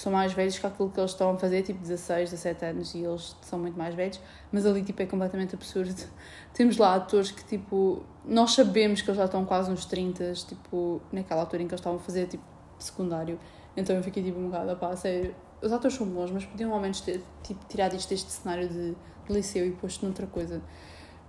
são 0.00 0.12
mais 0.12 0.32
velhos 0.32 0.58
que 0.58 0.66
aquilo 0.66 0.90
que 0.90 1.00
eles 1.00 1.10
estão 1.12 1.30
a 1.30 1.38
fazer, 1.38 1.62
tipo 1.62 1.80
16, 1.80 2.30
17 2.30 2.64
anos, 2.64 2.94
e 2.94 2.98
eles 2.98 3.36
são 3.42 3.58
muito 3.58 3.76
mais 3.76 3.94
velhos, 3.94 4.20
mas 4.52 4.66
ali 4.66 4.82
tipo 4.82 5.02
é 5.02 5.06
completamente 5.06 5.54
absurdo. 5.54 5.94
Temos 6.52 6.76
lá 6.76 6.94
atores 6.94 7.30
que 7.30 7.44
tipo, 7.44 8.02
nós 8.24 8.52
sabemos 8.52 9.02
que 9.02 9.08
eles 9.08 9.18
já 9.18 9.24
estão 9.24 9.44
quase 9.44 9.70
nos 9.70 9.84
30, 9.84 10.32
tipo, 10.32 11.00
naquela 11.12 11.42
altura 11.42 11.62
em 11.62 11.66
que 11.66 11.74
eles 11.74 11.80
estavam 11.80 11.98
a 11.98 12.02
fazer 12.02 12.26
tipo 12.26 12.44
secundário. 12.78 13.38
Então 13.76 13.94
eu 13.94 14.02
fiquei 14.02 14.22
tipo 14.22 14.38
um 14.38 14.46
bocado, 14.46 14.76
pá, 14.76 14.96
sério, 14.96 15.34
os 15.62 15.72
atores 15.72 15.96
são 15.96 16.06
bons, 16.06 16.30
mas 16.30 16.44
podiam 16.44 16.72
ao 16.72 16.80
menos 16.80 17.00
ter 17.00 17.22
tipo, 17.42 17.64
tirado 17.66 17.94
isto 17.94 18.08
deste 18.08 18.30
cenário 18.30 18.68
de 18.68 18.94
liceu 19.28 19.66
e 19.66 19.72
posto 19.72 20.04
noutra 20.04 20.26
coisa. 20.26 20.62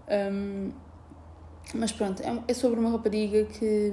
Um, 0.09 0.71
mas 1.73 1.91
pronto, 1.91 2.21
é, 2.21 2.43
é, 2.47 2.53
sobre 2.53 2.79
uma 2.79 2.89
rapariga 2.89 3.43
que. 3.45 3.91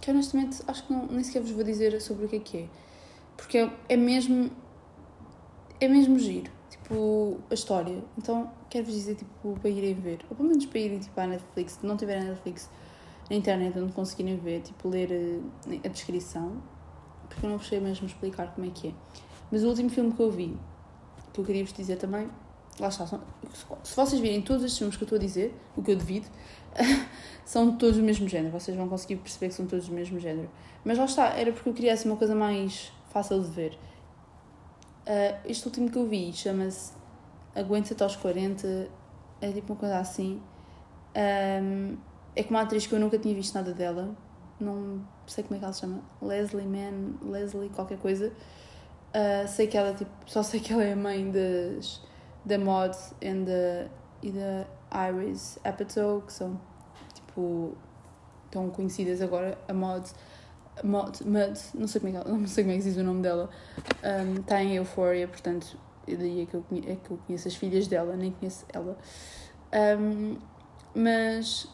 que 0.00 0.10
honestamente 0.10 0.62
acho 0.66 0.86
que 0.86 0.92
não, 0.92 1.06
nem 1.06 1.22
sequer 1.22 1.42
vos 1.42 1.52
vou 1.52 1.62
dizer 1.62 2.00
sobre 2.00 2.26
o 2.26 2.28
que 2.28 2.36
é 2.36 2.40
que 2.40 2.58
é. 2.58 2.68
Porque 3.40 3.56
é, 3.56 3.70
é 3.88 3.96
mesmo. 3.96 4.50
é 5.80 5.88
mesmo 5.88 6.18
giro. 6.18 6.50
Tipo, 6.68 7.38
a 7.50 7.54
história. 7.54 8.04
Então 8.18 8.52
quero-vos 8.68 8.94
dizer, 8.94 9.14
tipo, 9.14 9.58
para 9.58 9.70
irem 9.70 9.94
ver. 9.94 10.20
Ou 10.28 10.36
pelo 10.36 10.48
menos 10.48 10.66
para 10.66 10.78
irem 10.78 10.98
tipo, 10.98 11.18
à 11.18 11.26
Netflix. 11.26 11.72
Se 11.72 11.86
não 11.86 11.96
tiverem 11.96 12.24
Netflix 12.24 12.68
na 13.30 13.36
internet 13.36 13.78
onde 13.78 13.92
conseguirem 13.92 14.36
ver, 14.36 14.60
tipo, 14.60 14.88
ler 14.88 15.10
a, 15.10 15.72
eh, 15.72 15.80
a 15.84 15.88
descrição. 15.88 16.62
Porque 17.28 17.46
eu 17.46 17.50
não 17.50 17.58
sei 17.58 17.80
mesmo 17.80 18.06
explicar 18.06 18.54
como 18.54 18.66
é 18.66 18.70
que 18.70 18.88
é. 18.88 18.92
Mas 19.50 19.64
o 19.64 19.68
último 19.68 19.88
filme 19.88 20.12
que 20.12 20.20
eu 20.20 20.30
vi 20.30 20.56
que 21.32 21.40
eu 21.40 21.44
queria 21.44 21.64
vos 21.64 21.72
dizer 21.72 21.96
também, 21.96 22.28
lá 22.78 22.88
está, 22.88 23.06
se 23.06 23.96
vocês 23.96 24.20
virem 24.20 24.42
todos 24.42 24.64
estes 24.64 24.78
filmes 24.78 24.96
que 24.96 25.02
eu 25.02 25.06
estou 25.06 25.16
a 25.16 25.20
dizer, 25.20 25.54
o 25.76 25.82
que 25.82 25.92
eu 25.92 25.96
devido, 25.96 26.26
são 27.44 27.76
todos 27.76 27.96
do 27.96 28.02
mesmo 28.02 28.28
género, 28.28 28.52
vocês 28.52 28.76
vão 28.76 28.88
conseguir 28.88 29.16
perceber 29.16 29.48
que 29.48 29.54
são 29.54 29.66
todos 29.66 29.88
do 29.88 29.94
mesmo 29.94 30.18
género. 30.18 30.50
Mas 30.84 30.98
lá 30.98 31.04
está, 31.04 31.28
era 31.28 31.52
porque 31.52 31.68
eu 31.68 31.72
queria 31.72 31.92
assim 31.92 32.08
uma 32.08 32.16
coisa 32.16 32.34
mais 32.34 32.92
fácil 33.10 33.42
de 33.42 33.48
ver. 33.48 33.78
Uh, 35.06 35.36
este 35.44 35.66
último 35.66 35.90
que 35.90 35.98
eu 35.98 36.06
vi 36.06 36.32
chama-se 36.32 36.92
Aguenta-te 37.54 38.02
aos 38.02 38.14
40, 38.14 38.88
é 39.40 39.52
tipo 39.52 39.72
uma 39.72 39.78
coisa 39.78 39.98
assim. 39.98 40.40
Um, 41.16 41.96
é 42.36 42.44
com 42.44 42.50
uma 42.50 42.62
atriz 42.62 42.86
que 42.86 42.94
eu 42.94 43.00
nunca 43.00 43.18
tinha 43.18 43.34
visto 43.34 43.54
nada 43.54 43.72
dela, 43.72 44.14
não 44.60 45.04
sei 45.26 45.42
como 45.42 45.56
é 45.56 45.58
que 45.58 45.64
ela 45.64 45.72
se 45.72 45.80
chama, 45.80 46.00
Leslie 46.22 46.66
Mann, 46.66 47.18
Leslie 47.22 47.68
qualquer 47.70 47.98
coisa. 47.98 48.32
Uh, 49.08 49.48
sei 49.48 49.66
que 49.66 49.76
ela, 49.76 49.92
tipo, 49.92 50.10
só 50.26 50.42
sei 50.42 50.60
que 50.60 50.72
ela 50.72 50.84
é 50.84 50.92
a 50.92 50.96
mãe 50.96 51.28
das, 51.30 52.00
da 52.44 52.56
Mod 52.56 52.96
and 53.24 53.44
the, 53.44 53.88
e 54.22 54.30
da 54.30 54.66
Iris 55.08 55.58
Apatow, 55.64 56.22
que 56.22 56.32
são, 56.32 56.60
tipo, 57.12 57.76
tão 58.50 58.70
conhecidas 58.70 59.20
agora. 59.20 59.58
A 59.66 59.74
Mod, 59.74 60.08
Mud, 60.84 61.20
não 61.74 61.86
sei 61.86 62.00
como 62.00 62.16
é 62.16 62.20
que, 62.20 62.28
não 62.30 62.46
sei 62.46 62.64
como 62.64 62.74
é 62.74 62.78
que 62.78 62.84
diz 62.84 62.96
o 62.96 63.02
nome 63.02 63.22
dela, 63.22 63.50
está 64.38 64.56
um, 64.56 64.60
em 64.60 64.76
Euphoria, 64.76 65.28
portanto, 65.28 65.76
daí 66.06 66.42
é 66.42 66.46
que, 66.46 66.54
eu 66.54 66.64
é 66.86 66.96
que 66.96 67.10
eu 67.10 67.18
conheço 67.26 67.48
as 67.48 67.54
filhas 67.54 67.86
dela, 67.86 68.16
nem 68.16 68.32
conheço 68.32 68.64
ela. 68.72 68.96
Um, 69.98 70.36
mas 70.94 71.68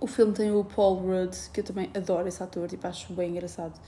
o 0.00 0.06
filme 0.06 0.32
tem 0.32 0.50
o 0.50 0.64
Paul 0.64 0.96
Rudd, 0.96 1.34
que 1.52 1.60
eu 1.60 1.64
também 1.64 1.90
adoro 1.94 2.28
esse 2.28 2.42
ator, 2.42 2.68
tipo, 2.68 2.86
acho 2.86 3.12
bem 3.12 3.30
engraçado. 3.30 3.78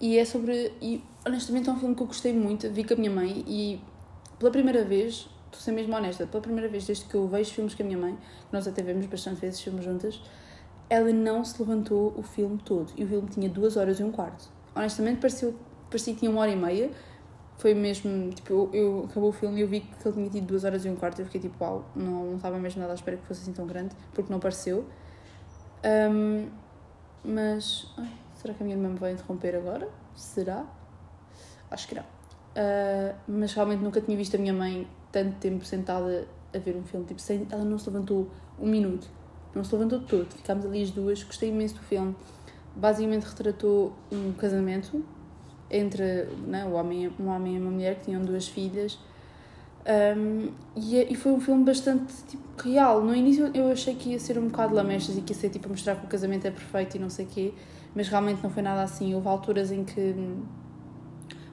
E 0.00 0.18
é 0.18 0.24
sobre. 0.24 0.72
E 0.80 1.02
honestamente 1.26 1.68
é 1.68 1.72
um 1.72 1.78
filme 1.78 1.94
que 1.94 2.02
eu 2.02 2.06
gostei 2.06 2.32
muito. 2.32 2.70
Vi 2.70 2.84
com 2.84 2.94
a 2.94 2.96
minha 2.96 3.10
mãe 3.10 3.44
e 3.46 3.80
pela 4.38 4.50
primeira 4.52 4.84
vez, 4.84 5.28
estou 5.46 5.58
a 5.58 5.60
ser 5.60 5.72
mesmo 5.72 5.94
honesta, 5.96 6.26
pela 6.26 6.40
primeira 6.40 6.68
vez 6.68 6.86
desde 6.86 7.04
que 7.06 7.14
eu 7.14 7.26
vejo 7.26 7.52
filmes 7.52 7.74
com 7.74 7.82
a 7.82 7.86
minha 7.86 7.98
mãe, 7.98 8.16
nós 8.52 8.68
até 8.68 8.82
vemos 8.82 9.06
bastante 9.06 9.40
vezes 9.40 9.60
filmes 9.60 9.84
juntas, 9.84 10.20
ela 10.88 11.12
não 11.12 11.44
se 11.44 11.60
levantou 11.60 12.14
o 12.16 12.22
filme 12.22 12.58
todo. 12.58 12.92
E 12.96 13.04
o 13.04 13.08
filme 13.08 13.28
tinha 13.28 13.48
duas 13.48 13.76
horas 13.76 14.00
e 14.00 14.04
um 14.04 14.10
quarto. 14.10 14.48
Honestamente 14.74 15.20
pareceu, 15.20 15.54
parecia 15.90 16.14
que 16.14 16.20
tinha 16.20 16.30
uma 16.30 16.40
hora 16.40 16.50
e 16.50 16.56
meia. 16.56 16.90
Foi 17.56 17.74
mesmo, 17.74 18.30
tipo, 18.30 18.52
eu, 18.52 18.70
eu 18.72 19.06
acabou 19.10 19.30
o 19.30 19.32
filme 19.32 19.58
e 19.58 19.62
eu 19.62 19.68
vi 19.68 19.80
que 19.80 20.06
ele 20.06 20.14
tinha 20.14 20.30
tido 20.30 20.46
duas 20.46 20.64
horas 20.64 20.84
e 20.84 20.88
um 20.88 20.96
quarto. 20.96 21.20
Eu 21.20 21.26
fiquei 21.26 21.40
tipo, 21.40 21.62
uau, 21.62 21.84
não, 21.94 22.24
não 22.26 22.36
estava 22.36 22.58
mesmo 22.58 22.80
nada 22.80 22.92
à 22.92 22.94
espera 22.94 23.16
que 23.16 23.26
fosse 23.26 23.42
assim 23.42 23.52
tão 23.52 23.66
grande, 23.66 23.94
porque 24.14 24.32
não 24.32 24.38
pareceu. 24.38 24.86
Um, 25.84 26.48
mas. 27.24 27.92
Ai, 27.96 28.12
Será 28.38 28.54
que 28.54 28.62
a 28.62 28.64
minha 28.64 28.76
irmã 28.76 28.90
me 28.90 28.98
vai 28.98 29.12
interromper 29.12 29.56
agora? 29.56 29.88
Será? 30.14 30.64
Acho 31.68 31.88
que 31.88 31.96
não. 31.96 32.04
Uh, 32.04 33.14
mas 33.26 33.52
realmente 33.52 33.82
nunca 33.82 34.00
tinha 34.00 34.16
visto 34.16 34.36
a 34.36 34.38
minha 34.38 34.52
mãe 34.52 34.86
tanto 35.10 35.36
tempo 35.38 35.64
sentada 35.64 36.28
a 36.54 36.58
ver 36.58 36.76
um 36.76 36.84
filme. 36.84 37.04
Tipo, 37.04 37.20
sem, 37.20 37.48
ela 37.50 37.64
não 37.64 37.76
se 37.78 37.90
levantou 37.90 38.30
um 38.60 38.68
minuto. 38.68 39.10
Não 39.54 39.64
se 39.64 39.74
levantou 39.74 40.00
todo. 40.00 40.28
Ficámos 40.34 40.64
ali 40.66 40.82
as 40.82 40.90
duas. 40.90 41.22
Gostei 41.22 41.50
imenso 41.50 41.74
do 41.74 41.82
filme. 41.82 42.14
Basicamente 42.74 43.24
retratou 43.24 43.92
um 44.12 44.32
casamento 44.32 45.04
entre 45.70 46.24
né, 46.46 46.64
um, 46.64 46.74
homem, 46.74 47.12
um 47.18 47.28
homem 47.28 47.56
e 47.56 47.60
uma 47.60 47.70
mulher 47.70 47.96
que 47.96 48.06
tinham 48.06 48.24
duas 48.24 48.48
filhas. 48.48 48.98
Um, 50.16 50.50
e, 50.76 50.96
e, 51.12 51.14
foi 51.14 51.32
um 51.32 51.40
filme 51.40 51.64
bastante 51.64 52.12
tipo, 52.28 52.42
real. 52.62 53.02
No 53.02 53.14
início 53.14 53.50
eu 53.54 53.72
achei 53.72 53.94
que 53.94 54.10
ia 54.10 54.18
ser 54.18 54.38
um 54.38 54.48
bocado 54.48 54.74
lamechas 54.74 55.16
e 55.16 55.22
que 55.22 55.32
ia 55.32 55.38
ser 55.38 55.48
tipo 55.48 55.68
mostrar 55.68 55.96
que 55.96 56.04
o 56.04 56.08
casamento 56.08 56.46
é 56.46 56.50
perfeito 56.50 56.96
e 56.96 57.00
não 57.00 57.08
sei 57.08 57.24
o 57.24 57.28
quê 57.28 57.54
mas 57.94 58.08
realmente 58.08 58.42
não 58.42 58.50
foi 58.50 58.62
nada 58.62 58.82
assim. 58.82 59.14
Houve 59.14 59.28
alturas 59.28 59.70
em 59.72 59.84
que, 59.84 60.14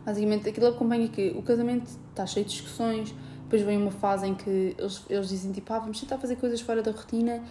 basicamente, 0.05 0.49
aquilo 0.49 0.67
acompanha 0.67 1.08
que 1.08 1.29
o 1.36 1.41
casamento 1.41 1.89
está 2.10 2.25
cheio 2.25 2.45
de 2.45 2.51
discussões, 2.51 3.13
depois 3.43 3.62
vem 3.62 3.77
uma 3.77 3.91
fase 3.91 4.27
em 4.27 4.36
que 4.36 4.75
eles, 4.77 5.03
eles 5.10 5.29
dizem 5.29 5.51
tipo, 5.51 5.71
ah, 5.73 5.79
vamos 5.79 5.99
tentar 5.99 6.17
fazer 6.17 6.36
coisas 6.36 6.62
fora 6.62 6.81
da 6.81 6.91
rotina, 6.91 7.43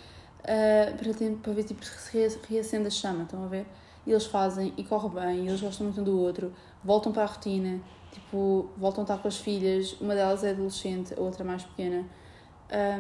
uh, 0.45 0.97
para, 0.97 1.15
ter, 1.15 1.31
para 1.43 1.53
ver 1.53 1.65
tipo, 1.65 1.85
se 1.85 2.39
reacende 2.49 2.87
a 2.87 2.91
chama, 2.91 3.25
estão 3.25 3.45
a 3.45 3.47
ver? 3.49 3.67
E 4.07 4.11
eles 4.11 4.27
fazem 4.27 4.73
e 4.77 4.85
corre 4.85 5.09
bem, 5.09 5.45
e 5.45 5.49
eles 5.49 5.61
gostam 5.61 5.87
muito 5.87 6.01
um 6.01 6.05
do 6.05 6.19
outro, 6.21 6.53
voltam 6.83 7.11
para 7.13 7.23
a 7.23 7.27
rotina, 7.27 7.81
tipo, 8.13 8.71
voltam 8.77 9.03
a 9.03 9.05
estar 9.05 9.19
com 9.19 9.29
as 9.29 9.39
filhas, 9.39 9.99
uma 10.01 10.15
delas 10.15 10.45
é 10.45 10.51
adolescente, 10.51 11.15
a 11.15 11.21
outra 11.21 11.43
é 11.43 11.47
mais 11.47 11.63
pequena, 11.65 12.05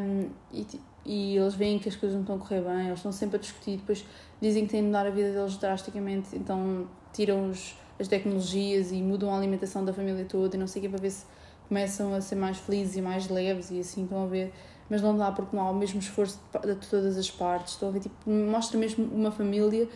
um, 0.01 0.31
e, 0.53 0.67
e 1.05 1.37
eles 1.37 1.55
veem 1.55 1.79
que 1.79 1.89
as 1.89 1.97
coisas 1.97 2.15
não 2.15 2.23
estão 2.23 2.37
a 2.37 2.39
correr 2.39 2.63
bem, 2.63 2.87
eles 2.87 2.99
estão 2.99 3.13
sempre 3.13 3.37
a 3.37 3.39
discutir, 3.39 3.77
depois 3.77 4.05
dizem 4.41 4.65
que 4.65 4.73
têm 4.73 4.81
de 4.81 4.87
mudar 4.87 5.07
a 5.07 5.11
vida 5.11 5.33
deles 5.33 5.57
drasticamente, 5.57 6.35
então 6.35 6.89
tiram 7.13 7.51
os, 7.51 7.77
as 7.99 8.09
tecnologias 8.09 8.91
e 8.91 9.03
mudam 9.03 9.33
a 9.33 9.37
alimentação 9.37 9.85
da 9.85 9.93
família 9.93 10.25
toda 10.25 10.57
e 10.57 10.59
não 10.59 10.67
sei 10.67 10.81
o 10.81 10.85
que 10.85 10.89
para 10.89 11.01
ver 11.01 11.11
se 11.11 11.27
começam 11.69 12.15
a 12.15 12.21
ser 12.21 12.35
mais 12.35 12.59
felizes 12.59 12.97
e 12.97 13.03
mais 13.03 13.29
leves 13.29 13.71
e 13.71 13.81
assim 13.81 14.05
estão 14.05 14.25
a 14.25 14.27
ver, 14.27 14.53
mas 14.89 15.01
não 15.03 15.17
dá 15.17 15.33
porque 15.33 15.57
não 15.57 15.67
há 15.67 15.71
o 15.71 15.75
mesmo 15.75 16.01
esforço 16.01 16.41
de, 16.63 16.75
de 16.75 16.87
todas 16.87 17.17
as 17.17 17.31
partes, 17.31 17.75
estão 17.75 17.89
a 17.89 17.93
ver, 17.93 18.01
tipo, 18.01 18.31
mostra 18.31 18.79
mesmo 18.79 19.05
uma 19.07 19.31
família 19.31 19.89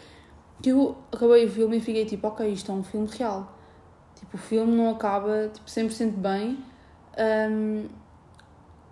que 0.63 0.71
eu 0.71 0.97
acabei 1.13 1.47
o 1.47 1.51
filme 1.51 1.77
e 1.77 1.81
fiquei 1.81 2.05
tipo, 2.05 2.27
ok, 2.27 2.49
isto 2.49 2.71
é 2.71 2.75
um 2.75 2.83
filme 2.83 3.09
real. 3.09 3.55
Tipo, 4.17 4.37
o 4.37 4.39
filme 4.39 4.75
não 4.75 4.91
acaba 4.91 5.49
tipo, 5.53 5.69
100% 5.69 6.13
bem 6.13 6.59
um, 7.51 7.87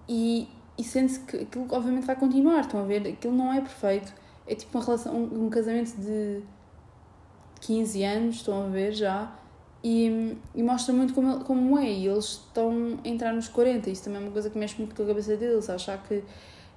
e, 0.09 0.49
e 0.79 0.85
sente-se 0.85 1.21
que 1.21 1.37
aquilo 1.39 1.67
obviamente 1.71 2.05
vai 2.05 2.17
continuar, 2.17 2.61
estão 2.61 2.81
a 2.81 2.85
ver? 2.85 3.07
Aquilo 3.09 3.35
não 3.35 3.53
é 3.53 3.61
perfeito. 3.61 4.13
É 4.47 4.55
tipo 4.55 4.79
uma 4.79 4.85
relação, 4.85 5.15
um, 5.15 5.47
um 5.47 5.51
casamento 5.51 5.97
de 5.97 6.43
15 7.61 8.05
anos, 8.05 8.37
estão 8.37 8.67
a 8.67 8.69
ver 8.69 8.93
já, 8.93 9.33
e, 9.89 10.37
e 10.53 10.65
mostra 10.65 10.93
muito 10.93 11.15
como, 11.15 11.45
como 11.45 11.79
é. 11.79 11.89
E 11.89 12.09
eles 12.09 12.25
estão 12.25 12.99
a 13.05 13.09
entrar 13.09 13.33
nos 13.33 13.47
40. 13.47 13.89
Isso 13.89 14.03
também 14.03 14.21
é 14.21 14.25
uma 14.25 14.33
coisa 14.33 14.51
que 14.51 14.59
mexe 14.59 14.77
muito 14.79 14.97
com 14.97 15.05
a 15.05 15.07
cabeça 15.07 15.37
deles. 15.37 15.71
Achar 15.71 16.03
que 16.03 16.25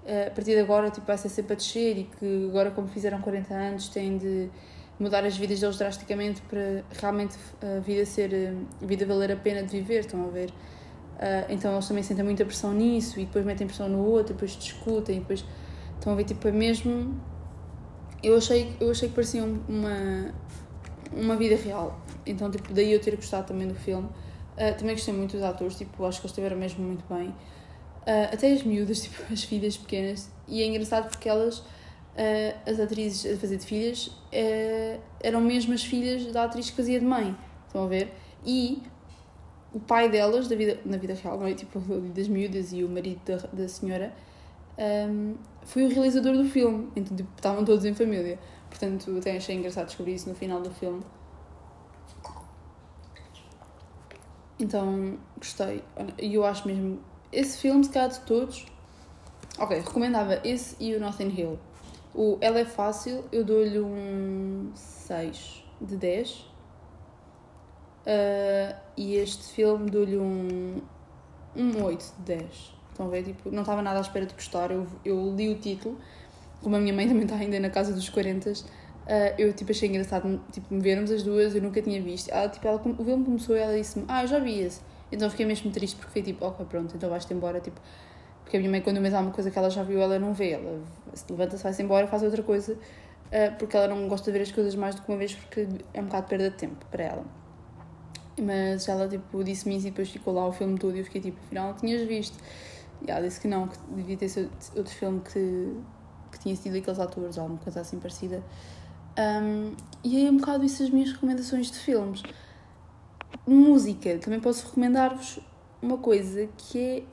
eh, 0.05 0.27
a 0.27 0.29
partir 0.29 0.51
de 0.51 0.59
agora 0.59 0.91
tipo, 0.91 1.07
vai 1.07 1.17
ser 1.17 1.29
sempre 1.29 1.53
a 1.53 1.55
descer 1.55 1.97
e 1.97 2.03
que 2.03 2.45
agora, 2.47 2.69
como 2.69 2.87
fizeram 2.87 3.19
40 3.19 3.51
anos, 3.51 3.89
têm 3.89 4.19
de 4.19 4.47
mudar 4.99 5.25
as 5.25 5.35
vidas 5.35 5.59
deles 5.59 5.75
drasticamente 5.75 6.39
para 6.43 6.83
realmente 7.01 7.35
a 7.63 7.79
vida 7.79 8.05
ser 8.05 8.55
a 8.83 8.85
vida 8.85 9.07
valer 9.07 9.31
a 9.31 9.37
pena 9.37 9.63
de 9.63 9.71
viver. 9.71 10.01
Estão 10.01 10.25
a 10.25 10.29
ver? 10.29 10.53
Então 11.49 11.73
eles 11.73 11.87
também 11.87 12.03
sentem 12.03 12.23
muita 12.23 12.45
pressão 12.45 12.73
nisso 12.73 13.19
e 13.19 13.25
depois 13.25 13.43
metem 13.43 13.65
pressão 13.65 13.89
no 13.89 14.05
outro, 14.05 14.33
depois 14.33 14.51
discutem, 14.51 15.19
depois 15.19 15.43
estão 15.95 16.13
a 16.13 16.15
ver 16.15 16.25
tipo 16.25 16.47
é 16.47 16.51
mesmo. 16.51 17.19
Eu 18.21 18.37
achei, 18.37 18.75
eu 18.79 18.91
achei 18.91 19.09
que 19.09 19.15
parecia 19.15 19.43
uma, 19.43 20.31
uma 21.11 21.35
vida 21.35 21.55
real. 21.55 21.99
Então, 22.25 22.49
tipo, 22.49 22.73
daí 22.73 22.91
eu 22.91 22.99
ter 22.99 23.15
gostado 23.15 23.47
também 23.47 23.67
do 23.67 23.75
filme. 23.75 24.08
Uh, 24.08 24.77
também 24.77 24.95
gostei 24.95 25.13
muito 25.13 25.34
dos 25.34 25.43
atores, 25.43 25.75
tipo, 25.77 26.05
acho 26.05 26.19
que 26.19 26.25
eles 26.25 26.32
estiveram 26.32 26.58
mesmo 26.58 26.86
muito 26.86 27.03
bem. 27.13 27.29
Uh, 27.29 28.34
até 28.34 28.51
as 28.51 28.63
miúdas, 28.63 29.01
tipo, 29.03 29.21
as 29.32 29.43
filhas 29.43 29.77
pequenas. 29.77 30.29
E 30.47 30.62
é 30.62 30.65
engraçado 30.65 31.10
porque 31.10 31.29
elas, 31.29 31.60
uh, 31.60 31.63
as 32.65 32.79
atrizes 32.79 33.34
a 33.34 33.38
fazer 33.38 33.58
de 33.58 33.65
filhas, 33.65 34.12
eram 35.21 35.41
mesmo 35.41 35.73
as 35.73 35.84
filhas 35.84 36.25
da 36.32 36.43
atriz 36.43 36.69
que 36.69 36.75
fazia 36.75 36.99
de 36.99 37.05
mãe. 37.05 37.36
Estão 37.67 37.84
a 37.84 37.88
ver? 37.88 38.13
E 38.45 38.82
o 39.73 39.79
pai 39.79 40.10
delas, 40.10 40.47
da 40.47 40.55
vida, 40.55 40.79
na 40.84 40.97
vida 40.97 41.13
real, 41.13 41.39
não 41.39 41.47
é? 41.47 41.53
Tipo, 41.53 41.79
das 42.13 42.27
miúdas 42.27 42.73
e 42.73 42.84
o 42.84 42.89
marido 42.89 43.21
da, 43.25 43.38
da 43.53 43.67
senhora, 43.67 44.13
um, 44.77 45.36
foi 45.63 45.84
o 45.84 45.89
realizador 45.89 46.36
do 46.36 46.45
filme. 46.45 46.89
Então, 46.95 47.15
tipo, 47.15 47.29
estavam 47.36 47.63
todos 47.63 47.86
em 47.86 47.93
família. 47.93 48.39
Portanto, 48.69 49.17
até 49.17 49.38
achei 49.38 49.55
engraçado 49.55 49.88
descobrir 49.88 50.15
isso 50.15 50.29
no 50.29 50.36
final 50.36 50.62
do 50.62 50.71
filme. 50.71 51.01
Então, 54.59 55.17
gostei. 55.37 55.83
E 56.21 56.33
eu 56.33 56.45
acho 56.45 56.67
mesmo. 56.67 56.99
Esse 57.31 57.59
filme, 57.59 57.83
se 57.83 57.91
calhar 57.91 58.09
de 58.09 58.19
todos. 58.21 58.65
Ok, 59.57 59.77
recomendava 59.77 60.41
esse 60.43 60.75
e 60.79 60.95
o 60.95 60.99
Nothing 60.99 61.29
Hill. 61.29 61.59
O 62.13 62.37
Ela 62.41 62.59
é 62.59 62.65
Fácil, 62.65 63.23
eu 63.31 63.43
dou-lhe 63.43 63.79
um 63.79 64.71
6 64.73 65.63
de 65.81 65.95
10. 65.95 66.31
Uh, 66.31 66.45
ah, 68.07 68.75
e 68.97 69.15
este 69.15 69.53
filme 69.53 69.89
dou-lhe 69.89 70.17
um, 70.17 70.81
um 71.55 71.83
8 71.83 72.13
de 72.17 72.37
10. 72.37 72.73
Estão 72.89 73.05
a 73.05 73.09
ver? 73.09 73.23
Tipo, 73.23 73.51
não 73.51 73.61
estava 73.61 73.81
nada 73.81 73.99
à 73.99 74.01
espera 74.01 74.25
de 74.25 74.33
gostar. 74.33 74.71
Eu, 74.71 74.87
eu 75.05 75.35
li 75.35 75.49
o 75.49 75.55
título 75.55 75.97
como 76.61 76.75
a 76.75 76.79
minha 76.79 76.93
mãe 76.93 77.07
também 77.07 77.23
está 77.23 77.35
ainda 77.35 77.59
na 77.59 77.69
casa 77.69 77.93
dos 77.93 78.09
40, 78.09 78.53
uh, 79.09 79.33
eu 79.37 79.51
tipo, 79.53 79.71
achei 79.71 79.89
engraçado 79.89 80.39
tipo, 80.51 80.73
me 80.73 80.79
vermos 80.79 81.11
as 81.11 81.23
duas, 81.23 81.55
eu 81.55 81.61
nunca 81.61 81.81
tinha 81.81 82.01
visto. 82.01 82.29
Ela, 82.29 82.47
tipo, 82.47 82.67
ela, 82.67 82.77
o 82.77 83.03
filme 83.03 83.25
começou 83.25 83.57
e 83.57 83.59
ela 83.59 83.75
disse-me, 83.75 84.05
ah, 84.07 84.23
eu 84.23 84.27
já 84.27 84.39
vi 84.39 84.59
esse. 84.59 84.81
Então 85.11 85.29
fiquei 85.29 85.45
mesmo 85.45 85.71
triste 85.71 85.95
porque 85.95 86.11
foi 86.11 86.21
tipo, 86.21 86.45
ok, 86.45 86.65
pronto, 86.67 86.95
então 86.95 87.09
vais-te 87.09 87.33
embora. 87.33 87.59
Tipo, 87.59 87.81
porque 88.43 88.57
a 88.57 88.59
minha 88.59 88.71
mãe, 88.71 88.81
quando 88.81 89.01
me 89.01 89.09
dá 89.09 89.19
uma 89.19 89.31
coisa 89.31 89.49
que 89.49 89.57
ela 89.57 89.69
já 89.69 89.83
viu, 89.83 90.01
ela 90.01 90.19
não 90.19 90.33
vê. 90.33 90.51
Ela 90.51 90.81
se 91.13 91.25
levanta-se, 91.29 91.63
vai-se 91.63 91.81
embora, 91.81 92.07
faz 92.07 92.23
outra 92.23 92.43
coisa, 92.43 92.73
uh, 92.73 93.57
porque 93.57 93.75
ela 93.75 93.87
não 93.87 94.07
gosta 94.07 94.31
de 94.31 94.37
ver 94.37 94.43
as 94.43 94.51
coisas 94.51 94.75
mais 94.75 94.95
do 94.95 95.01
que 95.01 95.11
uma 95.11 95.17
vez, 95.17 95.33
porque 95.33 95.67
é 95.93 96.01
um 96.01 96.05
bocado 96.05 96.27
perda 96.27 96.49
de 96.51 96.57
tempo 96.57 96.85
para 96.91 97.03
ela. 97.03 97.25
Mas 98.41 98.87
ela 98.87 99.07
tipo, 99.07 99.43
disse-me 99.43 99.75
isso 99.75 99.87
e 99.87 99.89
depois 99.89 100.09
ficou 100.09 100.33
lá 100.33 100.47
o 100.47 100.53
filme 100.53 100.77
todo 100.77 100.95
e 100.95 100.99
eu 100.99 101.03
fiquei 101.03 101.19
tipo, 101.19 101.37
afinal 101.45 101.69
não 101.69 101.73
tinhas 101.75 102.07
visto. 102.07 102.37
E 103.05 103.11
ela 103.11 103.21
disse 103.21 103.39
que 103.39 103.47
não, 103.47 103.67
que 103.67 103.77
devia 103.91 104.17
ter 104.17 104.29
sido 104.29 104.49
outro 104.75 104.93
filme 104.93 105.21
que 105.21 105.73
que 106.31 106.39
tinha 106.39 106.55
sido 106.55 106.77
aqueles 106.77 106.99
atores 106.99 107.37
ou 107.37 107.43
alguma 107.43 107.59
coisa 107.59 107.81
assim 107.81 107.99
parecida. 107.99 108.43
Um, 109.19 109.75
e 110.03 110.25
é 110.25 110.32
um 110.32 110.38
bocado 110.38 110.63
isso 110.63 110.82
as 110.82 110.89
minhas 110.89 111.12
recomendações 111.12 111.69
de 111.69 111.77
filmes. 111.77 112.23
Música, 113.45 114.17
também 114.19 114.39
posso 114.39 114.67
recomendar-vos 114.67 115.39
uma 115.82 115.97
coisa 115.97 116.47
que 116.58 116.79
é 116.79 117.03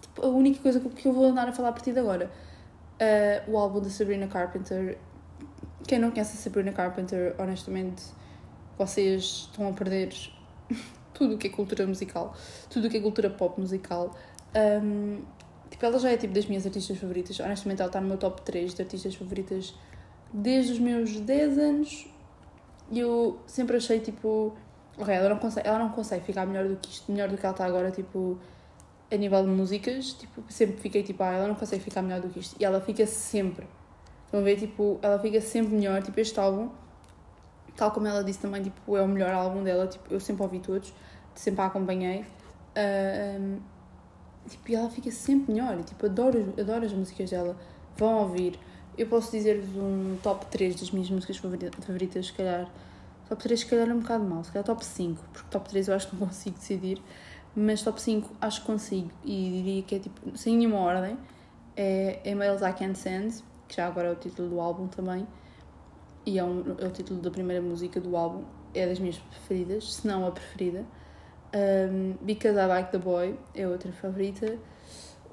tipo, 0.00 0.24
a 0.24 0.28
única 0.28 0.60
coisa 0.62 0.80
que 0.80 1.06
eu 1.06 1.12
vou 1.12 1.26
andar 1.26 1.48
a 1.48 1.52
falar 1.52 1.68
a 1.68 1.72
partir 1.72 1.92
de 1.92 2.00
agora. 2.00 2.30
Uh, 2.94 3.50
o 3.50 3.58
álbum 3.58 3.80
da 3.80 3.90
Sabrina 3.90 4.26
Carpenter. 4.26 4.98
Quem 5.86 5.98
não 5.98 6.10
conhece 6.10 6.38
a 6.38 6.40
Sabrina 6.40 6.72
Carpenter, 6.72 7.34
honestamente, 7.38 8.02
vocês 8.78 9.48
estão 9.50 9.68
a 9.68 9.72
perder 9.72 10.14
tudo 11.12 11.34
o 11.34 11.38
que 11.38 11.48
é 11.48 11.50
cultura 11.50 11.86
musical, 11.86 12.34
tudo 12.70 12.86
o 12.86 12.90
que 12.90 12.96
é 12.96 13.00
cultura 13.00 13.28
pop 13.28 13.60
musical. 13.60 14.16
Um, 14.56 15.22
Tipo, 15.74 15.86
ela 15.86 15.98
já 15.98 16.10
é 16.10 16.16
tipo 16.16 16.32
das 16.32 16.46
minhas 16.46 16.64
artistas 16.64 16.96
favoritas. 16.98 17.40
Honestamente, 17.40 17.80
ela 17.80 17.88
está 17.88 18.00
no 18.00 18.06
meu 18.06 18.16
top 18.16 18.42
3 18.42 18.74
de 18.74 18.82
artistas 18.82 19.16
favoritas 19.16 19.74
desde 20.34 20.72
os 20.72 20.78
meus 20.80 21.20
10 21.20 21.58
anos. 21.58 22.06
Eu 22.92 23.38
sempre 23.46 23.76
achei 23.76 24.00
tipo. 24.00 24.52
Ok, 24.98 25.12
ela 25.12 25.28
não, 25.28 25.38
consegue, 25.38 25.66
ela 25.66 25.78
não 25.78 25.90
consegue 25.90 26.24
ficar 26.24 26.46
melhor 26.46 26.68
do 26.68 26.76
que 26.76 26.88
isto, 26.88 27.10
melhor 27.10 27.28
do 27.28 27.36
que 27.36 27.44
ela 27.44 27.52
está 27.52 27.64
agora, 27.64 27.90
tipo, 27.90 28.38
a 29.10 29.16
nível 29.16 29.42
de 29.42 29.48
músicas. 29.48 30.12
Tipo, 30.12 30.44
sempre 30.48 30.76
fiquei 30.76 31.02
tipo, 31.02 31.22
ah, 31.22 31.32
ela 31.32 31.48
não 31.48 31.54
consegue 31.54 31.82
ficar 31.82 32.02
melhor 32.02 32.20
do 32.20 32.28
que 32.28 32.40
isto. 32.40 32.56
E 32.60 32.64
ela 32.64 32.80
fica 32.80 33.06
sempre. 33.06 33.66
Estão 34.26 34.40
a 34.40 34.42
ver? 34.42 34.56
Tipo, 34.56 34.98
ela 35.02 35.18
fica 35.18 35.40
sempre 35.40 35.74
melhor. 35.74 36.02
Tipo, 36.02 36.20
este 36.20 36.38
álbum, 36.38 36.68
tal 37.76 37.90
como 37.92 38.06
ela 38.06 38.22
disse 38.22 38.40
também, 38.40 38.62
tipo, 38.62 38.96
é 38.96 39.02
o 39.02 39.08
melhor 39.08 39.32
álbum 39.32 39.62
dela. 39.62 39.86
Tipo, 39.86 40.12
eu 40.12 40.20
sempre 40.20 40.42
ouvi 40.42 40.60
todos, 40.60 40.92
sempre 41.34 41.62
a 41.62 41.66
acompanhei. 41.66 42.20
Uh, 42.76 43.40
um, 43.40 43.60
Tipo, 44.48 44.74
ela 44.74 44.90
fica 44.90 45.10
sempre 45.10 45.52
melhor. 45.52 45.82
Tipo, 45.84 46.06
adoro, 46.06 46.54
adoro 46.58 46.84
as 46.84 46.92
músicas 46.92 47.30
dela. 47.30 47.56
Vão 47.96 48.22
ouvir. 48.22 48.58
Eu 48.96 49.08
posso 49.08 49.32
dizer-vos 49.32 49.74
um 49.76 50.16
top 50.22 50.46
3 50.46 50.76
das 50.76 50.90
minhas 50.90 51.10
músicas 51.10 51.36
favoritas, 51.36 52.26
se 52.26 52.32
calhar. 52.32 52.70
Top 53.28 53.42
3 53.42 53.58
se 53.58 53.66
calhar 53.66 53.88
é 53.88 53.94
um 53.94 54.00
bocado 54.00 54.24
mal, 54.24 54.44
se 54.44 54.52
calhar 54.52 54.64
top 54.64 54.84
5, 54.84 55.22
porque 55.32 55.48
top 55.50 55.68
3 55.68 55.88
eu 55.88 55.94
acho 55.94 56.08
que 56.08 56.16
não 56.16 56.26
consigo 56.28 56.56
decidir, 56.56 57.02
mas 57.56 57.82
top 57.82 58.00
5 58.00 58.30
acho 58.40 58.60
que 58.60 58.66
consigo 58.66 59.10
e 59.24 59.50
diria 59.50 59.82
que 59.82 59.94
é 59.94 59.98
tipo, 59.98 60.36
sem 60.36 60.56
nenhuma 60.56 60.78
ordem, 60.78 61.16
é 61.76 62.20
Emails 62.24 62.60
I 62.62 62.72
Can't 62.72 62.98
Send, 62.98 63.42
que 63.66 63.76
já 63.76 63.86
agora 63.86 64.08
é 64.08 64.12
o 64.12 64.14
título 64.14 64.48
do 64.48 64.60
álbum 64.60 64.86
também, 64.86 65.26
e 66.26 66.38
é, 66.38 66.44
um, 66.44 66.76
é 66.78 66.86
o 66.86 66.90
título 66.90 67.20
da 67.20 67.30
primeira 67.30 67.62
música 67.62 68.00
do 68.00 68.16
álbum, 68.16 68.44
é 68.74 68.86
das 68.86 68.98
minhas 68.98 69.16
preferidas, 69.18 69.94
se 69.94 70.06
não 70.06 70.26
a 70.26 70.30
preferida. 70.30 70.84
Um, 71.54 72.16
Because 72.20 72.58
I 72.58 72.66
Like 72.66 72.90
the 72.90 72.98
Boy 72.98 73.38
é 73.54 73.68
outra 73.68 73.92
favorita. 73.92 74.58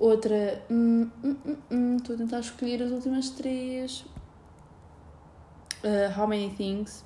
Outra. 0.01 0.63
Hum, 0.67 1.11
hum, 1.23 1.37
hum, 1.45 1.57
hum, 1.69 1.95
estou 1.97 2.15
a 2.15 2.17
tentar 2.17 2.39
escolher 2.39 2.81
as 2.81 2.91
últimas 2.91 3.29
três. 3.29 4.03
Uh, 5.83 6.19
How 6.19 6.25
Many 6.25 6.49
Things. 6.55 7.05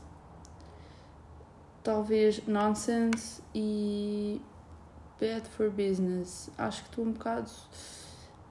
Talvez 1.84 2.48
Nonsense 2.48 3.42
e. 3.54 4.42
Bad 5.20 5.46
for 5.50 5.70
Business. 5.70 6.50
Acho 6.58 6.84
que 6.84 6.90
estou 6.90 7.04
um 7.04 7.12
bocado. 7.12 7.52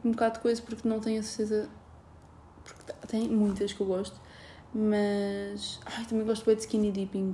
Um 0.05 0.11
bocado 0.11 0.35
de 0.35 0.41
coisa 0.41 0.61
porque 0.61 0.87
não 0.87 1.01
tenho 1.01 1.21
a 1.21 1.23
certeza. 1.23 1.71
Porque 2.63 2.93
tem 3.09 3.27
muitas 3.31 3.73
que 3.73 3.81
eu 3.81 3.87
gosto. 3.87 4.21
Mas. 4.75 5.81
Ai, 5.87 6.05
também 6.05 6.27
gosto 6.27 6.45
bem 6.45 6.55
de 6.55 6.61
Skinny 6.61 6.93
Dipping. 6.93 7.33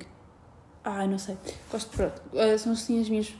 Ai, 0.85 1.09
não 1.09 1.19
sei. 1.19 1.37
Gosto, 1.73 1.91
pronto. 1.91 2.23
Uh, 2.33 2.57
são 2.57 2.73
assim 2.73 3.01
as 3.01 3.09
minhas. 3.09 3.35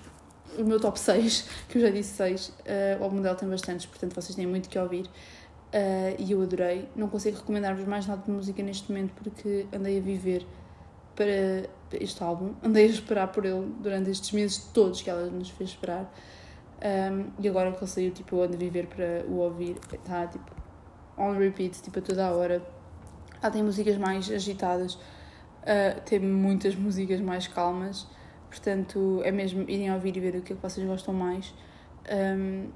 O 0.59 0.65
meu 0.65 0.81
top 0.81 0.99
6, 0.99 1.49
que 1.69 1.79
eu 1.79 1.83
já 1.83 1.91
disse 1.91 2.15
6. 2.15 2.49
Uh, 2.49 3.01
o 3.01 3.05
álbum 3.05 3.21
dela 3.21 3.35
tem 3.35 3.49
bastantes, 3.49 3.87
portanto 3.87 4.15
vocês 4.15 4.35
têm 4.35 4.47
muito 4.47 4.69
que 4.69 4.79
ouvir. 4.79 5.07
Uh, 5.07 6.17
e 6.19 6.33
eu 6.33 6.43
adorei. 6.43 6.89
Não 6.97 7.09
consigo 7.09 7.37
recomendar-vos 7.37 7.87
mais 7.87 8.07
nada 8.07 8.23
de 8.23 8.31
música 8.31 8.63
neste 8.63 8.91
momento 8.91 9.13
porque 9.15 9.67
andei 9.73 9.99
a 9.99 10.01
viver 10.01 10.47
para 11.15 11.69
este 11.99 12.23
álbum. 12.23 12.55
Andei 12.63 12.87
a 12.87 12.89
esperar 12.89 13.29
por 13.29 13.45
ele 13.45 13.73
durante 13.81 14.11
estes 14.11 14.33
meses 14.33 14.59
todos 14.73 15.03
que 15.03 15.11
ela 15.11 15.27
nos 15.27 15.51
fez 15.51 15.71
esperar. 15.71 16.13
Um, 16.83 17.31
e 17.39 17.49
agora 17.49 17.71
que 17.73 17.79
ele 17.79 17.87
saiu, 17.87 18.11
tipo, 18.11 18.37
eu 18.37 18.43
ando 18.43 18.55
a 18.55 18.59
viver 18.59 18.87
para 18.87 19.25
o 19.29 19.37
ouvir. 19.37 19.77
Está, 19.93 20.27
tipo, 20.27 20.51
on 21.17 21.33
repeat, 21.33 21.81
tipo, 21.83 21.99
a 21.99 22.03
toda 22.03 22.27
a 22.27 22.33
hora. 22.33 22.63
Ela 23.43 23.53
tem 23.53 23.63
músicas 23.63 23.97
mais 23.97 24.31
agitadas, 24.31 24.95
uh, 24.95 26.01
tem 26.05 26.21
muitas 26.21 26.75
músicas 26.75 27.21
mais 27.21 27.47
calmas, 27.47 28.07
portanto, 28.51 29.23
é 29.25 29.31
mesmo 29.31 29.63
irem 29.63 29.93
ouvir 29.93 30.17
e 30.17 30.21
ver 30.21 30.35
o 30.37 30.43
que 30.43 30.53
é 30.53 30.57
que 30.57 30.63
vocês 30.63 30.87
gostam 30.87 31.15
mais. 31.15 31.55
Um, 32.13 32.69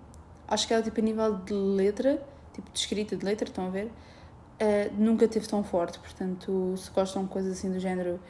acho 0.46 0.66
que 0.66 0.72
ela, 0.72 0.82
tipo, 0.82 0.98
a 1.00 1.02
nível 1.02 1.34
de 1.38 1.52
letra, 1.52 2.22
tipo, 2.52 2.70
de 2.72 2.78
escrita 2.78 3.16
de 3.16 3.24
letra, 3.24 3.48
estão 3.48 3.66
a 3.66 3.70
ver? 3.70 3.86
Uh, 3.86 4.94
nunca 4.96 5.26
teve 5.26 5.46
tão 5.48 5.64
forte, 5.64 5.98
portanto, 5.98 6.74
se 6.78 6.90
gostam 6.92 7.24
de 7.24 7.28
coisas 7.28 7.58
assim 7.58 7.72
do 7.72 7.80
género 7.80 8.20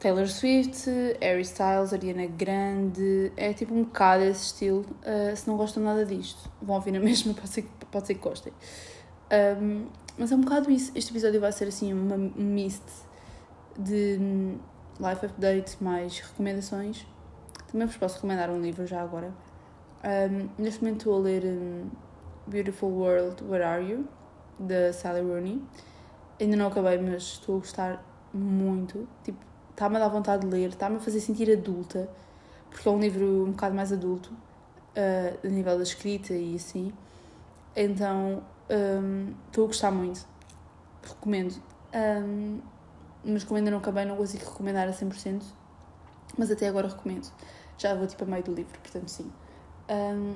Taylor 0.00 0.26
Swift, 0.26 0.90
Harry 1.20 1.42
Styles, 1.42 1.92
Ariana 1.92 2.26
Grande, 2.26 3.32
é 3.36 3.52
tipo 3.52 3.72
um 3.72 3.84
bocado 3.84 4.24
esse 4.24 4.46
estilo. 4.46 4.84
Uh, 5.00 5.36
se 5.36 5.46
não 5.46 5.56
gostam 5.56 5.80
nada 5.80 6.04
disto, 6.04 6.50
vão 6.60 6.74
ouvir 6.74 6.90
na 6.90 6.98
mesma, 7.00 7.32
pode 7.32 7.48
ser, 7.48 7.64
pode 7.88 8.08
ser 8.08 8.14
que 8.14 8.20
gostem. 8.20 8.52
Um, 9.60 9.86
mas 10.18 10.32
é 10.32 10.34
um 10.34 10.40
bocado 10.40 10.70
isso. 10.72 10.90
Este 10.96 11.12
episódio 11.12 11.40
vai 11.40 11.52
ser 11.52 11.68
assim 11.68 11.92
uma 11.92 12.16
mist 12.18 12.82
de 13.78 14.18
life 15.00 15.24
update 15.26 15.82
mais 15.82 16.18
recomendações. 16.18 17.06
Também 17.70 17.86
vos 17.86 17.96
posso 17.96 18.16
recomendar 18.16 18.50
um 18.50 18.60
livro 18.60 18.86
já 18.86 19.02
agora. 19.02 19.32
Um, 20.04 20.48
neste 20.62 20.80
momento 20.82 20.98
estou 20.98 21.16
a 21.16 21.20
ler 21.20 21.44
um, 21.44 21.88
Beautiful 22.46 22.90
World, 22.90 23.42
Where 23.44 23.64
Are 23.64 23.84
You? 23.84 24.06
da 24.58 24.92
Sally 24.92 25.20
Rooney. 25.20 25.62
Ainda 26.40 26.56
não 26.56 26.66
acabei, 26.68 26.98
mas 26.98 27.22
estou 27.22 27.56
a 27.56 27.58
gostar 27.58 28.04
muito. 28.32 29.08
Tipo, 29.24 29.38
está-me 29.70 29.96
a 29.96 30.00
dar 30.00 30.08
vontade 30.08 30.46
de 30.46 30.52
ler, 30.52 30.68
está-me 30.68 30.96
a 30.96 31.00
fazer 31.00 31.20
sentir 31.20 31.50
adulta, 31.50 32.08
porque 32.70 32.88
é 32.88 32.92
um 32.92 32.98
livro 32.98 33.44
um 33.44 33.50
bocado 33.52 33.74
mais 33.74 33.92
adulto, 33.92 34.32
uh, 34.32 35.46
a 35.46 35.48
nível 35.48 35.76
da 35.76 35.82
escrita 35.82 36.32
e 36.32 36.56
assim. 36.56 36.92
Então, 37.74 38.42
um, 38.70 39.34
estou 39.46 39.64
a 39.64 39.66
gostar 39.68 39.90
muito. 39.90 40.26
Recomendo. 41.02 41.54
Um, 41.94 42.60
mas 43.24 43.44
como 43.44 43.58
ainda 43.58 43.70
não 43.70 43.78
acabei, 43.78 44.04
não 44.04 44.16
consigo 44.16 44.44
recomendar 44.44 44.88
a 44.88 44.92
100%, 44.92 45.42
mas 46.36 46.50
até 46.50 46.68
agora 46.68 46.88
recomendo. 46.88 47.30
Já 47.78 47.94
vou 47.94 48.06
tipo 48.06 48.24
a 48.24 48.26
meio 48.26 48.42
do 48.42 48.54
livro, 48.54 48.78
portanto, 48.78 49.08
sim. 49.08 49.30
Um, 49.88 50.34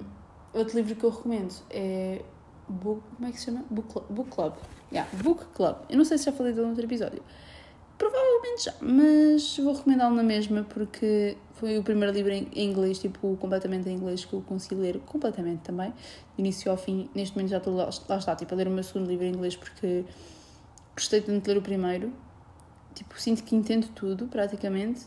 outro 0.52 0.76
livro 0.76 0.94
que 0.96 1.04
eu 1.04 1.10
recomendo 1.10 1.54
é. 1.70 2.22
Book, 2.68 3.00
como 3.14 3.28
é 3.28 3.30
que 3.30 3.38
se 3.38 3.44
chama? 3.46 3.64
Book 3.70 3.88
Club. 3.92 4.04
Book 4.10 4.30
Club. 4.30 4.54
Yeah, 4.90 5.08
Book 5.22 5.44
Club. 5.54 5.76
Eu 5.88 5.96
não 5.96 6.04
sei 6.04 6.18
se 6.18 6.24
já 6.24 6.32
falei 6.32 6.52
no 6.52 6.68
outro 6.68 6.84
episódio. 6.84 7.22
Provavelmente 7.96 8.64
já, 8.64 8.74
mas 8.80 9.56
vou 9.56 9.72
recomendá-lo 9.72 10.14
na 10.14 10.22
mesma 10.22 10.64
porque 10.64 11.36
foi 11.54 11.78
o 11.78 11.82
primeiro 11.82 12.12
livro 12.12 12.30
em 12.32 12.50
inglês, 12.54 12.98
tipo, 12.98 13.36
completamente 13.36 13.88
em 13.88 13.94
inglês 13.94 14.24
que 14.24 14.34
eu 14.34 14.42
consegui 14.42 14.74
ler 14.74 14.98
completamente 15.06 15.60
também, 15.60 15.90
de 15.90 15.96
início 16.38 16.70
ao 16.70 16.76
fim. 16.76 17.08
Neste 17.14 17.34
momento 17.36 17.50
já 17.50 17.58
estou 17.58 17.74
lá, 17.74 17.88
lá 18.08 18.16
está, 18.18 18.36
tipo, 18.36 18.52
a 18.52 18.56
ler 18.56 18.68
o 18.68 18.70
meu 18.70 18.82
segundo 18.82 19.08
livro 19.08 19.24
em 19.24 19.30
inglês 19.30 19.56
porque 19.56 20.04
gostei 20.94 21.20
tanto 21.20 21.42
de 21.42 21.48
ler 21.48 21.58
o 21.58 21.62
primeiro. 21.62 22.12
Tipo, 22.96 23.20
sinto 23.20 23.44
que 23.44 23.54
entendo 23.54 23.88
tudo, 23.88 24.26
praticamente, 24.26 25.06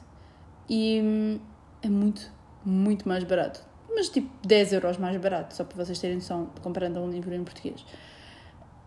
e 0.70 1.02
hum, 1.04 1.40
é 1.82 1.90
muito, 1.90 2.32
muito 2.64 3.08
mais 3.08 3.24
barato. 3.24 3.62
Mas 3.90 4.10
tipo 4.10 4.30
10 4.48 4.74
euros 4.74 4.98
mais 4.98 5.18
barato, 5.18 5.56
só 5.56 5.64
para 5.64 5.84
vocês 5.84 5.98
terem 5.98 6.18
noção, 6.18 6.52
comparando 6.62 7.00
a 7.00 7.02
um 7.02 7.10
livro 7.10 7.34
em 7.34 7.44
português. 7.44 7.84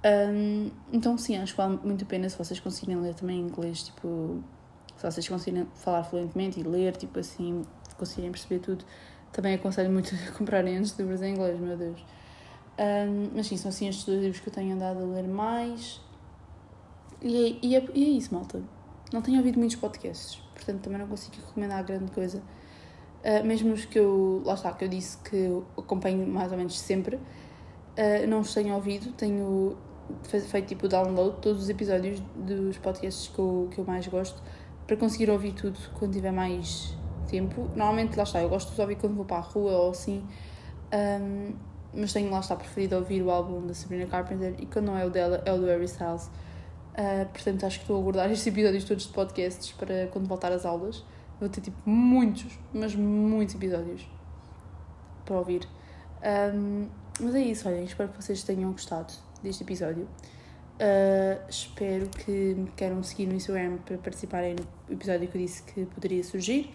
Um, 0.05 0.71
então, 0.93 1.19
sim, 1.19 1.37
acho 1.37 1.53
que 1.53 1.57
vale 1.57 1.81
muito 1.83 2.05
a 2.05 2.07
pena 2.07 2.29
se 2.29 2.39
vocês 2.39 2.61
conseguirem 2.61 3.01
ler 3.03 3.15
também 3.15 3.41
em 3.41 3.43
inglês, 3.43 3.83
tipo, 3.83 4.41
se 4.97 5.05
vocês 5.05 5.29
conseguirem 5.29 5.67
falar 5.75 6.05
fluentemente 6.05 6.61
e 6.61 6.63
ler, 6.63 6.97
tipo 6.97 7.19
assim, 7.19 7.65
conseguirem 7.99 8.31
perceber 8.31 8.61
tudo. 8.61 8.85
Também 9.33 9.55
aconselho 9.55 9.91
muito 9.91 10.15
a 10.29 10.33
comprarem 10.39 10.77
antes 10.77 10.97
livros 10.97 11.21
em 11.23 11.35
inglês, 11.35 11.59
meu 11.59 11.77
Deus. 11.77 12.01
Um, 12.79 13.31
mas 13.35 13.49
sim, 13.49 13.57
são 13.57 13.69
assim 13.71 13.89
estes 13.89 14.05
dois 14.05 14.21
livros 14.21 14.41
que 14.41 14.49
eu 14.49 14.53
tenho 14.53 14.75
andado 14.75 14.99
a 15.03 15.07
ler 15.07 15.27
mais. 15.27 16.01
E 17.21 17.37
é, 17.37 17.59
e 17.63 17.77
é, 17.77 17.85
e 17.95 18.05
é 18.05 18.09
isso, 18.09 18.33
malta. 18.33 18.63
Não 19.13 19.21
tenho 19.21 19.39
ouvido 19.39 19.59
muitos 19.59 19.77
podcasts, 19.77 20.41
portanto 20.55 20.81
também 20.83 20.99
não 20.99 21.07
consigo 21.07 21.37
recomendar 21.37 21.85
grande 21.85 22.11
coisa. 22.11 22.43
Uh, 23.25 23.45
mesmo 23.47 23.73
os 23.73 23.85
que 23.85 23.99
eu, 23.99 24.43
lá 24.45 24.55
está, 24.55 24.73
que 24.73 24.85
eu 24.85 24.89
disse 24.89 25.19
que 25.19 25.37
eu 25.37 25.65
acompanho 25.77 26.27
mais 26.27 26.51
ou 26.51 26.59
menos 26.59 26.79
sempre, 26.79 27.17
uh, 27.17 28.27
não 28.29 28.41
os 28.41 28.53
tenho 28.53 28.75
ouvido. 28.75 29.13
Tenho 29.13 29.77
feito 30.25 30.67
tipo 30.67 30.89
download 30.89 31.41
todos 31.41 31.63
os 31.63 31.69
episódios 31.69 32.21
dos 32.35 32.77
podcasts 32.79 33.29
que 33.29 33.39
eu, 33.39 33.69
que 33.71 33.79
eu 33.79 33.85
mais 33.85 34.07
gosto 34.09 34.43
para 34.87 34.97
conseguir 34.97 35.31
ouvir 35.31 35.53
tudo 35.53 35.79
quando 35.99 36.13
tiver 36.13 36.33
mais 36.33 36.95
tempo. 37.29 37.63
Normalmente, 37.75 38.17
lá 38.17 38.25
está, 38.25 38.43
eu 38.43 38.49
gosto 38.49 38.75
de 38.75 38.81
ouvir 38.81 38.97
quando 38.97 39.15
vou 39.15 39.25
para 39.25 39.39
a 39.39 39.41
rua 39.41 39.73
ou 39.73 39.91
assim, 39.91 40.25
um, 40.93 41.55
mas 41.95 42.13
tenho 42.13 42.31
lá 42.31 42.41
está 42.41 42.57
preferido 42.57 42.97
ouvir 42.97 43.23
o 43.23 43.31
álbum 43.31 43.67
da 43.67 43.75
Sabrina 43.75 44.07
Carpenter 44.07 44.55
e 44.59 44.67
quando 44.67 44.87
não 44.87 44.99
é 44.99 45.05
o 45.05 45.11
dela, 45.11 45.43
é 45.45 45.53
o 45.53 45.59
do 45.59 45.67
Harry 45.67 45.85
Styles. 45.85 46.31
Uh, 46.93 47.27
portanto, 47.33 47.65
acho 47.65 47.79
que 47.79 47.85
estou 47.85 47.99
a 47.99 48.03
guardar 48.03 48.31
estes 48.33 48.47
episódios 48.47 48.85
todos 48.85 49.07
de 49.07 49.13
podcasts 49.13 49.73
para 49.73 50.09
quando 50.09 50.27
voltar 50.27 50.53
às 50.53 50.65
aulas. 50.65 51.05
Vou 51.41 51.49
ter 51.49 51.61
tipo 51.61 51.79
muitos, 51.89 52.59
mas 52.73 52.95
muitos 52.95 53.55
episódios 53.55 54.07
para 55.25 55.37
ouvir. 55.39 55.67
Um, 56.55 56.89
mas 57.21 57.35
é 57.35 57.41
isso, 57.41 57.69
olhem, 57.69 57.85
espero 57.85 58.11
que 58.11 58.23
vocês 58.23 58.43
tenham 58.43 58.71
gostado 58.73 59.13
deste 59.43 59.63
episódio. 59.63 60.09
Uh, 60.75 61.41
espero 61.49 62.09
que 62.09 62.31
me 62.31 62.71
queiram 62.71 63.03
seguir 63.03 63.27
no 63.27 63.35
Instagram 63.35 63.79
para 63.79 63.99
participarem 63.99 64.57
no 64.89 64.95
episódio 64.95 65.29
que 65.29 65.37
eu 65.37 65.43
disse 65.43 65.63
que 65.63 65.85
poderia 65.87 66.23
surgir. 66.25 66.75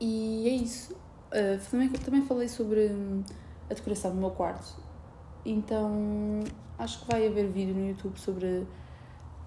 E 0.00 0.48
é 0.48 0.52
isso. 0.52 0.94
Uh, 0.94 1.58
também, 1.70 1.88
também 1.90 2.22
falei 2.22 2.48
sobre 2.48 2.86
hum, 2.86 3.22
a 3.70 3.74
decoração 3.74 4.12
do 4.12 4.16
meu 4.16 4.30
quarto. 4.30 4.76
Então 5.44 6.40
acho 6.78 7.00
que 7.00 7.10
vai 7.10 7.26
haver 7.26 7.48
vídeo 7.48 7.74
no 7.74 7.88
YouTube 7.88 8.18
sobre 8.18 8.66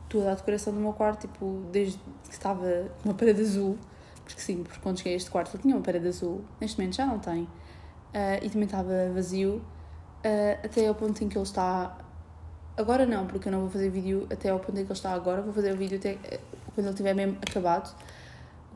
toda 0.10 0.32
a 0.32 0.36
decoração 0.36 0.74
do 0.74 0.80
meu 0.80 0.94
quarto, 0.94 1.22
tipo, 1.22 1.64
desde 1.72 1.98
que 1.98 2.32
estava 2.32 2.90
com 3.02 3.10
uma 3.10 3.16
parede 3.16 3.42
azul. 3.42 3.78
Porque 4.24 4.40
sim, 4.40 4.64
porque 4.64 4.80
quando 4.80 4.98
cheguei 4.98 5.14
a 5.14 5.18
este 5.18 5.30
quarto 5.30 5.56
eu 5.56 5.62
tinha 5.62 5.76
uma 5.76 5.82
parede 5.82 6.08
azul. 6.08 6.42
Neste 6.62 6.78
momento 6.80 6.96
já 6.96 7.06
não 7.06 7.20
tem. 7.20 7.44
Uh, 7.44 8.38
e 8.44 8.50
também 8.50 8.66
estava 8.66 9.12
vazio 9.14 9.56
uh, 9.56 10.66
até 10.66 10.88
ao 10.88 10.96
ponto 10.96 11.24
em 11.24 11.28
que 11.28 11.38
ele 11.38 11.44
está. 11.44 11.98
Agora 12.78 13.06
não, 13.06 13.28
porque 13.28 13.48
eu 13.48 13.52
não 13.52 13.62
vou 13.62 13.70
fazer 13.70 13.90
vídeo 13.90 14.28
até 14.32 14.50
ao 14.50 14.60
ponto 14.60 14.72
em 14.72 14.86
que 14.86 14.92
ele 14.92 14.94
está 14.94 15.12
agora, 15.12 15.42
vou 15.42 15.54
fazer 15.54 15.74
o 15.74 15.78
vídeo 15.78 15.98
até 15.98 16.18
eh, 16.24 16.40
quando 16.74 16.88
ele 16.88 16.90
estiver 16.90 17.14
mesmo 17.14 17.38
acabado. 17.48 17.96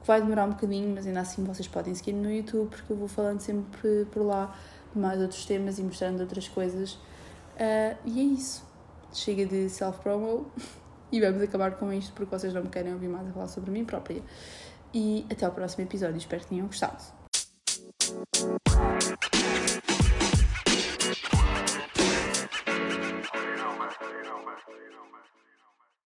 Vai 0.06 0.22
demorar 0.22 0.46
um 0.46 0.52
bocadinho, 0.52 0.94
mas 0.94 1.08
ainda 1.08 1.22
assim 1.22 1.44
vocês 1.44 1.68
podem 1.68 1.96
seguir 1.96 2.14
no 2.14 2.32
YouTube, 2.32 2.70
porque 2.70 2.94
eu 2.94 2.98
vou 2.98 3.08
falando 3.08 3.40
sempre 3.40 4.06
por 4.12 4.22
lá 4.22 4.56
mais 4.96 5.20
outros 5.22 5.46
temas 5.46 5.80
e 5.80 5.84
mostrando 5.84 6.22
outras 6.22 6.48
coisas. 6.48 6.94
Uh, 6.94 7.98
e 8.06 8.20
é 8.20 8.24
isso. 8.24 8.66
Chega 9.14 9.46
de 9.46 9.70
self-promo 9.70 10.52
e 11.12 11.20
vamos 11.20 11.42
acabar 11.42 11.72
com 11.76 11.92
isto 11.92 12.14
porque 12.14 12.38
vocês 12.38 12.54
não 12.54 12.64
me 12.64 12.70
querem 12.70 12.94
ouvir 12.94 13.08
mais 13.08 13.28
a 13.28 13.32
falar 13.32 13.48
sobre 13.48 13.72
mim 13.72 13.86
própria. 13.86 14.22
E 14.94 15.26
até 15.30 15.46
ao 15.46 15.52
próximo 15.52 15.84
episódio. 15.84 16.18
Espero 16.18 16.42
que 16.42 16.48
tenham 16.48 16.68
gostado. 16.68 17.04